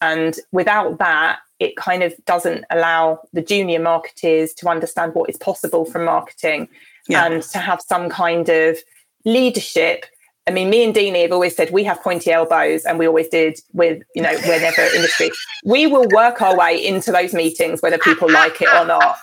And 0.00 0.36
without 0.52 0.98
that, 0.98 1.40
it 1.58 1.76
kind 1.76 2.02
of 2.02 2.14
doesn't 2.24 2.64
allow 2.70 3.20
the 3.32 3.42
junior 3.42 3.80
marketeers 3.80 4.54
to 4.56 4.68
understand 4.68 5.14
what 5.14 5.28
is 5.28 5.36
possible 5.36 5.84
from 5.84 6.04
marketing 6.04 6.68
yeah. 7.08 7.26
and 7.26 7.42
to 7.42 7.58
have 7.58 7.82
some 7.82 8.08
kind 8.08 8.48
of 8.48 8.78
leadership 9.24 10.06
I 10.48 10.50
mean, 10.50 10.70
me 10.70 10.82
and 10.82 10.94
Deenie 10.94 11.20
have 11.22 11.32
always 11.32 11.54
said 11.54 11.70
we 11.70 11.84
have 11.84 12.02
pointy 12.02 12.32
elbows, 12.32 12.86
and 12.86 12.98
we 12.98 13.06
always 13.06 13.28
did 13.28 13.60
with, 13.74 14.02
you 14.14 14.22
know, 14.22 14.32
whenever 14.46 14.80
industry. 14.80 15.30
We 15.62 15.86
will 15.86 16.08
work 16.08 16.40
our 16.40 16.56
way 16.56 16.82
into 16.82 17.12
those 17.12 17.34
meetings, 17.34 17.82
whether 17.82 17.98
people 17.98 18.32
like 18.32 18.62
it 18.62 18.68
or 18.68 18.86
not. 18.86 19.18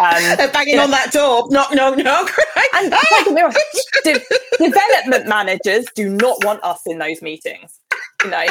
Um, 0.00 0.22
They're 0.38 0.50
banging 0.50 0.78
on 0.78 0.90
that 0.92 1.12
door, 1.12 1.48
knock, 1.50 1.74
knock, 1.74 1.98
knock. 1.98 2.32
and 2.76 2.90
de- 4.04 4.24
development 4.58 5.28
managers 5.28 5.84
do 5.94 6.08
not 6.08 6.42
want 6.46 6.64
us 6.64 6.80
in 6.86 6.96
those 6.96 7.20
meetings, 7.20 7.78
you 8.24 8.30
know. 8.30 8.46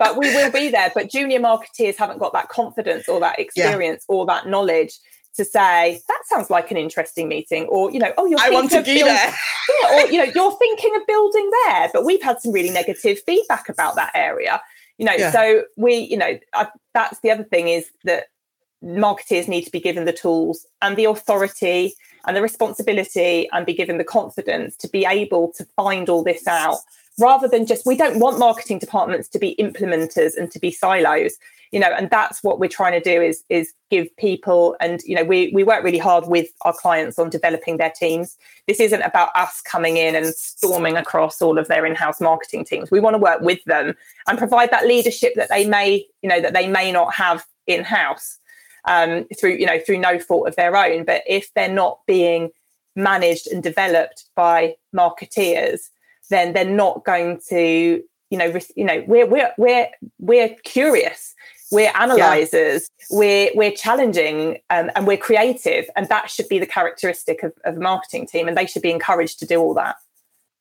But 0.00 0.16
we 0.16 0.34
will 0.34 0.50
be 0.50 0.70
there. 0.70 0.90
But 0.92 1.08
junior 1.08 1.38
marketeers 1.38 1.94
haven't 1.94 2.18
got 2.18 2.32
that 2.32 2.48
confidence 2.48 3.08
or 3.08 3.20
that 3.20 3.38
experience 3.38 4.04
yeah. 4.08 4.16
or 4.16 4.26
that 4.26 4.48
knowledge 4.48 4.98
to 5.36 5.44
say 5.44 6.00
that 6.08 6.22
sounds 6.26 6.50
like 6.50 6.70
an 6.70 6.76
interesting 6.76 7.28
meeting 7.28 7.64
or 7.66 7.90
you 7.90 7.98
know 7.98 8.12
oh 8.18 8.26
you're 8.26 8.38
I 8.40 8.50
want 8.50 8.70
to 8.70 8.82
be 8.82 9.02
there 9.02 9.34
yeah, 9.82 10.04
or 10.04 10.10
you 10.10 10.18
know 10.18 10.32
you're 10.34 10.56
thinking 10.56 10.94
of 10.96 11.06
building 11.06 11.50
there 11.66 11.90
but 11.92 12.04
we've 12.04 12.22
had 12.22 12.40
some 12.40 12.52
really 12.52 12.70
negative 12.70 13.20
feedback 13.26 13.68
about 13.68 13.96
that 13.96 14.12
area 14.14 14.60
you 14.98 15.06
know 15.06 15.12
yeah. 15.12 15.30
so 15.30 15.64
we 15.76 15.96
you 15.96 16.16
know 16.16 16.38
I, 16.52 16.68
that's 16.92 17.20
the 17.20 17.30
other 17.30 17.44
thing 17.44 17.68
is 17.68 17.86
that 18.04 18.26
marketers 18.82 19.48
need 19.48 19.62
to 19.62 19.70
be 19.70 19.80
given 19.80 20.04
the 20.04 20.12
tools 20.12 20.66
and 20.82 20.96
the 20.96 21.06
authority 21.06 21.94
and 22.26 22.36
the 22.36 22.42
responsibility 22.42 23.48
and 23.52 23.66
be 23.66 23.74
given 23.74 23.98
the 23.98 24.04
confidence 24.04 24.76
to 24.76 24.88
be 24.88 25.04
able 25.04 25.52
to 25.52 25.64
find 25.76 26.08
all 26.08 26.22
this 26.22 26.46
out 26.46 26.78
rather 27.18 27.48
than 27.48 27.66
just 27.66 27.86
we 27.86 27.96
don't 27.96 28.18
want 28.18 28.38
marketing 28.38 28.78
departments 28.78 29.28
to 29.28 29.38
be 29.38 29.54
implementers 29.58 30.36
and 30.36 30.50
to 30.50 30.58
be 30.58 30.70
silos 30.70 31.36
you 31.74 31.80
know 31.80 31.92
and 31.98 32.08
that's 32.08 32.42
what 32.44 32.60
we're 32.60 32.68
trying 32.68 32.92
to 32.92 33.00
do 33.00 33.20
is 33.20 33.42
is 33.48 33.74
give 33.90 34.06
people 34.16 34.76
and 34.80 35.00
you 35.04 35.16
know 35.16 35.24
we 35.24 35.50
we 35.52 35.64
work 35.64 35.82
really 35.82 35.98
hard 35.98 36.24
with 36.28 36.46
our 36.62 36.72
clients 36.72 37.18
on 37.18 37.28
developing 37.28 37.78
their 37.78 37.90
teams. 37.90 38.36
This 38.68 38.78
isn't 38.78 39.02
about 39.02 39.30
us 39.34 39.60
coming 39.60 39.96
in 39.96 40.14
and 40.14 40.26
storming 40.28 40.96
across 40.96 41.42
all 41.42 41.58
of 41.58 41.66
their 41.66 41.84
in-house 41.84 42.20
marketing 42.20 42.64
teams. 42.64 42.92
We 42.92 43.00
want 43.00 43.14
to 43.14 43.18
work 43.18 43.40
with 43.40 43.62
them 43.64 43.94
and 44.28 44.38
provide 44.38 44.70
that 44.70 44.86
leadership 44.86 45.34
that 45.34 45.48
they 45.48 45.66
may 45.66 46.06
you 46.22 46.28
know 46.28 46.40
that 46.40 46.54
they 46.54 46.68
may 46.68 46.92
not 46.92 47.12
have 47.12 47.44
in-house 47.66 48.38
um, 48.84 49.26
through 49.38 49.54
you 49.54 49.66
know 49.66 49.80
through 49.84 49.98
no 49.98 50.20
fault 50.20 50.46
of 50.46 50.54
their 50.54 50.76
own. 50.76 51.04
But 51.04 51.22
if 51.26 51.52
they're 51.54 51.68
not 51.68 51.98
being 52.06 52.50
managed 52.94 53.48
and 53.48 53.64
developed 53.64 54.26
by 54.36 54.76
marketeers 54.94 55.88
then 56.30 56.52
they're 56.52 56.64
not 56.64 57.04
going 57.04 57.40
to 57.48 58.02
you 58.30 58.38
know 58.38 58.58
you 58.74 58.84
know 58.84 59.04
we're 59.06 59.26
we're 59.26 59.52
we're 59.56 59.88
we're 60.18 60.48
curious. 60.64 61.34
We're 61.70 61.92
analyzers. 61.94 62.88
Yeah. 63.10 63.16
we're 63.18 63.50
we're 63.54 63.72
challenging 63.72 64.58
um, 64.70 64.90
and 64.94 65.06
we're 65.06 65.16
creative 65.16 65.86
and 65.96 66.08
that 66.08 66.30
should 66.30 66.48
be 66.48 66.58
the 66.58 66.66
characteristic 66.66 67.42
of, 67.42 67.52
of 67.64 67.76
a 67.76 67.80
marketing 67.80 68.26
team 68.26 68.46
and 68.46 68.56
they 68.56 68.66
should 68.66 68.82
be 68.82 68.90
encouraged 68.90 69.38
to 69.40 69.46
do 69.46 69.60
all 69.60 69.74
that. 69.74 69.96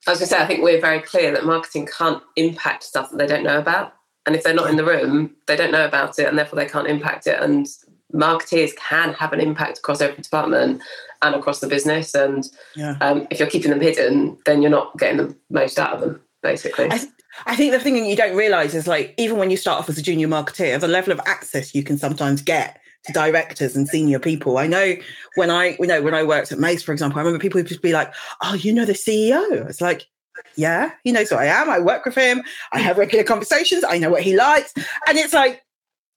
I 0.08 0.12
was 0.12 0.20
going 0.20 0.30
to 0.30 0.36
say 0.36 0.42
i 0.42 0.48
think 0.48 0.64
we're 0.64 0.82
very 0.82 1.00
clear 1.00 1.32
that 1.32 1.46
marketing 1.46 1.88
can't 1.88 2.22
impact 2.36 2.84
stuff 2.84 3.12
that 3.12 3.18
they 3.18 3.28
don't 3.28 3.44
know 3.44 3.58
about 3.58 3.94
and 4.26 4.36
if 4.36 4.44
they're 4.44 4.54
not 4.54 4.70
in 4.70 4.76
the 4.76 4.84
room 4.84 5.36
they 5.48 5.56
don't 5.56 5.72
know 5.72 5.86
about 5.86 6.20
it 6.20 6.28
and 6.28 6.38
therefore 6.38 6.58
they 6.58 6.66
can't 6.66 6.88
impact 6.88 7.26
it 7.26 7.40
and 7.42 7.68
marketeers 8.14 8.76
can 8.76 9.14
have 9.14 9.34
an 9.34 9.40
impact 9.40 9.80
across 9.80 10.02
every 10.02 10.22
department 10.22 10.82
and 11.22 11.36
across 11.36 11.60
the 11.60 11.68
business 11.68 12.14
and 12.14 12.50
yeah. 12.76 12.98
um, 13.02 13.28
if 13.32 13.40
you're 13.40 13.50
keeping 13.50 13.72
them 13.72 13.82
hidden 13.82 14.38
then 14.46 14.62
you're 14.62 14.72
not 14.72 14.98
getting 14.98 15.18
the 15.18 15.36
most 15.50 15.80
out 15.80 15.94
of 15.94 16.02
them 16.02 16.22
basically 16.42 16.90
I, 16.92 17.00
I 17.46 17.56
think 17.56 17.72
the 17.72 17.80
thing 17.80 17.96
that 17.96 18.08
you 18.08 18.16
don't 18.16 18.36
realize 18.36 18.76
is 18.76 18.88
like 18.88 19.14
even 19.18 19.38
when 19.38 19.50
you 19.50 19.58
start 19.58 19.80
off 19.80 19.90
as 19.90 19.98
a 19.98 20.02
junior 20.02 20.28
marketeer, 20.28 20.80
the 20.80 20.88
level 20.88 21.12
of 21.12 21.20
access 21.26 21.74
you 21.74 21.84
can 21.84 21.98
sometimes 21.98 22.42
get 22.42 22.80
to 23.06 23.14
directors 23.14 23.76
and 23.76 23.88
senior 23.88 24.20
people. 24.20 24.58
I 24.58 24.68
know 24.68 24.96
when 25.36 25.50
I 25.50 25.76
you 25.80 25.88
know 25.88 26.02
when 26.02 26.14
I 26.14 26.24
worked 26.24 26.52
at 26.52 26.60
Mace, 26.60 26.84
for 26.84 26.92
example, 26.92 27.20
I 27.20 27.24
remember 27.24 27.42
people 27.42 27.60
would 27.60 27.68
just 27.68 27.82
be 27.82 27.94
like, 27.94 28.14
"Oh, 28.42 28.54
you 28.54 28.72
know 28.74 28.86
the 28.86 28.94
CEO." 28.94 29.68
It's 29.68 29.82
like, 29.82 30.08
yeah, 30.56 30.92
he 31.04 31.12
knows 31.12 31.30
who 31.30 31.36
I 31.36 31.46
am. 31.46 31.70
I 31.70 31.80
work 31.80 32.06
with 32.06 32.16
him. 32.16 32.44
I 32.72 32.80
have 32.80 32.98
regular 32.98 33.24
conversations. 33.24 33.84
I 33.84 33.98
know 33.98 34.10
what 34.10 34.24
he 34.24 34.36
likes, 34.36 34.74
and 35.08 35.18
it's 35.18 35.34
like, 35.34 35.63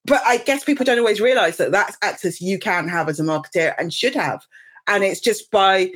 but 0.06 0.22
I 0.24 0.38
guess 0.38 0.64
people 0.64 0.84
don't 0.84 0.98
always 0.98 1.20
realize 1.20 1.56
that 1.56 1.72
that's 1.72 1.96
access 2.02 2.40
you 2.40 2.58
can 2.58 2.88
have 2.88 3.08
as 3.08 3.20
a 3.20 3.24
marketer 3.24 3.74
and 3.78 3.92
should 3.92 4.14
have, 4.14 4.44
and 4.86 5.02
it's 5.04 5.20
just 5.20 5.50
by 5.50 5.90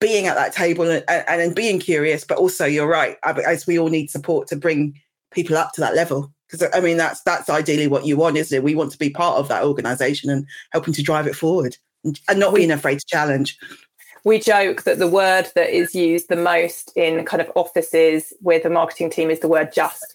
being 0.00 0.26
at 0.26 0.36
that 0.36 0.52
table 0.52 0.88
and, 0.88 1.04
and, 1.08 1.54
being 1.54 1.80
curious, 1.80 2.24
but 2.24 2.38
also 2.38 2.64
you're 2.64 2.86
right, 2.86 3.16
as 3.24 3.66
we 3.66 3.78
all 3.78 3.88
need 3.88 4.10
support 4.10 4.46
to 4.48 4.56
bring 4.56 4.98
people 5.30 5.56
up 5.56 5.72
to 5.72 5.80
that 5.80 5.94
level. 5.94 6.32
Because 6.46 6.68
I 6.74 6.80
mean, 6.80 6.96
that's 6.96 7.22
that's 7.22 7.50
ideally 7.50 7.88
what 7.88 8.06
you 8.06 8.16
want, 8.16 8.36
isn't 8.36 8.56
it? 8.56 8.62
We 8.62 8.74
want 8.74 8.92
to 8.92 8.98
be 8.98 9.10
part 9.10 9.38
of 9.38 9.48
that 9.48 9.64
organisation 9.64 10.30
and 10.30 10.46
helping 10.72 10.94
to 10.94 11.02
drive 11.02 11.26
it 11.26 11.36
forward, 11.36 11.76
and 12.04 12.38
not 12.38 12.54
being 12.54 12.70
afraid 12.70 13.00
to 13.00 13.06
challenge. 13.06 13.58
We 14.24 14.38
joke 14.38 14.84
that 14.84 14.98
the 14.98 15.08
word 15.08 15.50
that 15.54 15.70
is 15.70 15.94
used 15.94 16.28
the 16.28 16.36
most 16.36 16.92
in 16.96 17.24
kind 17.24 17.42
of 17.42 17.50
offices 17.54 18.32
with 18.40 18.64
a 18.64 18.70
marketing 18.70 19.10
team 19.10 19.30
is 19.30 19.40
the 19.40 19.48
word 19.48 19.72
just. 19.74 20.14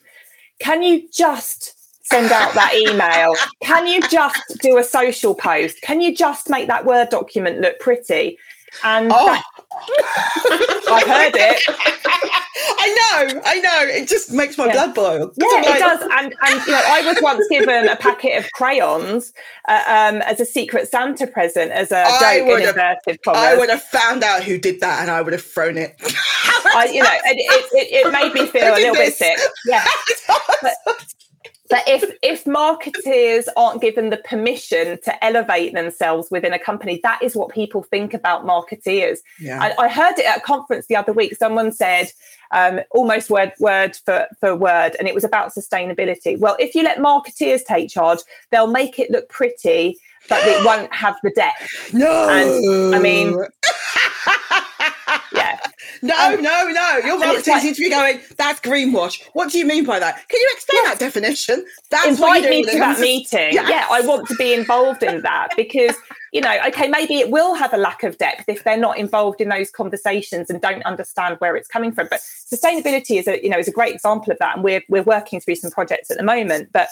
Can 0.59 0.81
you 0.81 1.07
just 1.11 1.78
send 2.11 2.31
out 2.31 2.53
that 2.53 2.73
email? 2.75 3.35
Can 3.61 3.87
you 3.87 4.01
just 4.09 4.59
do 4.61 4.77
a 4.77 4.83
social 4.83 5.35
post? 5.35 5.81
Can 5.81 6.01
you 6.01 6.15
just 6.15 6.49
make 6.49 6.67
that 6.67 6.85
Word 6.85 7.09
document 7.09 7.59
look 7.59 7.79
pretty? 7.79 8.37
And 8.83 9.11
oh. 9.13 9.29
I've 10.91 11.07
heard 11.07 11.35
it. 11.35 11.63
I 12.77 13.27
know, 13.33 13.41
I 13.45 13.59
know. 13.59 13.93
It 13.93 14.07
just 14.07 14.31
makes 14.31 14.57
my 14.57 14.65
yeah. 14.67 14.73
blood 14.73 14.95
boil. 14.95 15.31
Yeah, 15.37 15.47
like... 15.47 15.75
it 15.75 15.79
does. 15.79 16.01
And 16.01 16.35
and 16.41 16.65
you 16.65 16.71
know, 16.71 16.81
I 16.85 17.01
was 17.05 17.17
once 17.21 17.47
given 17.49 17.87
a 17.87 17.95
packet 17.95 18.37
of 18.37 18.51
crayons 18.51 19.33
uh, 19.67 19.83
um, 19.87 20.21
as 20.23 20.39
a 20.39 20.45
secret 20.45 20.89
Santa 20.89 21.27
present, 21.27 21.71
as 21.71 21.91
a 21.91 22.03
I 22.05 22.39
joke 22.39 22.59
in 22.59 22.67
inverted 22.67 23.23
commas. 23.23 23.41
I 23.41 23.55
would 23.55 23.69
have 23.69 23.83
found 23.83 24.23
out 24.23 24.43
who 24.43 24.57
did 24.57 24.79
that, 24.81 25.01
and 25.01 25.09
I 25.09 25.21
would 25.21 25.33
have 25.33 25.43
thrown 25.43 25.77
it. 25.77 25.95
I, 26.75 26.89
you 26.91 27.01
know, 27.01 27.09
it, 27.11 27.67
it, 27.73 28.05
it, 28.05 28.11
made 28.11 28.33
me 28.33 28.45
feel 28.47 28.73
a 28.73 28.75
little 28.75 28.95
this. 28.95 29.17
bit 29.19 29.37
sick. 29.37 29.49
Yeah. 29.65 29.85
But, 30.61 30.73
but 31.69 31.87
if 31.87 32.03
if 32.23 32.47
marketers 32.47 33.47
aren't 33.55 33.81
given 33.81 34.09
the 34.09 34.17
permission 34.17 34.99
to 35.03 35.23
elevate 35.23 35.73
themselves 35.73 36.29
within 36.31 36.51
a 36.51 36.59
company, 36.59 36.99
that 37.03 37.21
is 37.21 37.35
what 37.35 37.53
people 37.53 37.83
think 37.83 38.13
about 38.13 38.45
marketeers. 38.45 39.19
Yeah. 39.39 39.61
I, 39.61 39.85
I 39.85 39.87
heard 39.87 40.17
it 40.17 40.25
at 40.25 40.39
a 40.39 40.41
conference 40.41 40.87
the 40.87 40.95
other 40.95 41.13
week. 41.13 41.35
Someone 41.35 41.71
said 41.71 42.11
um, 42.51 42.81
almost 42.91 43.29
word 43.29 43.53
word 43.59 43.95
for, 43.97 44.27
for 44.39 44.55
word, 44.55 44.95
and 44.97 45.07
it 45.07 45.13
was 45.13 45.23
about 45.23 45.53
sustainability. 45.53 46.39
Well, 46.39 46.57
if 46.59 46.73
you 46.73 46.83
let 46.83 46.97
marketeers 46.97 47.63
take 47.63 47.89
charge, 47.89 48.19
they'll 48.49 48.67
make 48.67 48.97
it 48.97 49.11
look 49.11 49.29
pretty, 49.29 49.97
but 50.27 50.39
it 50.45 50.65
won't 50.65 50.91
have 50.93 51.17
the 51.21 51.31
depth. 51.31 51.93
No, 51.93 52.29
and 52.29 52.95
I 52.95 52.99
mean. 52.99 53.37
yeah. 55.33 55.59
No, 56.01 56.15
um, 56.15 56.41
no, 56.41 56.67
no. 56.67 56.97
Your 57.03 57.19
marketers 57.19 57.47
like, 57.47 57.63
need 57.63 57.75
to 57.75 57.81
be 57.81 57.89
going, 57.89 58.21
that's 58.37 58.61
greenwash. 58.61 59.21
What 59.33 59.51
do 59.51 59.57
you 59.57 59.65
mean 59.65 59.85
by 59.85 59.99
that? 59.99 60.27
Can 60.29 60.39
you 60.39 60.49
explain 60.53 60.83
that 60.85 60.99
definition? 60.99 61.65
That's 61.89 62.07
invite 62.07 62.49
me 62.49 62.63
to 62.63 62.77
that 62.77 62.99
meeting. 62.99 63.53
Yes. 63.53 63.69
Yeah, 63.69 63.87
I 63.89 64.01
want 64.01 64.27
to 64.27 64.35
be 64.35 64.53
involved 64.53 65.03
in 65.03 65.21
that 65.23 65.49
because, 65.57 65.95
you 66.31 66.41
know, 66.41 66.55
okay, 66.67 66.87
maybe 66.87 67.15
it 67.15 67.31
will 67.31 67.53
have 67.55 67.73
a 67.73 67.77
lack 67.77 68.03
of 68.03 68.17
depth 68.17 68.45
if 68.47 68.63
they're 68.63 68.77
not 68.77 68.97
involved 68.97 69.41
in 69.41 69.49
those 69.49 69.71
conversations 69.71 70.49
and 70.49 70.61
don't 70.61 70.83
understand 70.83 71.37
where 71.39 71.55
it's 71.55 71.67
coming 71.67 71.91
from. 71.91 72.07
But 72.09 72.21
sustainability 72.21 73.19
is 73.19 73.27
a, 73.27 73.41
you 73.43 73.49
know, 73.49 73.57
is 73.57 73.67
a 73.67 73.73
great 73.73 73.93
example 73.93 74.31
of 74.31 74.39
that. 74.39 74.55
And 74.55 74.63
we're 74.63 74.83
we're 74.89 75.03
working 75.03 75.41
through 75.41 75.55
some 75.55 75.71
projects 75.71 76.11
at 76.11 76.17
the 76.17 76.23
moment. 76.23 76.69
But, 76.71 76.87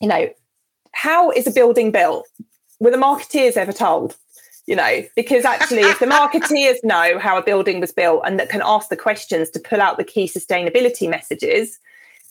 you 0.00 0.08
know, 0.08 0.28
how 0.92 1.30
is 1.30 1.46
a 1.46 1.52
building 1.52 1.90
built? 1.90 2.26
Were 2.80 2.90
the 2.90 2.96
marketeers 2.96 3.56
ever 3.56 3.72
told? 3.72 4.16
You 4.68 4.76
know, 4.76 5.02
because 5.16 5.46
actually, 5.46 5.80
if 5.80 5.98
the 5.98 6.04
marketeers 6.20 6.76
know 6.84 7.18
how 7.18 7.38
a 7.38 7.42
building 7.42 7.80
was 7.80 7.90
built 7.90 8.20
and 8.26 8.38
that 8.38 8.50
can 8.50 8.60
ask 8.62 8.90
the 8.90 8.98
questions 8.98 9.48
to 9.50 9.58
pull 9.58 9.80
out 9.80 9.96
the 9.96 10.04
key 10.04 10.28
sustainability 10.28 11.08
messages, 11.08 11.78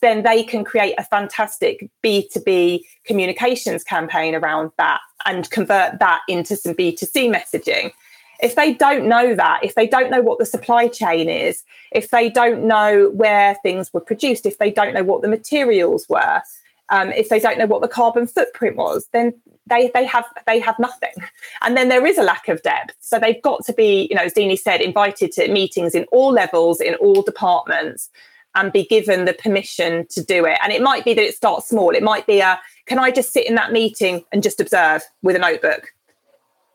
then 0.02 0.22
they 0.22 0.44
can 0.44 0.64
create 0.64 0.94
a 1.00 1.04
fantastic 1.04 1.90
B2B 2.04 2.82
communications 3.06 3.84
campaign 3.84 4.36
around 4.36 4.70
that 4.78 5.02
and 5.26 5.50
convert 5.50 5.98
that 5.98 6.22
into 6.30 6.56
some 6.56 6.76
B2C 6.76 7.34
messaging. 7.34 7.92
If 8.40 8.54
they 8.54 8.72
don't 8.72 9.08
know 9.08 9.34
that, 9.34 9.62
if 9.64 9.74
they 9.74 9.88
don't 9.88 10.12
know 10.12 10.22
what 10.22 10.38
the 10.38 10.46
supply 10.46 10.90
chain 10.90 11.28
is, 11.28 11.64
if 11.92 12.12
they 12.12 12.30
don't 12.30 12.66
know 12.66 13.10
where 13.16 13.56
things 13.64 13.92
were 13.92 14.00
produced, 14.00 14.46
if 14.46 14.60
they 14.60 14.70
don't 14.70 14.94
know 14.94 15.04
what 15.04 15.24
the 15.24 15.28
materials 15.28 16.06
were, 16.08 16.44
um, 16.90 17.12
if 17.12 17.30
they 17.30 17.40
don't 17.40 17.58
know 17.58 17.66
what 17.66 17.82
the 17.82 17.88
carbon 17.88 18.28
footprint 18.28 18.78
was, 18.78 19.08
then 19.14 19.34
they 19.68 19.92
they 19.94 20.06
have 20.06 20.26
they 20.46 20.60
have 20.60 20.80
nothing. 20.80 21.14
And 21.62 21.76
then 21.76 21.90
there 21.90 22.06
is 22.06 22.18
a 22.18 22.24
lack 22.24 22.48
of 22.48 22.62
depth. 22.62 22.96
So 23.00 23.20
they've 23.20 23.42
got 23.42 23.66
to 23.66 23.74
be, 23.74 24.08
you 24.10 24.16
know, 24.16 24.24
as 24.24 24.34
Deenie 24.34 24.58
said, 24.58 24.82
invited 24.82 25.32
to 25.34 25.52
meetings 25.52 25.96
in 25.96 26.06
all 26.12 26.32
levels, 26.32 26.80
in 26.80 26.96
all 26.96 27.22
departments, 27.22 28.10
and 28.56 28.72
be 28.72 28.86
given 28.86 29.26
the 29.26 29.34
permission 29.34 30.08
to 30.10 30.24
do 30.24 30.46
it. 30.46 30.58
And 30.64 30.72
it 30.72 30.82
might 30.82 31.06
be 31.06 31.14
that 31.14 31.24
it 31.24 31.36
starts 31.36 31.70
small. 31.70 31.92
It 31.92 32.04
might 32.04 32.26
be 32.26 32.40
a 32.40 32.60
can 32.86 33.00
I 33.00 33.12
just 33.12 33.34
sit 33.34 33.48
in 33.48 33.56
that 33.56 33.72
meeting 33.72 34.24
and 34.32 34.42
just 34.42 34.62
observe 34.62 35.04
with 35.22 35.36
a 35.36 35.40
notebook? 35.40 35.94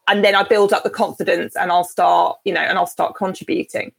And 0.09 0.25
then 0.25 0.35
I 0.35 0.43
build 0.43 0.73
up 0.73 0.83
the 0.83 0.91
confidence 0.91 1.57
and 1.57 1.71
I'll 1.73 1.85
start, 1.85 2.39
you 2.45 2.53
know, 2.53 2.61
and 2.61 2.77
I'll 2.77 2.87
start 2.87 3.15
contributing. 3.15 3.93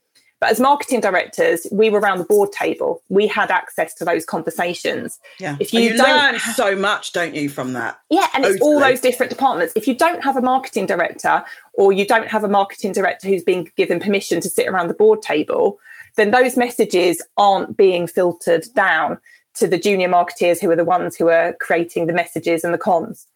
But 0.44 0.52
as 0.52 0.60
marketing 0.60 1.00
directors, 1.00 1.66
we 1.72 1.90
were 1.90 2.02
around 2.02 2.18
the 2.18 2.26
board 2.26 2.52
table. 2.52 3.02
We 3.08 3.28
had 3.28 3.50
access 3.50 3.94
to 3.94 4.04
those 4.04 4.26
conversations. 4.26 5.18
Yeah. 5.40 5.56
If 5.62 5.74
you, 5.74 5.80
you 5.80 5.94
learn 5.94 6.38
so 6.38 6.76
much, 6.76 7.14
don't 7.14 7.34
you, 7.34 7.48
from 7.48 7.72
that? 7.72 7.98
Yeah, 8.10 8.28
and 8.34 8.44
totally. 8.44 8.54
it's 8.56 8.62
all 8.62 8.78
those 8.78 9.00
different 9.00 9.30
departments. 9.30 9.72
If 9.74 9.88
you 9.88 9.96
don't 9.96 10.22
have 10.22 10.36
a 10.36 10.42
marketing 10.42 10.86
director 10.86 11.46
or 11.76 11.94
you 11.94 12.06
don't 12.06 12.28
have 12.28 12.44
a 12.44 12.50
marketing 12.50 12.92
director 12.92 13.30
who's 13.30 13.42
been 13.42 13.72
given 13.78 14.02
permission 14.02 14.42
to 14.42 14.50
sit 14.50 14.68
around 14.68 14.90
the 14.90 14.94
board 14.94 15.22
table, 15.22 15.80
then 16.18 16.32
those 16.32 16.58
messages 16.58 17.22
aren't 17.38 17.78
being 17.78 18.06
filtered 18.06 18.66
down 18.76 19.20
to 19.54 19.66
the 19.66 19.78
junior 19.78 20.10
marketeers 20.10 20.60
who 20.60 20.70
are 20.70 20.76
the 20.76 20.84
ones 20.84 21.16
who 21.16 21.30
are 21.30 21.54
creating 21.62 22.08
the 22.08 22.14
messages 22.14 22.66
and 22.66 22.74
the 22.74 22.78
cons. 22.78 23.28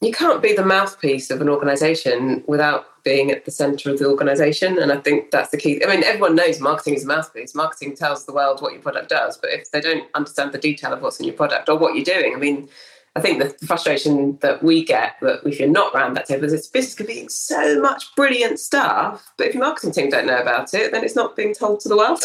you 0.00 0.10
can't 0.10 0.42
be 0.42 0.54
the 0.54 0.64
mouthpiece 0.64 1.30
of 1.30 1.40
an 1.40 1.48
organization 1.48 2.42
without 2.48 2.97
being 3.08 3.30
at 3.30 3.46
the 3.46 3.50
center 3.50 3.90
of 3.90 3.98
the 3.98 4.04
organization 4.04 4.78
and 4.78 4.92
i 4.92 4.96
think 4.98 5.30
that's 5.30 5.50
the 5.50 5.56
key 5.56 5.82
i 5.82 5.88
mean 5.88 6.04
everyone 6.04 6.34
knows 6.34 6.60
marketing 6.60 6.92
is 6.92 7.04
a 7.04 7.06
mouthpiece 7.06 7.54
marketing 7.54 7.96
tells 7.96 8.26
the 8.26 8.34
world 8.34 8.60
what 8.60 8.74
your 8.74 8.82
product 8.82 9.08
does 9.08 9.38
but 9.38 9.48
if 9.48 9.70
they 9.70 9.80
don't 9.80 10.06
understand 10.14 10.52
the 10.52 10.58
detail 10.58 10.92
of 10.92 11.00
what's 11.00 11.18
in 11.18 11.24
your 11.24 11.34
product 11.34 11.70
or 11.70 11.78
what 11.78 11.94
you're 11.94 12.04
doing 12.04 12.34
i 12.34 12.38
mean 12.38 12.68
i 13.16 13.20
think 13.20 13.42
the 13.42 13.66
frustration 13.66 14.36
that 14.42 14.62
we 14.62 14.84
get 14.84 15.16
that 15.22 15.40
if 15.46 15.58
you're 15.58 15.70
not 15.70 15.94
around 15.94 16.12
that 16.12 16.26
table 16.26 16.44
is 16.44 16.52
this 16.52 16.66
business 16.66 16.94
could 16.94 17.06
be 17.06 17.26
so 17.28 17.80
much 17.80 18.14
brilliant 18.14 18.60
stuff 18.60 19.32
but 19.38 19.46
if 19.46 19.54
your 19.54 19.64
marketing 19.64 19.90
team 19.90 20.10
don't 20.10 20.26
know 20.26 20.42
about 20.42 20.74
it 20.74 20.92
then 20.92 21.02
it's 21.02 21.16
not 21.16 21.34
being 21.34 21.54
told 21.54 21.80
to 21.80 21.88
the 21.88 21.96
world 21.96 22.20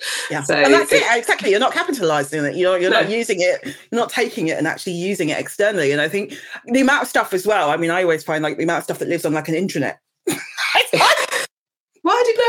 yeah, 0.30 0.42
so 0.42 0.54
and 0.54 0.72
that's 0.72 0.92
it. 0.92 1.02
Exactly, 1.10 1.50
you're 1.50 1.58
not 1.58 1.72
capitalizing 1.72 2.44
it. 2.44 2.54
You're 2.54 2.78
you're 2.78 2.90
no. 2.90 3.00
not 3.00 3.10
using 3.10 3.40
it. 3.40 3.64
You're 3.64 4.00
not 4.00 4.10
taking 4.10 4.48
it 4.48 4.56
and 4.56 4.66
actually 4.66 4.92
using 4.92 5.30
it 5.30 5.38
externally. 5.38 5.90
And 5.90 6.00
I 6.00 6.08
think 6.08 6.34
the 6.66 6.80
amount 6.80 7.02
of 7.02 7.08
stuff 7.08 7.32
as 7.32 7.46
well. 7.46 7.70
I 7.70 7.76
mean, 7.76 7.90
I 7.90 8.02
always 8.02 8.22
find 8.22 8.42
like 8.42 8.58
the 8.58 8.62
amount 8.62 8.78
of 8.78 8.84
stuff 8.84 8.98
that 9.00 9.08
lives 9.08 9.24
on 9.24 9.32
like 9.32 9.48
an 9.48 9.54
intranet. 9.54 9.96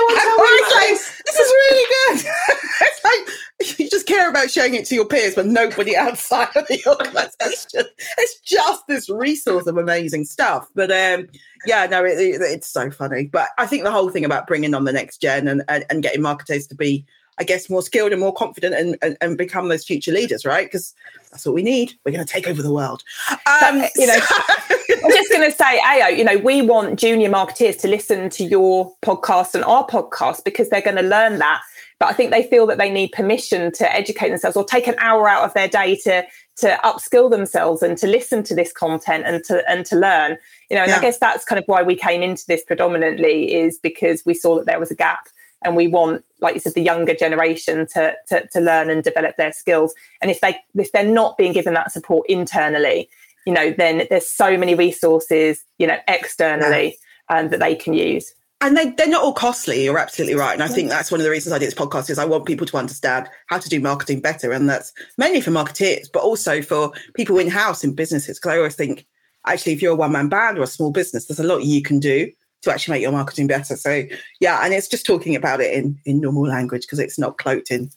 Why 0.08 0.16
did 0.16 0.28
no 0.28 0.38
one 0.38 0.82
like, 0.82 0.90
this 0.90 1.36
is 1.36 1.52
really 1.52 1.86
good. 1.92 2.32
it's 2.82 3.04
like 3.04 3.80
you 3.80 3.90
just 3.90 4.08
care 4.08 4.30
about 4.30 4.50
showing 4.50 4.76
it 4.76 4.86
to 4.86 4.96
your 4.96 5.06
peers, 5.06 5.36
but 5.36 5.46
nobody 5.46 5.96
outside 5.98 6.56
of 6.56 6.68
the 6.68 6.82
organization. 6.88 7.84
It's 8.18 8.40
just 8.42 8.88
this 8.88 9.10
resource 9.10 9.68
of 9.68 9.78
amazing 9.78 10.26
stuff. 10.26 10.68
But 10.76 10.92
um, 10.92 11.28
yeah, 11.66 11.86
no, 11.86 12.06
it, 12.06 12.20
it, 12.20 12.42
it's 12.42 12.68
so 12.68 12.90
funny. 12.92 13.26
But 13.26 13.50
I 13.58 13.66
think 13.66 13.84
the 13.84 13.92
whole 13.92 14.10
thing 14.10 14.26
about 14.26 14.48
bringing 14.48 14.74
on 14.74 14.86
the 14.86 14.94
next 14.94 15.20
gen 15.20 15.48
and, 15.48 15.64
and, 15.68 15.86
and 15.90 16.04
getting 16.04 16.22
marketers 16.22 16.68
to 16.68 16.76
be 16.76 17.06
I 17.40 17.44
guess, 17.44 17.70
more 17.70 17.82
skilled 17.82 18.12
and 18.12 18.20
more 18.20 18.34
confident 18.34 18.76
and, 18.76 18.98
and, 19.02 19.18
and 19.22 19.38
become 19.38 19.70
those 19.70 19.86
future 19.86 20.12
leaders, 20.12 20.46
right? 20.46 20.66
Because 20.66 20.94
that's 21.32 21.46
what 21.46 21.56
we 21.56 21.64
need. 21.64 21.94
We're 22.06 22.12
going 22.12 22.26
to 22.26 22.32
take 22.32 22.48
over 22.48 22.62
the 22.62 22.74
world. 22.74 23.04
Um, 23.30 23.84
you 23.96 24.08
know, 24.08 24.20
I'm 24.70 25.12
just 25.12 25.32
going 25.32 25.50
to 25.50 25.56
say, 25.56 25.80
Ayo, 25.80 26.18
you 26.18 26.24
know, 26.24 26.38
we 26.38 26.62
want 26.62 27.00
junior 27.00 27.30
marketeers 27.30 27.80
to 27.82 27.88
listen 27.88 28.30
to 28.32 28.44
your 28.44 28.94
podcast 29.02 29.56
and 29.56 29.64
our 29.64 29.88
podcast 29.88 30.44
because 30.44 30.70
they're 30.70 30.82
going 30.82 30.98
to 30.98 31.02
learn 31.02 31.40
that. 31.40 31.62
But 32.00 32.10
I 32.10 32.14
think 32.14 32.32
they 32.32 32.44
feel 32.44 32.66
that 32.68 32.78
they 32.78 32.90
need 32.90 33.12
permission 33.12 33.72
to 33.74 33.94
educate 33.94 34.30
themselves 34.30 34.56
or 34.56 34.64
take 34.64 34.88
an 34.88 34.96
hour 35.00 35.28
out 35.28 35.44
of 35.44 35.54
their 35.54 35.68
day 35.68 35.96
to 36.04 36.26
to 36.58 36.78
upskill 36.84 37.30
themselves 37.30 37.82
and 37.82 37.98
to 37.98 38.06
listen 38.08 38.44
to 38.44 38.54
this 38.54 38.74
content 38.74 39.24
and 39.26 39.44
to 39.46 39.70
and 39.70 39.86
to 39.88 39.96
learn. 39.98 40.38
You 40.70 40.78
know, 40.78 40.84
and 40.84 40.90
yeah. 40.90 40.98
I 40.98 41.02
guess 41.02 41.20
that's 41.20 41.46
kind 41.46 41.60
of 41.60 41.66
why 41.68 41.84
we 41.84 41.96
came 41.96 42.22
into 42.22 42.46
this 42.48 42.64
predominantly 42.64 43.54
is 43.54 43.78
because 43.78 44.26
we 44.26 44.34
saw 44.34 44.56
that 44.58 44.66
there 44.66 44.80
was 44.80 44.92
a 44.92 44.96
gap 44.96 45.28
and 45.64 45.76
we 45.76 45.88
want 45.88 46.24
like 46.42 46.54
you 46.54 46.60
said 46.60 46.74
the 46.74 46.82
younger 46.82 47.14
generation 47.14 47.86
to, 47.94 48.14
to 48.28 48.48
to 48.48 48.60
learn 48.60 48.90
and 48.90 49.04
develop 49.04 49.38
their 49.38 49.52
skills. 49.52 49.94
And 50.22 50.32
if 50.32 50.42
they 50.42 50.58
if 50.76 50.92
they're 50.92 51.04
not 51.04 51.38
being 51.38 51.54
given 51.54 51.74
that 51.74 51.92
support 51.92 52.28
internally 52.30 53.10
you 53.46 53.54
know 53.54 53.72
then 53.72 54.06
there's 54.10 54.30
so 54.30 54.58
many 54.58 54.76
resources 54.76 55.64
you 55.78 55.88
know 55.88 55.98
externally 56.08 56.98
um, 57.30 57.50
that 57.50 57.60
they 57.60 57.76
can 57.76 57.94
use. 57.94 58.34
And 58.62 58.76
they, 58.76 58.90
they're 58.90 59.08
not 59.08 59.24
all 59.24 59.32
costly. 59.32 59.86
You're 59.86 59.98
absolutely 59.98 60.36
right. 60.36 60.54
And 60.54 60.64
i 60.64 60.68
think 60.68 60.90
that's 60.90 61.12
one 61.12 61.20
of 61.20 61.24
the 61.24 61.32
reasons 61.32 61.54
i 61.54 61.60
do 61.60 61.66
this 61.66 61.74
podcast 61.74 62.10
is 62.10 62.20
i 62.20 62.26
want 62.26 62.46
people 62.46 62.68
to 62.68 62.78
understand 62.78 63.30
how 63.48 63.58
to 63.58 63.70
do 63.70 63.80
marketing 63.80 64.22
better. 64.22 64.52
And 64.52 64.70
that's 64.70 64.94
mainly 65.18 65.42
for 65.42 65.52
marketeers 65.52 66.08
but 66.12 66.24
also 66.24 66.62
for 66.62 66.92
people 67.16 67.38
in-house 67.40 67.84
in 67.84 67.96
businesses. 67.96 68.38
Because 68.38 68.54
i 68.54 68.58
always 68.58 68.76
think 68.76 69.06
actually 69.46 69.74
if 69.74 69.82
you're 69.82 69.94
a 69.94 69.96
one-man 69.96 70.30
band 70.30 70.58
or 70.58 70.64
a 70.64 70.68
small 70.68 70.92
business 70.92 71.26
there's 71.26 71.40
a 71.40 71.44
lot 71.44 71.64
you 71.64 71.82
can 71.82 72.00
do 72.00 72.30
to 72.62 72.72
actually 72.72 72.96
make 72.96 73.02
your 73.02 73.12
marketing 73.12 73.48
better. 73.48 73.76
So 73.76 74.04
yeah, 74.40 74.64
and 74.64 74.74
it's 74.74 74.88
just 74.88 75.06
talking 75.06 75.36
about 75.36 75.62
it 75.62 75.74
in 75.74 75.98
in 76.06 76.20
normal 76.20 76.48
language 76.48 76.82
because 76.82 77.00
it's 77.00 77.20
not 77.20 77.38
cloaked 77.38 77.72
in 77.72 77.90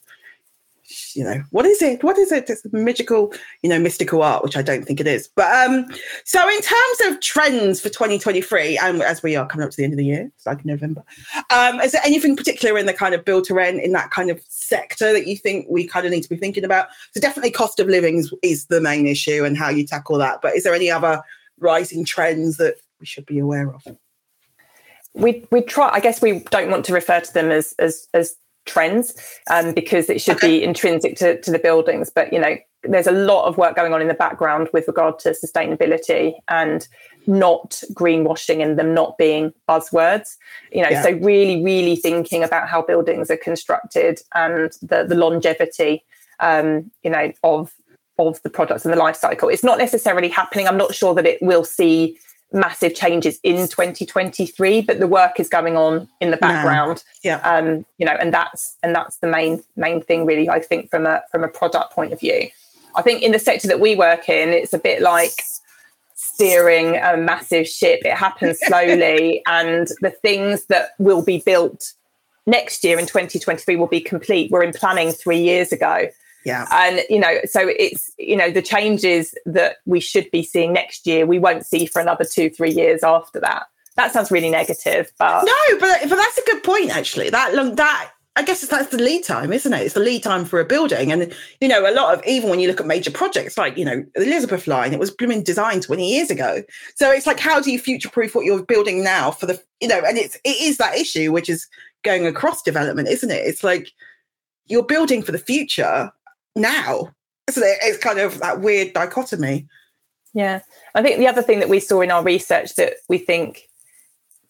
you 1.15 1.25
know 1.25 1.43
what 1.51 1.67
is 1.67 1.81
it? 1.83 2.03
What 2.03 2.19
is 2.19 2.33
it? 2.33 2.49
It's 2.49 2.65
magical 2.73 3.33
you 3.63 3.71
know 3.71 3.79
mystical 3.79 4.23
art 4.23 4.43
which 4.43 4.57
i 4.57 4.63
don't 4.63 4.85
think 4.85 5.01
it 5.01 5.07
is. 5.07 5.29
But 5.29 5.51
um 5.55 5.87
so 6.25 6.47
in 6.49 6.61
terms 6.61 7.01
of 7.07 7.21
trends 7.21 7.81
for 7.81 7.89
2023 7.89 8.79
and 8.79 9.03
as 9.03 9.23
we 9.23 9.37
are 9.37 9.47
coming 9.47 9.65
up 9.65 9.71
to 9.71 9.77
the 9.77 9.85
end 9.85 9.93
of 9.93 9.97
the 9.97 10.05
year 10.05 10.31
it's 10.35 10.47
like 10.47 10.65
november 10.65 11.03
um 11.51 11.81
is 11.81 11.93
there 11.93 12.03
anything 12.05 12.37
particular 12.37 12.79
in 12.79 12.87
the 12.87 12.93
kind 12.93 13.15
of 13.15 13.25
build 13.25 13.45
to 13.45 13.55
rent 13.55 13.81
in 13.81 13.93
that 13.93 14.11
kind 14.11 14.31
of 14.31 14.41
sector 14.49 15.13
that 15.13 15.27
you 15.27 15.37
think 15.37 15.67
we 15.69 15.87
kind 15.87 16.07
of 16.07 16.13
need 16.13 16.23
to 16.23 16.29
be 16.29 16.37
thinking 16.37 16.65
about? 16.65 16.89
So 17.13 17.21
definitely 17.21 17.51
cost 17.51 17.81
of 17.81 17.87
living 17.87 18.19
is, 18.19 18.35
is 18.43 18.67
the 18.67 18.81
main 18.81 19.07
issue 19.07 19.45
and 19.45 19.57
how 19.57 19.69
you 19.69 19.87
tackle 19.87 20.19
that 20.19 20.41
but 20.43 20.55
is 20.55 20.65
there 20.65 20.75
any 20.75 20.91
other 20.91 21.23
rising 21.59 22.05
trends 22.05 22.57
that 22.57 22.77
we 23.01 23.07
should 23.07 23.27
be 23.27 23.39
aware 23.39 23.73
of 23.73 23.83
we 25.15 25.47
we 25.51 25.63
try. 25.63 25.91
I 25.93 26.01
guess 26.01 26.23
we 26.23 26.41
don't 26.51 26.71
want 26.71 26.85
to 26.87 26.93
refer 26.93 27.21
to 27.21 27.35
them 27.35 27.51
as 27.51 27.75
as 27.79 28.09
as 28.15 28.37
trends 28.65 29.15
um, 29.51 29.73
because 29.73 30.09
it 30.09 30.21
should 30.21 30.37
okay. 30.37 30.59
be 30.59 30.65
intrinsic 30.65 31.17
to, 31.17 31.41
to 31.41 31.51
the 31.51 31.59
buildings. 31.59 32.11
But 32.11 32.33
you 32.33 32.39
know, 32.39 32.57
there's 32.85 33.07
a 33.07 33.13
lot 33.13 33.47
of 33.47 33.57
work 33.57 33.77
going 33.77 33.93
on 33.93 34.01
in 34.01 34.09
the 34.09 34.15
background 34.15 34.69
with 34.73 34.87
regard 34.87 35.19
to 35.21 35.31
sustainability 35.31 36.35
and 36.49 36.87
not 37.27 37.83
greenwashing 37.93 38.63
and 38.63 38.79
them 38.79 38.95
not 38.95 39.19
being 39.19 39.53
buzzwords. 39.69 40.37
You 40.71 40.83
know, 40.83 40.91
yeah. 40.91 41.03
so 41.03 41.11
really, 41.13 41.63
really 41.63 41.97
thinking 41.97 42.43
about 42.43 42.69
how 42.69 42.83
buildings 42.83 43.31
are 43.31 43.37
constructed 43.37 44.21
and 44.35 44.73
the 44.83 45.05
the 45.05 45.15
longevity, 45.15 46.05
um, 46.41 46.91
you 47.03 47.11
know, 47.11 47.33
of 47.43 47.73
of 48.19 48.43
the 48.43 48.51
products 48.51 48.85
and 48.85 48.93
the 48.93 48.99
life 48.99 49.17
cycle. 49.17 49.49
It's 49.49 49.65
not 49.65 49.79
necessarily 49.79 50.29
happening. 50.29 50.69
I'm 50.69 50.77
not 50.77 50.95
sure 50.95 51.15
that 51.15 51.27
it 51.27 51.41
will 51.43 51.65
see 51.65 52.19
massive 52.53 52.95
changes 52.95 53.39
in 53.43 53.69
2023 53.69 54.83
but 54.83 55.01
the 55.01 55.07
work 55.07 55.41
is 55.41 55.49
going 55.49 55.77
on 55.77 56.09
in 56.21 56.31
the 56.31 56.37
background. 56.37 57.03
Yeah. 57.23 57.37
Um 57.39 57.85
you 57.99 58.07
know 58.07 58.17
and 58.19 58.33
that's 58.33 58.77
and 58.83 58.95
that's 58.95 59.19
the 59.19 59.27
main 59.27 59.63
main 59.77 60.03
thing 60.03 60.27
really 60.27 60.49
i 60.49 60.61
think 60.61 60.91
from 60.91 61.07
a 61.07 61.23
from 61.31 61.45
a 61.45 61.49
product 61.49 61.93
point 61.93 62.13
of 62.13 62.21
view. 62.21 62.49
I 62.95 63.03
think 63.03 63.23
in 63.23 63.33
the 63.33 63.39
sector 63.39 63.69
that 63.69 63.81
we 63.81 63.95
work 63.95 64.29
in 64.29 64.51
it's 64.51 64.73
a 64.73 64.79
bit 64.79 65.03
like 65.03 65.33
steering 66.15 66.97
a 66.97 67.17
massive 67.17 67.67
ship. 67.67 68.01
It 68.05 68.15
happens 68.15 68.59
slowly 68.67 69.43
and 69.47 69.89
the 70.01 70.11
things 70.11 70.67
that 70.67 70.91
will 70.99 71.25
be 71.25 71.43
built 71.45 71.93
next 72.47 72.85
year 72.85 72.99
in 72.99 73.07
2023 73.07 73.77
will 73.77 73.87
be 73.87 74.01
complete. 74.01 74.51
We're 74.51 74.65
in 74.65 74.73
planning 74.73 75.13
3 75.13 75.39
years 75.39 75.73
ago 75.73 76.09
yeah. 76.45 76.66
And, 76.70 77.03
you 77.09 77.18
know, 77.18 77.38
so 77.45 77.68
it's, 77.68 78.11
you 78.18 78.36
know, 78.36 78.51
the 78.51 78.62
changes 78.62 79.34
that 79.47 79.76
we 79.86 80.01
should 80.01 80.30
be 80.30 80.43
seeing 80.43 80.72
next 80.72 81.07
year, 81.07 81.26
we 81.26 81.38
won't 81.38 81.66
see 81.66 81.86
for 81.86 82.01
another 82.01 82.24
two, 82.24 82.51
three 82.51 82.72
years 82.72 83.03
after 83.03 83.40
that. 83.40 83.66
That 83.97 84.12
sounds 84.12 84.30
really 84.30 84.51
negative, 84.51 85.12
but 85.18 85.45
no, 85.45 85.78
but 85.78 86.09
but 86.09 86.16
that's 86.16 86.38
a 86.38 86.45
good 86.47 86.62
point 86.62 86.97
actually. 86.97 87.28
That 87.28 87.76
that 87.76 88.11
I 88.34 88.43
guess 88.43 88.66
that's 88.66 88.88
the 88.88 88.97
lead 88.97 89.24
time, 89.24 89.53
isn't 89.53 89.72
it? 89.72 89.82
It's 89.82 89.95
the 89.95 90.01
lead 90.01 90.22
time 90.22 90.47
for 90.47 90.59
a 90.59 90.64
building. 90.64 91.12
And, 91.12 91.34
you 91.61 91.68
know, 91.68 91.86
a 91.86 91.93
lot 91.93 92.14
of, 92.14 92.24
even 92.26 92.49
when 92.49 92.61
you 92.61 92.68
look 92.68 92.80
at 92.80 92.86
major 92.86 93.11
projects 93.11 93.59
like, 93.59 93.76
you 93.76 93.84
know, 93.84 94.03
Elizabeth 94.16 94.66
line, 94.66 94.95
it 94.95 94.99
was 94.99 95.11
blooming 95.11 95.43
designed 95.43 95.82
20 95.82 96.11
years 96.11 96.30
ago. 96.30 96.62
So 96.95 97.11
it's 97.11 97.26
like, 97.26 97.38
how 97.38 97.61
do 97.61 97.70
you 97.70 97.78
future 97.78 98.09
proof 98.09 98.34
what 98.34 98.47
you're 98.47 98.62
building 98.62 99.05
now 99.05 99.32
for 99.32 99.45
the, 99.45 99.62
you 99.80 99.88
know, 99.88 100.01
and 100.07 100.16
it's, 100.16 100.36
it 100.45 100.61
is 100.62 100.78
that 100.78 100.97
issue, 100.97 101.30
which 101.30 101.51
is 101.51 101.68
going 102.05 102.26
across 102.26 102.62
development, 102.62 103.09
isn't 103.09 103.30
it? 103.30 103.45
It's 103.47 103.62
like 103.62 103.93
you're 104.66 104.82
building 104.82 105.22
for 105.22 105.32
the 105.32 105.38
future 105.38 106.11
now. 106.57 107.11
Isn't? 107.49 107.65
It's 107.83 107.99
kind 107.99 108.19
of 108.19 108.39
that 108.39 108.61
weird 108.61 108.93
dichotomy. 108.93 109.67
Yeah. 110.35 110.61
I 110.95 111.03
think 111.03 111.19
the 111.19 111.29
other 111.29 111.43
thing 111.43 111.59
that 111.61 111.69
we 111.69 111.81
saw 111.81 112.01
in 112.01 112.11
our 112.11 112.23
research 112.23 112.75
that 112.77 112.95
we 113.09 113.19
think 113.19 113.69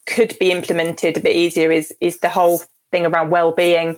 could 0.07 0.37
be 0.39 0.51
implemented 0.51 1.17
a 1.17 1.21
bit 1.21 1.37
easier 1.37 1.71
is 1.71 1.93
is 2.01 2.19
the 2.19 2.29
whole 2.29 2.63
thing 2.91 3.07
around 3.07 3.31
well-being 3.31 3.97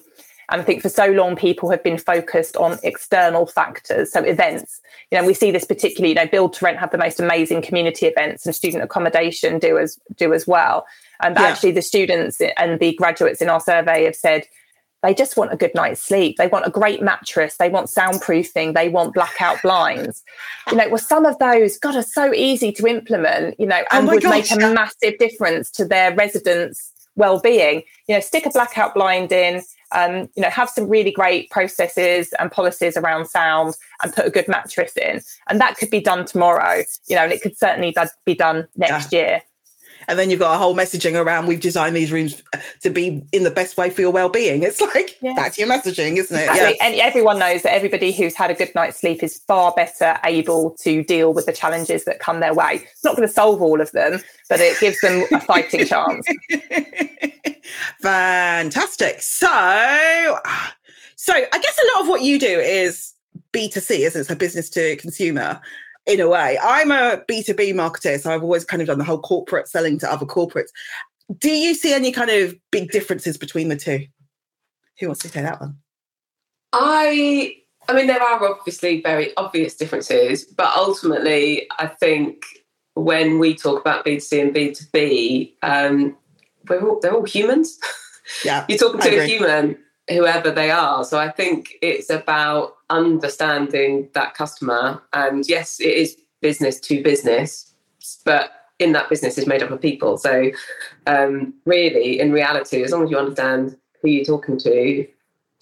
And 0.50 0.60
I 0.60 0.64
think 0.64 0.82
for 0.82 0.88
so 0.88 1.06
long, 1.06 1.36
people 1.36 1.70
have 1.70 1.82
been 1.82 1.98
focused 1.98 2.56
on 2.56 2.78
external 2.82 3.46
factors, 3.46 4.12
so 4.12 4.22
events. 4.22 4.80
You 5.10 5.18
know, 5.18 5.26
we 5.26 5.34
see 5.34 5.50
this 5.50 5.64
particularly. 5.64 6.10
You 6.10 6.16
know, 6.16 6.26
Build 6.26 6.52
to 6.54 6.64
Rent 6.64 6.78
have 6.78 6.90
the 6.90 6.98
most 6.98 7.18
amazing 7.18 7.62
community 7.62 8.06
events, 8.06 8.44
and 8.44 8.54
student 8.54 8.82
accommodation 8.82 9.58
do 9.58 9.78
as 9.78 9.98
do 10.16 10.32
as 10.34 10.46
well. 10.46 10.86
And 11.22 11.34
yeah. 11.36 11.44
actually, 11.44 11.72
the 11.72 11.82
students 11.82 12.40
and 12.56 12.78
the 12.78 12.94
graduates 12.94 13.40
in 13.40 13.48
our 13.48 13.60
survey 13.60 14.04
have 14.04 14.16
said 14.16 14.46
they 15.04 15.12
just 15.12 15.36
want 15.36 15.52
a 15.52 15.56
good 15.56 15.74
night's 15.74 16.02
sleep. 16.02 16.38
They 16.38 16.46
want 16.46 16.66
a 16.66 16.70
great 16.70 17.02
mattress. 17.02 17.58
They 17.58 17.68
want 17.68 17.88
soundproofing. 17.88 18.72
They 18.72 18.88
want 18.88 19.12
blackout 19.12 19.60
blinds. 19.60 20.24
You 20.70 20.78
know, 20.78 20.88
well, 20.88 20.98
some 20.98 21.26
of 21.26 21.38
those, 21.38 21.78
God, 21.78 21.94
are 21.94 22.02
so 22.02 22.32
easy 22.32 22.72
to 22.72 22.86
implement, 22.86 23.60
you 23.60 23.66
know, 23.66 23.82
oh 23.92 23.98
and 23.98 24.08
oh 24.08 24.12
would 24.12 24.22
gosh. 24.22 24.50
make 24.50 24.62
a 24.62 24.72
massive 24.72 25.18
difference 25.18 25.70
to 25.72 25.84
their 25.84 26.14
residents' 26.14 26.90
well-being. 27.16 27.82
You 28.08 28.14
know, 28.14 28.20
stick 28.20 28.46
a 28.46 28.50
blackout 28.50 28.94
blind 28.94 29.30
in, 29.30 29.62
um, 29.92 30.30
you 30.36 30.42
know, 30.42 30.48
have 30.48 30.70
some 30.70 30.88
really 30.88 31.12
great 31.12 31.50
processes 31.50 32.32
and 32.38 32.50
policies 32.50 32.96
around 32.96 33.26
sound 33.26 33.74
and 34.02 34.10
put 34.10 34.24
a 34.24 34.30
good 34.30 34.48
mattress 34.48 34.96
in. 34.96 35.20
And 35.48 35.60
that 35.60 35.76
could 35.76 35.90
be 35.90 36.00
done 36.00 36.24
tomorrow, 36.24 36.82
you 37.08 37.16
know, 37.16 37.24
and 37.24 37.32
it 37.32 37.42
could 37.42 37.58
certainly 37.58 37.94
be 38.24 38.34
done 38.34 38.66
next 38.74 39.12
yeah. 39.12 39.18
year 39.18 39.42
and 40.08 40.18
then 40.18 40.30
you've 40.30 40.40
got 40.40 40.54
a 40.54 40.58
whole 40.58 40.74
messaging 40.74 41.20
around 41.20 41.46
we've 41.46 41.60
designed 41.60 41.96
these 41.96 42.12
rooms 42.12 42.42
uh, 42.52 42.58
to 42.80 42.90
be 42.90 43.22
in 43.32 43.42
the 43.42 43.50
best 43.50 43.76
way 43.76 43.90
for 43.90 44.00
your 44.00 44.10
well-being. 44.10 44.62
It's 44.62 44.80
like 44.80 45.18
that's 45.36 45.58
your 45.58 45.68
messaging 45.68 46.16
isn't 46.16 46.36
it? 46.36 46.46
Yeah. 46.46 46.72
and 46.80 46.94
everyone 46.96 47.38
knows 47.38 47.62
that 47.62 47.72
everybody 47.72 48.12
who's 48.12 48.34
had 48.34 48.50
a 48.50 48.54
good 48.54 48.74
night's 48.74 49.00
sleep 49.00 49.22
is 49.22 49.38
far 49.46 49.72
better 49.72 50.18
able 50.24 50.70
to 50.80 51.02
deal 51.04 51.32
with 51.32 51.46
the 51.46 51.52
challenges 51.52 52.04
that 52.04 52.18
come 52.18 52.40
their 52.40 52.54
way. 52.54 52.86
It's 52.92 53.04
not 53.04 53.16
going 53.16 53.28
to 53.28 53.32
solve 53.34 53.62
all 53.62 53.80
of 53.80 53.90
them 53.92 54.22
but 54.48 54.60
it 54.60 54.78
gives 54.80 55.00
them 55.00 55.24
a 55.32 55.40
fighting 55.40 55.86
chance. 55.86 56.26
Fantastic. 58.00 59.20
So 59.22 60.38
so 61.16 61.32
i 61.32 61.58
guess 61.58 61.78
a 61.78 61.96
lot 61.96 62.02
of 62.02 62.08
what 62.08 62.22
you 62.22 62.38
do 62.38 62.60
is 62.60 63.14
b2c 63.52 64.00
isn't 64.00 64.20
it? 64.20 64.24
So 64.24 64.34
business 64.34 64.68
to 64.70 64.96
consumer 64.96 65.60
in 66.06 66.20
a 66.20 66.28
way. 66.28 66.58
I'm 66.62 66.90
a 66.90 67.22
B2B 67.28 67.72
marketer, 67.74 68.20
so 68.20 68.32
I've 68.32 68.42
always 68.42 68.64
kind 68.64 68.82
of 68.82 68.88
done 68.88 68.98
the 68.98 69.04
whole 69.04 69.20
corporate 69.20 69.68
selling 69.68 69.98
to 70.00 70.10
other 70.10 70.26
corporates. 70.26 70.70
Do 71.38 71.50
you 71.50 71.74
see 71.74 71.92
any 71.92 72.12
kind 72.12 72.30
of 72.30 72.54
big 72.70 72.90
differences 72.90 73.36
between 73.36 73.68
the 73.68 73.76
two? 73.76 74.06
Who 75.00 75.06
wants 75.06 75.22
to 75.22 75.30
take 75.30 75.44
that 75.44 75.60
one? 75.60 75.78
I 76.72 77.56
I 77.88 77.92
mean 77.92 78.06
there 78.06 78.22
are 78.22 78.48
obviously 78.48 79.00
very 79.00 79.34
obvious 79.36 79.74
differences, 79.74 80.44
but 80.44 80.72
ultimately 80.76 81.66
I 81.78 81.86
think 81.86 82.44
when 82.94 83.38
we 83.38 83.54
talk 83.54 83.80
about 83.80 84.04
B2C 84.04 84.40
and 84.40 84.54
B2B, 84.54 85.54
um, 85.62 86.16
we're 86.68 86.88
all, 86.88 87.00
they're 87.00 87.14
all 87.14 87.24
humans. 87.24 87.78
Yeah. 88.44 88.64
You're 88.68 88.78
talking 88.78 89.00
to 89.00 89.16
a 89.16 89.26
human, 89.26 89.78
whoever 90.08 90.50
they 90.50 90.70
are. 90.70 91.04
So 91.04 91.18
I 91.18 91.30
think 91.30 91.74
it's 91.80 92.10
about 92.10 92.76
understanding 92.90 94.08
that 94.14 94.34
customer. 94.34 95.02
And 95.12 95.48
yes, 95.48 95.80
it 95.80 95.94
is 95.94 96.16
business 96.40 96.78
to 96.80 97.02
business, 97.02 97.74
but 98.24 98.50
in 98.78 98.92
that 98.92 99.08
business 99.08 99.38
is 99.38 99.46
made 99.46 99.62
up 99.62 99.70
of 99.70 99.80
people. 99.80 100.18
So 100.18 100.50
um, 101.06 101.54
really, 101.64 102.20
in 102.20 102.32
reality, 102.32 102.82
as 102.82 102.90
long 102.90 103.04
as 103.04 103.10
you 103.10 103.18
understand 103.18 103.76
who 104.02 104.08
you're 104.08 104.24
talking 104.24 104.58
to, 104.58 105.06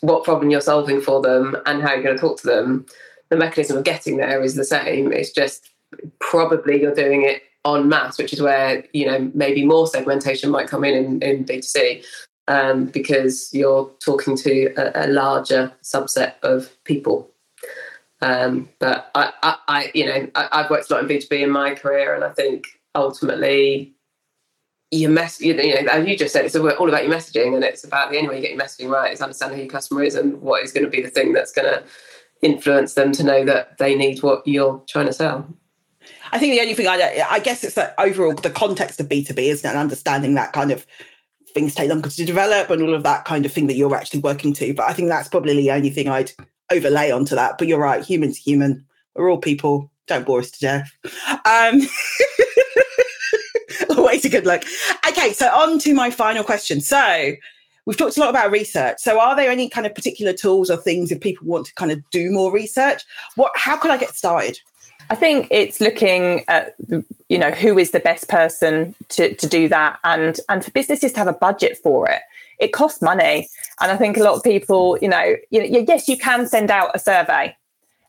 what 0.01 0.25
problem 0.25 0.51
you're 0.51 0.61
solving 0.61 1.01
for 1.01 1.23
them, 1.23 1.57
and 1.67 1.81
how 1.83 1.93
you're 1.93 2.03
going 2.03 2.17
to 2.17 2.21
talk 2.21 2.41
to 2.41 2.47
them, 2.47 2.87
the 3.29 3.37
mechanism 3.37 3.77
of 3.77 3.85
getting 3.85 4.17
there 4.17 4.43
is 4.43 4.57
the 4.57 4.65
same. 4.65 5.13
It's 5.13 5.31
just 5.31 5.71
probably 6.19 6.81
you're 6.83 6.95
doing 6.95 7.23
it 7.23 7.43
on 7.65 7.89
mass, 7.89 8.19
which 8.19 8.33
is 8.33 8.43
where 8.43 8.85
you 8.93 9.07
know 9.07 9.31
maybe 9.35 9.65
more 9.65 9.87
segmentation 9.87 10.51
might 10.51 10.67
come 10.67 10.83
in 10.83 10.95
in, 10.95 11.23
in 11.23 11.45
B2C 11.45 12.05
um, 12.49 12.87
because 12.87 13.53
you're 13.53 13.91
talking 14.01 14.37
to 14.37 14.73
a, 14.77 15.07
a 15.07 15.09
larger 15.09 15.73
subset 15.83 16.35
of 16.43 16.71
people. 16.85 17.31
Um, 18.21 18.69
but 18.79 19.11
I, 19.15 19.33
I, 19.43 19.57
I, 19.69 19.91
you 19.95 20.07
know, 20.07 20.29
I, 20.35 20.63
have 20.63 20.71
worked 20.71 20.91
a 20.91 20.95
lot 20.95 21.03
in 21.03 21.09
B2B 21.09 21.43
in 21.43 21.51
my 21.51 21.75
career, 21.75 22.15
and 22.15 22.23
I 22.23 22.31
think 22.31 22.67
ultimately 22.95 23.95
your 24.93 25.11
mess, 25.11 25.41
you 25.41 25.55
know, 25.55 25.63
as 25.63 26.07
you 26.07 26.17
just 26.17 26.33
said, 26.33 26.45
it's 26.45 26.55
all 26.55 26.89
about 26.89 27.05
your 27.05 27.13
messaging, 27.13 27.55
and 27.55 27.65
it's 27.65 27.83
about 27.83 28.11
the 28.11 28.19
only 28.19 28.29
way 28.29 28.37
you 28.37 28.43
get 28.43 28.53
your 28.53 28.61
messaging 28.61 28.91
right 28.91 29.13
is 29.13 29.21
understanding 29.21 29.59
who 29.59 29.65
your 29.65 29.73
customer 29.73 30.05
is 30.05 30.15
and 30.15 30.41
what 30.41 30.63
is 30.63 30.73
going 30.73 30.85
to 30.85 30.91
be 30.91 31.03
the 31.03 31.11
thing 31.11 31.33
that's 31.33 31.53
going 31.53 31.69
to 31.69 31.83
influence 32.43 32.95
them 32.95 33.13
to 33.13 33.25
know 33.25 33.45
that 33.45 33.79
they 33.79 33.95
need 33.95 34.23
what 34.23 34.47
you're 34.47 34.83
trying 34.89 35.07
to 35.07 35.13
sell. 35.13 35.47
I 36.33 36.39
think 36.39 36.53
the 36.53 36.61
only 36.61 36.75
thing 36.75 36.89
I, 36.89 37.25
I 37.29 37.39
guess 37.39 37.63
it's 37.65 37.75
that 37.75 37.95
overall 37.99 38.35
the 38.35 38.51
context 38.51 39.01
of 39.01 39.09
B2B 39.09 39.39
isn't 39.39 39.69
and 39.69 39.79
understanding 39.79 40.35
that 40.35 40.53
kind 40.53 40.73
of 40.73 40.87
things 41.55 41.75
take 41.75 41.89
longer 41.89 42.11
to 42.11 42.25
develop 42.25 42.71
and 42.71 42.83
all 42.83 42.95
of 42.95 43.03
that 43.03 43.25
kind 43.25 43.45
of 43.47 43.53
thing 43.53 43.67
that 43.67 43.77
you're 43.77 43.95
actually 43.95 44.21
working 44.21 44.53
to. 44.55 44.75
But 44.75 44.89
I 44.89 44.93
think 44.93 45.09
that's 45.09 45.29
probably 45.29 45.55
the 45.55 45.71
only 45.71 45.91
thing 45.91 46.09
I'd 46.09 46.33
overlay 46.71 47.11
onto 47.11 47.35
that. 47.35 47.59
But 47.59 47.69
you're 47.69 47.79
right, 47.79 48.05
human's 48.05 48.37
human. 48.37 48.85
We're 49.15 49.31
all 49.31 49.39
people. 49.39 49.91
Don't 50.07 50.27
bore 50.27 50.41
us 50.41 50.51
to 50.51 50.61
death. 50.61 50.91
Um, 51.45 51.81
always 53.97 54.25
a 54.25 54.29
good 54.29 54.47
look. 54.47 54.63
Okay, 55.09 55.33
so 55.33 55.49
on 55.49 55.79
to 55.81 55.95
my 55.95 56.11
final 56.11 56.45
question. 56.45 56.81
So 56.81 57.33
we've 57.87 57.97
talked 57.97 58.17
a 58.17 58.21
lot 58.21 58.31
about 58.31 58.51
research. 58.51 58.99
So 58.99 59.21
are 59.21 59.37
there 59.37 59.51
any 59.51 59.69
kind 59.69 59.87
of 59.87 59.95
particular 59.95 60.33
tools 60.33 60.71
or 60.71 60.77
things 60.77 61.13
if 61.13 61.21
people 61.21 61.47
want 61.47 61.67
to 61.67 61.75
kind 61.75 61.93
of 61.93 62.03
do 62.11 62.31
more 62.31 62.53
research? 62.53 63.03
What 63.37 63.53
how 63.55 63.77
can 63.77 63.91
I 63.91 63.97
get 63.97 64.15
started? 64.15 64.59
I 65.13 65.15
think 65.15 65.49
it's 65.51 65.79
looking 65.79 66.43
at 66.49 66.75
you 67.29 67.37
know 67.39 67.51
who 67.51 67.79
is 67.79 67.91
the 67.91 68.01
best 68.01 68.31
person 68.31 68.95
to, 69.11 69.35
to 69.35 69.47
do 69.47 69.69
that 69.69 69.99
and 70.05 70.41
and 70.49 70.65
for 70.65 70.71
businesses 70.71 71.13
to 71.13 71.19
have 71.19 71.29
a 71.29 71.35
budget 71.35 71.77
for 71.77 72.09
it. 72.09 72.23
It 72.59 72.73
costs 72.73 73.03
money, 73.03 73.47
and 73.83 73.93
I 73.93 73.99
think 73.99 74.17
a 74.17 74.23
lot 74.23 74.37
of 74.37 74.43
people, 74.43 74.97
you 75.03 75.09
know, 75.09 75.37
you 75.51 75.71
know 75.71 75.85
yes, 75.87 76.09
you 76.09 76.17
can 76.17 76.47
send 76.47 76.71
out 76.71 76.93
a 76.95 76.99
survey 76.99 77.55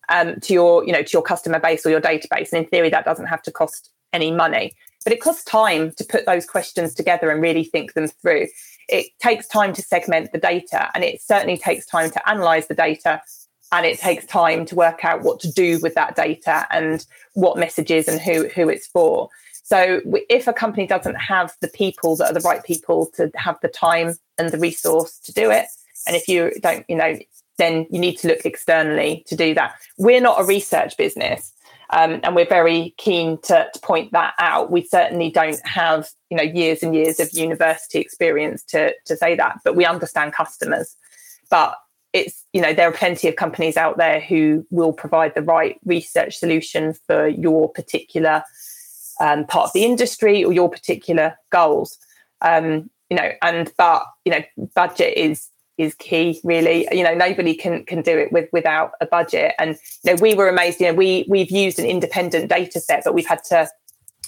um, 0.08 0.40
to 0.40 0.54
your 0.54 0.86
you 0.86 0.94
know 0.94 1.04
to 1.04 1.10
your 1.12 1.22
customer 1.22 1.60
base 1.60 1.86
or 1.86 1.90
your 1.90 2.00
database, 2.00 2.54
and 2.54 2.64
in 2.64 2.70
theory 2.70 2.90
that 2.92 3.04
doesn't 3.04 3.26
have 3.26 3.42
to 3.42 3.52
cost 3.52 3.92
any 4.14 4.32
money, 4.32 4.74
but 5.04 5.12
it 5.12 5.20
costs 5.20 5.44
time 5.44 5.92
to 5.98 6.06
put 6.06 6.26
those 6.26 6.46
questions 6.46 6.94
together 6.94 7.30
and 7.30 7.42
really 7.42 7.66
think 7.66 7.96
them 7.96 8.08
through. 8.08 8.48
It 8.88 9.08
takes 9.20 9.46
time 9.50 9.74
to 9.74 9.82
segment 9.82 10.32
the 10.32 10.38
data, 10.38 10.90
and 10.96 11.04
it 11.04 11.22
certainly 11.22 11.58
takes 11.58 11.86
time 11.86 12.12
to 12.12 12.30
analyze 12.30 12.68
the 12.68 12.76
data 12.76 13.22
and 13.74 13.88
it 13.88 14.00
takes 14.00 14.26
time 14.26 14.66
to 14.66 14.76
work 14.76 15.04
out 15.04 15.24
what 15.24 15.40
to 15.42 15.52
do 15.52 15.80
with 15.82 15.96
that 15.96 16.16
data 16.16 16.66
and 16.72 17.06
what 17.34 17.58
messages 17.58 18.08
and 18.08 18.22
who 18.22 18.48
who 18.50 18.70
it's 18.70 18.88
for 18.88 19.30
so 19.64 20.00
if 20.30 20.48
a 20.48 20.54
company 20.54 20.88
doesn't 20.88 21.16
have 21.16 21.54
the 21.60 21.68
people 21.68 22.16
that 22.16 22.32
are 22.32 22.34
the 22.34 22.48
right 22.48 22.64
people 22.64 23.10
to 23.16 23.30
have 23.36 23.58
the 23.62 23.68
time 23.68 24.14
and 24.38 24.50
the 24.50 24.60
resource 24.60 25.20
to 25.20 25.34
do 25.34 25.52
it 25.52 25.66
and 26.08 26.16
if 26.16 26.28
you 26.30 26.52
don't 26.62 26.86
you 26.88 26.96
know 26.96 27.18
then 27.58 27.86
you 27.92 28.00
need 28.00 28.18
to 28.18 28.28
look 28.28 28.46
externally 28.46 29.24
to 29.28 29.36
do 29.36 29.54
that 29.54 29.74
we're 29.98 30.22
not 30.22 30.40
a 30.40 30.46
research 30.46 30.96
business 30.96 31.52
um, 31.90 32.22
and 32.24 32.36
we're 32.36 32.48
very 32.48 32.96
keen 32.98 33.38
to, 33.44 33.68
to, 33.72 33.80
point 33.82 34.14
that 34.14 34.34
out. 34.40 34.72
We 34.72 34.84
certainly 34.84 35.30
don't 35.30 35.64
have, 35.64 36.10
you 36.32 36.38
know, 36.38 36.44
years 36.44 36.82
and 36.82 36.96
years 36.96 37.20
of 37.20 37.32
university 37.34 38.00
experience 38.00 38.64
to 38.70 38.96
to 39.06 39.16
say 39.16 39.36
that, 39.36 39.60
but 39.64 39.76
we 39.76 39.86
understand 39.86 40.34
customers. 40.34 40.96
But 41.52 41.76
it's 42.14 42.46
you 42.54 42.62
know 42.62 42.74
there 42.74 42.88
are 42.88 42.94
plenty 42.94 43.28
of 43.28 43.36
companies 43.36 43.76
out 43.76 43.98
there 43.98 44.20
who 44.20 44.66
will 44.70 44.94
provide 44.94 45.34
the 45.36 45.42
right 45.42 45.80
research 45.84 46.38
solution 46.38 46.94
for 47.08 47.28
your 47.28 47.70
particular 47.70 48.44
um, 49.20 49.46
part 49.46 49.68
of 49.68 49.74
the 49.74 49.84
industry 49.84 50.44
or 50.44 50.54
your 50.54 50.70
particular 50.70 51.38
goals. 51.50 51.98
Um, 52.42 52.90
you 53.10 53.18
know 53.18 53.32
and 53.42 53.72
but 53.78 54.06
you 54.26 54.32
know 54.32 54.44
budget 54.76 55.18
is 55.18 55.50
is 55.78 55.96
key 55.96 56.40
really. 56.44 56.88
You 56.92 57.04
know 57.04 57.16
nobody 57.16 57.56
can 57.56 57.84
can 57.86 58.02
do 58.02 58.18
it 58.18 58.32
with 58.32 58.50
without 58.54 58.92
a 59.02 59.06
budget. 59.06 59.56
And 59.60 59.78
you 60.04 60.14
know 60.14 60.22
we 60.22 60.36
were 60.36 60.48
amazed 60.48 60.80
you 60.80 60.88
know 60.88 60.94
we 60.94 61.26
we've 61.28 61.52
used 61.52 61.80
an 61.80 61.86
independent 61.86 62.50
data 62.50 62.80
set 62.80 63.04
but 63.04 63.14
we've 63.14 63.28
had 63.28 63.44
to 63.46 63.68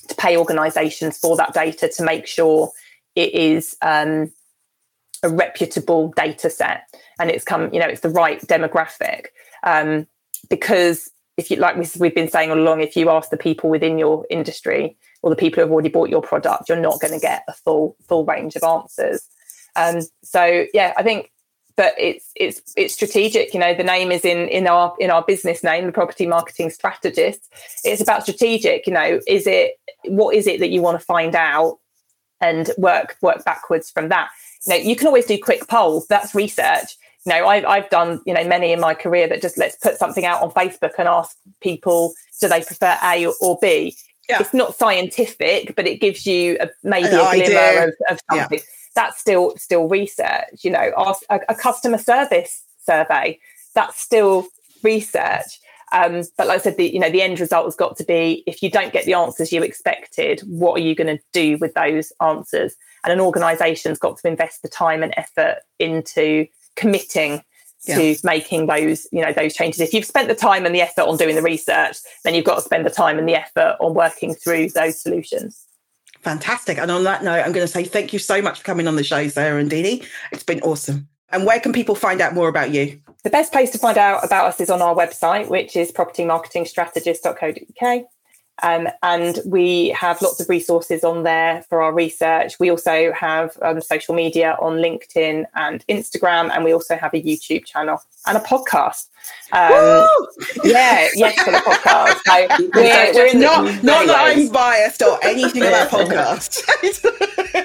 to 0.07 0.15
pay 0.15 0.38
organizations 0.38 1.17
for 1.17 1.36
that 1.38 1.53
data 1.53 1.89
to 1.89 2.03
make 2.03 2.27
sure 2.27 2.71
it 3.15 3.33
is 3.33 3.75
um, 3.81 4.31
a 5.26 5.30
reputable 5.30 6.13
data 6.15 6.49
set 6.49 6.84
and 7.19 7.30
it's 7.30 7.43
come 7.43 7.73
you 7.73 7.80
know 7.80 7.88
it's 7.88 8.01
the 8.01 8.09
right 8.09 8.39
demographic. 8.41 9.28
Um, 9.63 10.07
because 10.49 11.09
if 11.38 11.49
you 11.49 11.57
like 11.57 11.76
we've 11.99 12.15
been 12.15 12.30
saying 12.30 12.51
all 12.51 12.59
along 12.59 12.82
if 12.82 12.95
you 12.95 13.09
ask 13.09 13.30
the 13.32 13.38
people 13.38 13.69
within 13.69 13.97
your 13.97 14.26
industry 14.30 14.95
or 15.23 15.30
the 15.30 15.36
people 15.36 15.55
who 15.55 15.61
have 15.61 15.71
already 15.71 15.89
bought 15.89 16.09
your 16.09 16.21
product 16.21 16.69
you're 16.69 16.80
not 16.80 17.01
going 17.01 17.13
to 17.13 17.19
get 17.19 17.43
a 17.47 17.53
full 17.53 17.97
full 18.07 18.23
range 18.26 18.55
of 18.55 18.63
answers. 18.63 19.28
Um, 19.76 20.01
so 20.23 20.65
yeah 20.73 20.93
i 20.95 21.03
think 21.03 21.32
but 21.76 21.93
it's 21.97 22.32
it's 22.36 22.61
it's 22.78 22.93
strategic 22.93 23.53
you 23.53 23.59
know 23.59 23.73
the 23.73 23.84
name 23.84 24.11
is 24.11 24.23
in 24.23 24.47
in 24.49 24.67
our 24.67 24.93
in 24.99 25.11
our 25.11 25.23
business 25.23 25.63
name 25.63 25.86
the 25.86 25.91
property 25.91 26.26
marketing 26.26 26.69
strategist. 26.69 27.51
It's 27.84 28.01
about 28.01 28.23
strategic 28.23 28.88
you 28.88 28.93
know 28.93 29.19
is 29.28 29.45
it 29.47 29.73
what 30.05 30.36
is 30.36 30.47
it 30.47 30.59
that 30.59 30.69
you 30.69 30.82
want 30.82 30.99
to 30.99 31.05
find 31.05 31.36
out 31.36 31.80
and 32.41 32.69
work 32.78 33.17
work 33.21 33.43
backwards 33.43 33.89
from 33.89 34.09
that 34.09 34.30
you 34.66 34.74
know 34.74 34.76
you 34.76 34.95
can 34.95 35.07
always 35.07 35.26
do 35.26 35.38
quick 35.38 35.68
polls 35.68 36.07
that's 36.07 36.36
research 36.36 36.97
you 37.26 37.34
know 37.34 37.47
I've, 37.47 37.66
I've 37.66 37.89
done 37.89 38.22
you 38.26 38.34
know 38.34 38.43
many 38.47 38.72
in 38.72 38.80
my 38.80 38.93
career 38.93 39.28
that 39.28 39.41
just 39.41 39.57
let's 39.57 39.76
put 39.78 39.97
something 39.97 40.26
out 40.26 40.41
on 40.41 40.51
facebook 40.51 40.93
and 40.97 41.07
ask 41.07 41.36
people 41.61 42.13
do 42.39 42.47
they 42.47 42.63
prefer 42.63 42.97
a 43.03 43.28
or 43.41 43.57
b 43.61 43.95
yeah. 44.30 44.39
it's 44.39 44.53
not 44.53 44.76
scientific, 44.76 45.76
but 45.76 45.88
it 45.88 45.99
gives 45.99 46.26
you 46.26 46.57
a, 46.59 46.70
maybe 46.84 47.07
An 47.07 47.16
a 47.16 47.45
glimmer 47.45 47.88
of, 47.88 47.93
of 48.09 48.20
something. 48.30 48.59
Yeah. 48.59 48.66
That's 48.95 49.20
still 49.20 49.55
still 49.57 49.88
research. 49.88 50.63
You 50.63 50.72
know, 50.72 50.91
ask 50.97 51.24
a, 51.30 51.39
a 51.49 51.55
customer 51.55 51.97
service 51.97 52.63
survey. 52.86 53.39
That's 53.74 53.99
still 53.99 54.47
research. 54.84 55.59
Um, 55.91 56.24
but 56.38 56.47
like 56.47 56.59
I 56.59 56.63
said, 56.63 56.78
the 56.78 56.91
you 56.91 56.99
know 56.99 57.09
the 57.09 57.22
end 57.22 57.39
result 57.39 57.66
has 57.66 57.76
got 57.76 57.97
to 57.97 58.05
be 58.05 58.43
if 58.47 58.63
you 58.63 58.72
don't 58.72 58.93
get 58.93 59.05
the 59.05 59.13
answers 59.13 59.51
you 59.51 59.63
expected, 59.63 60.41
what 60.41 60.80
are 60.80 60.84
you 60.84 60.95
going 60.95 61.18
to 61.18 61.24
do 61.34 61.57
with 61.57 61.74
those 61.74 62.13
answers? 62.22 62.76
And 63.06 63.14
an 63.14 63.22
organisation's 63.22 63.99
got 63.99 64.18
to 64.18 64.28
invest 64.28 64.64
the 64.64 64.68
time 64.68 65.03
and 65.03 65.14
effort 65.16 65.60
into 65.80 66.47
committing 66.76 67.41
yeah. 67.88 67.97
to 67.97 68.16
making 68.24 68.68
those 68.68 69.08
you 69.12 69.22
know 69.22 69.32
those 69.32 69.53
changes. 69.53 69.80
If 69.80 69.93
you've 69.93 70.06
spent 70.06 70.28
the 70.28 70.36
time 70.36 70.66
and 70.66 70.74
the 70.74 70.82
effort 70.82 71.03
on 71.03 71.18
doing 71.18 71.36
the 71.36 71.41
research, 71.41 71.97
then 72.24 72.34
you've 72.34 72.45
got 72.45 72.56
to 72.56 72.62
spend 72.62 72.86
the 72.86 72.89
time 72.89 73.20
and 73.20 73.30
the 73.30 73.36
effort 73.36 73.78
on 73.80 73.93
working 73.93 74.34
through 74.34 74.70
those 74.70 74.99
solutions. 74.99 75.66
Fantastic. 76.22 76.80
And 76.80 76.89
on 76.89 77.03
that 77.03 77.24
note, 77.24 77.43
I'm 77.45 77.51
going 77.51 77.68
to 77.68 77.72
say 77.72 77.84
thank 77.84 78.12
you 78.12 78.18
so 78.18 78.41
much 78.41 78.60
for 78.60 78.66
coming 78.66 78.88
on 78.88 78.95
the 78.95 79.03
show, 79.03 79.28
Sarah 79.28 79.60
and 79.60 79.70
Dee. 79.70 80.03
It's 80.32 80.43
been 80.43 80.62
awesome. 80.62 81.08
And 81.30 81.45
where 81.45 81.60
can 81.60 81.72
people 81.72 81.93
find 81.93 82.22
out 82.22 82.34
more 82.34 82.47
about 82.47 82.72
you? 82.72 82.99
The 83.24 83.30
best 83.30 83.51
place 83.51 83.70
to 83.72 83.78
find 83.78 83.97
out 83.97 84.24
about 84.24 84.47
us 84.47 84.60
is 84.60 84.70
on 84.70 84.82
our 84.82 84.95
website, 84.95 85.49
which 85.49 85.76
is 85.76 85.91
propertymarketingstrategist.co.uk. 85.91 88.06
Um, 88.64 88.88
and 89.03 89.39
we 89.45 89.89
have 89.89 90.22
lots 90.22 90.39
of 90.39 90.47
resources 90.47 91.03
on 91.03 91.24
there 91.24 91.64
for 91.64 91.82
our 91.82 91.93
research. 91.93 92.60
We 92.60 92.70
also 92.70 93.12
have 93.12 93.58
um, 93.62 93.82
social 93.82 94.16
media 94.16 94.58
on 94.62 94.78
LinkedIn 94.78 95.45
and 95.56 95.86
Instagram, 95.88 96.49
and 96.51 96.64
we 96.64 96.74
also 96.74 96.95
have 96.95 97.14
a 97.14 97.22
YouTube 97.22 97.66
channel 97.66 98.01
and 98.26 98.38
a 98.38 98.41
podcast. 98.41 99.08
Um, 99.51 100.08
yeah, 100.64 101.08
yes, 101.16 101.41
for 101.43 101.51
the 101.51 101.58
podcast. 101.58 102.20
So 102.26 102.70
we're, 102.76 103.14
we're 103.14 103.39
not, 103.39 103.84
not 103.84 104.08
that 104.08 104.38
I'm 104.38 104.47
biased 104.49 105.01
or 105.01 105.24
anything 105.24 105.64
about 105.64 105.89
podcasts. 105.91 106.62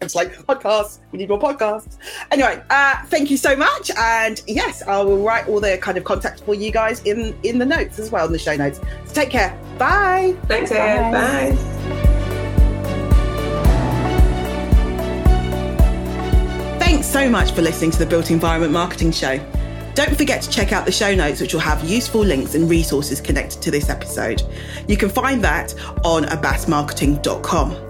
It's 0.00 0.14
like 0.14 0.32
podcasts. 0.46 0.98
We 1.10 1.18
need 1.18 1.28
more 1.28 1.40
podcasts. 1.40 1.96
Anyway, 2.30 2.62
uh, 2.70 3.02
thank 3.06 3.30
you 3.30 3.36
so 3.36 3.56
much. 3.56 3.90
And 3.96 4.40
yes, 4.46 4.82
I 4.82 5.00
will 5.02 5.22
write 5.22 5.48
all 5.48 5.60
the 5.60 5.76
kind 5.78 5.98
of 5.98 6.04
contact 6.04 6.40
for 6.40 6.54
you 6.54 6.70
guys 6.70 7.02
in 7.02 7.36
in 7.42 7.58
the 7.58 7.66
notes 7.66 7.98
as 7.98 8.10
well 8.10 8.26
in 8.26 8.32
the 8.32 8.38
show 8.38 8.56
notes. 8.56 8.80
So 9.06 9.14
take 9.14 9.30
care. 9.30 9.58
Bye. 9.78 10.36
Thanks, 10.46 10.70
Ed. 10.70 11.10
Bye. 11.10 11.50
Bye. 11.50 11.78
Thanks 16.78 17.06
so 17.06 17.28
much 17.28 17.52
for 17.52 17.62
listening 17.62 17.90
to 17.90 17.98
the 17.98 18.06
Built 18.06 18.30
Environment 18.30 18.72
Marketing 18.72 19.10
Show. 19.10 19.38
Don't 19.94 20.16
forget 20.16 20.40
to 20.42 20.48
check 20.48 20.72
out 20.72 20.86
the 20.86 20.92
show 20.92 21.12
notes, 21.12 21.40
which 21.40 21.52
will 21.52 21.60
have 21.60 21.82
useful 21.82 22.20
links 22.20 22.54
and 22.54 22.70
resources 22.70 23.20
connected 23.20 23.60
to 23.62 23.72
this 23.72 23.90
episode. 23.90 24.42
You 24.86 24.96
can 24.96 25.08
find 25.08 25.42
that 25.42 25.74
on 26.04 26.22
abbasmarketing.com. 26.24 27.87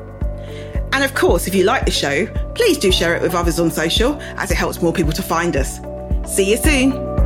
And 0.93 1.05
of 1.05 1.15
course, 1.15 1.47
if 1.47 1.55
you 1.55 1.65
like 1.65 1.85
the 1.85 1.91
show, 1.91 2.27
please 2.55 2.79
do 2.79 2.91
share 2.91 3.15
it 3.15 3.23
with 3.23 3.35
others 3.35 3.61
on 3.61 3.71
social 3.71 4.21
as 4.37 4.51
it 4.51 4.57
helps 4.57 4.83
more 4.83 4.93
people 4.93 5.13
to 5.13 5.23
find 5.23 5.57
us. 5.57 5.81
See 6.27 6.51
you 6.51 6.57
soon. 6.57 7.18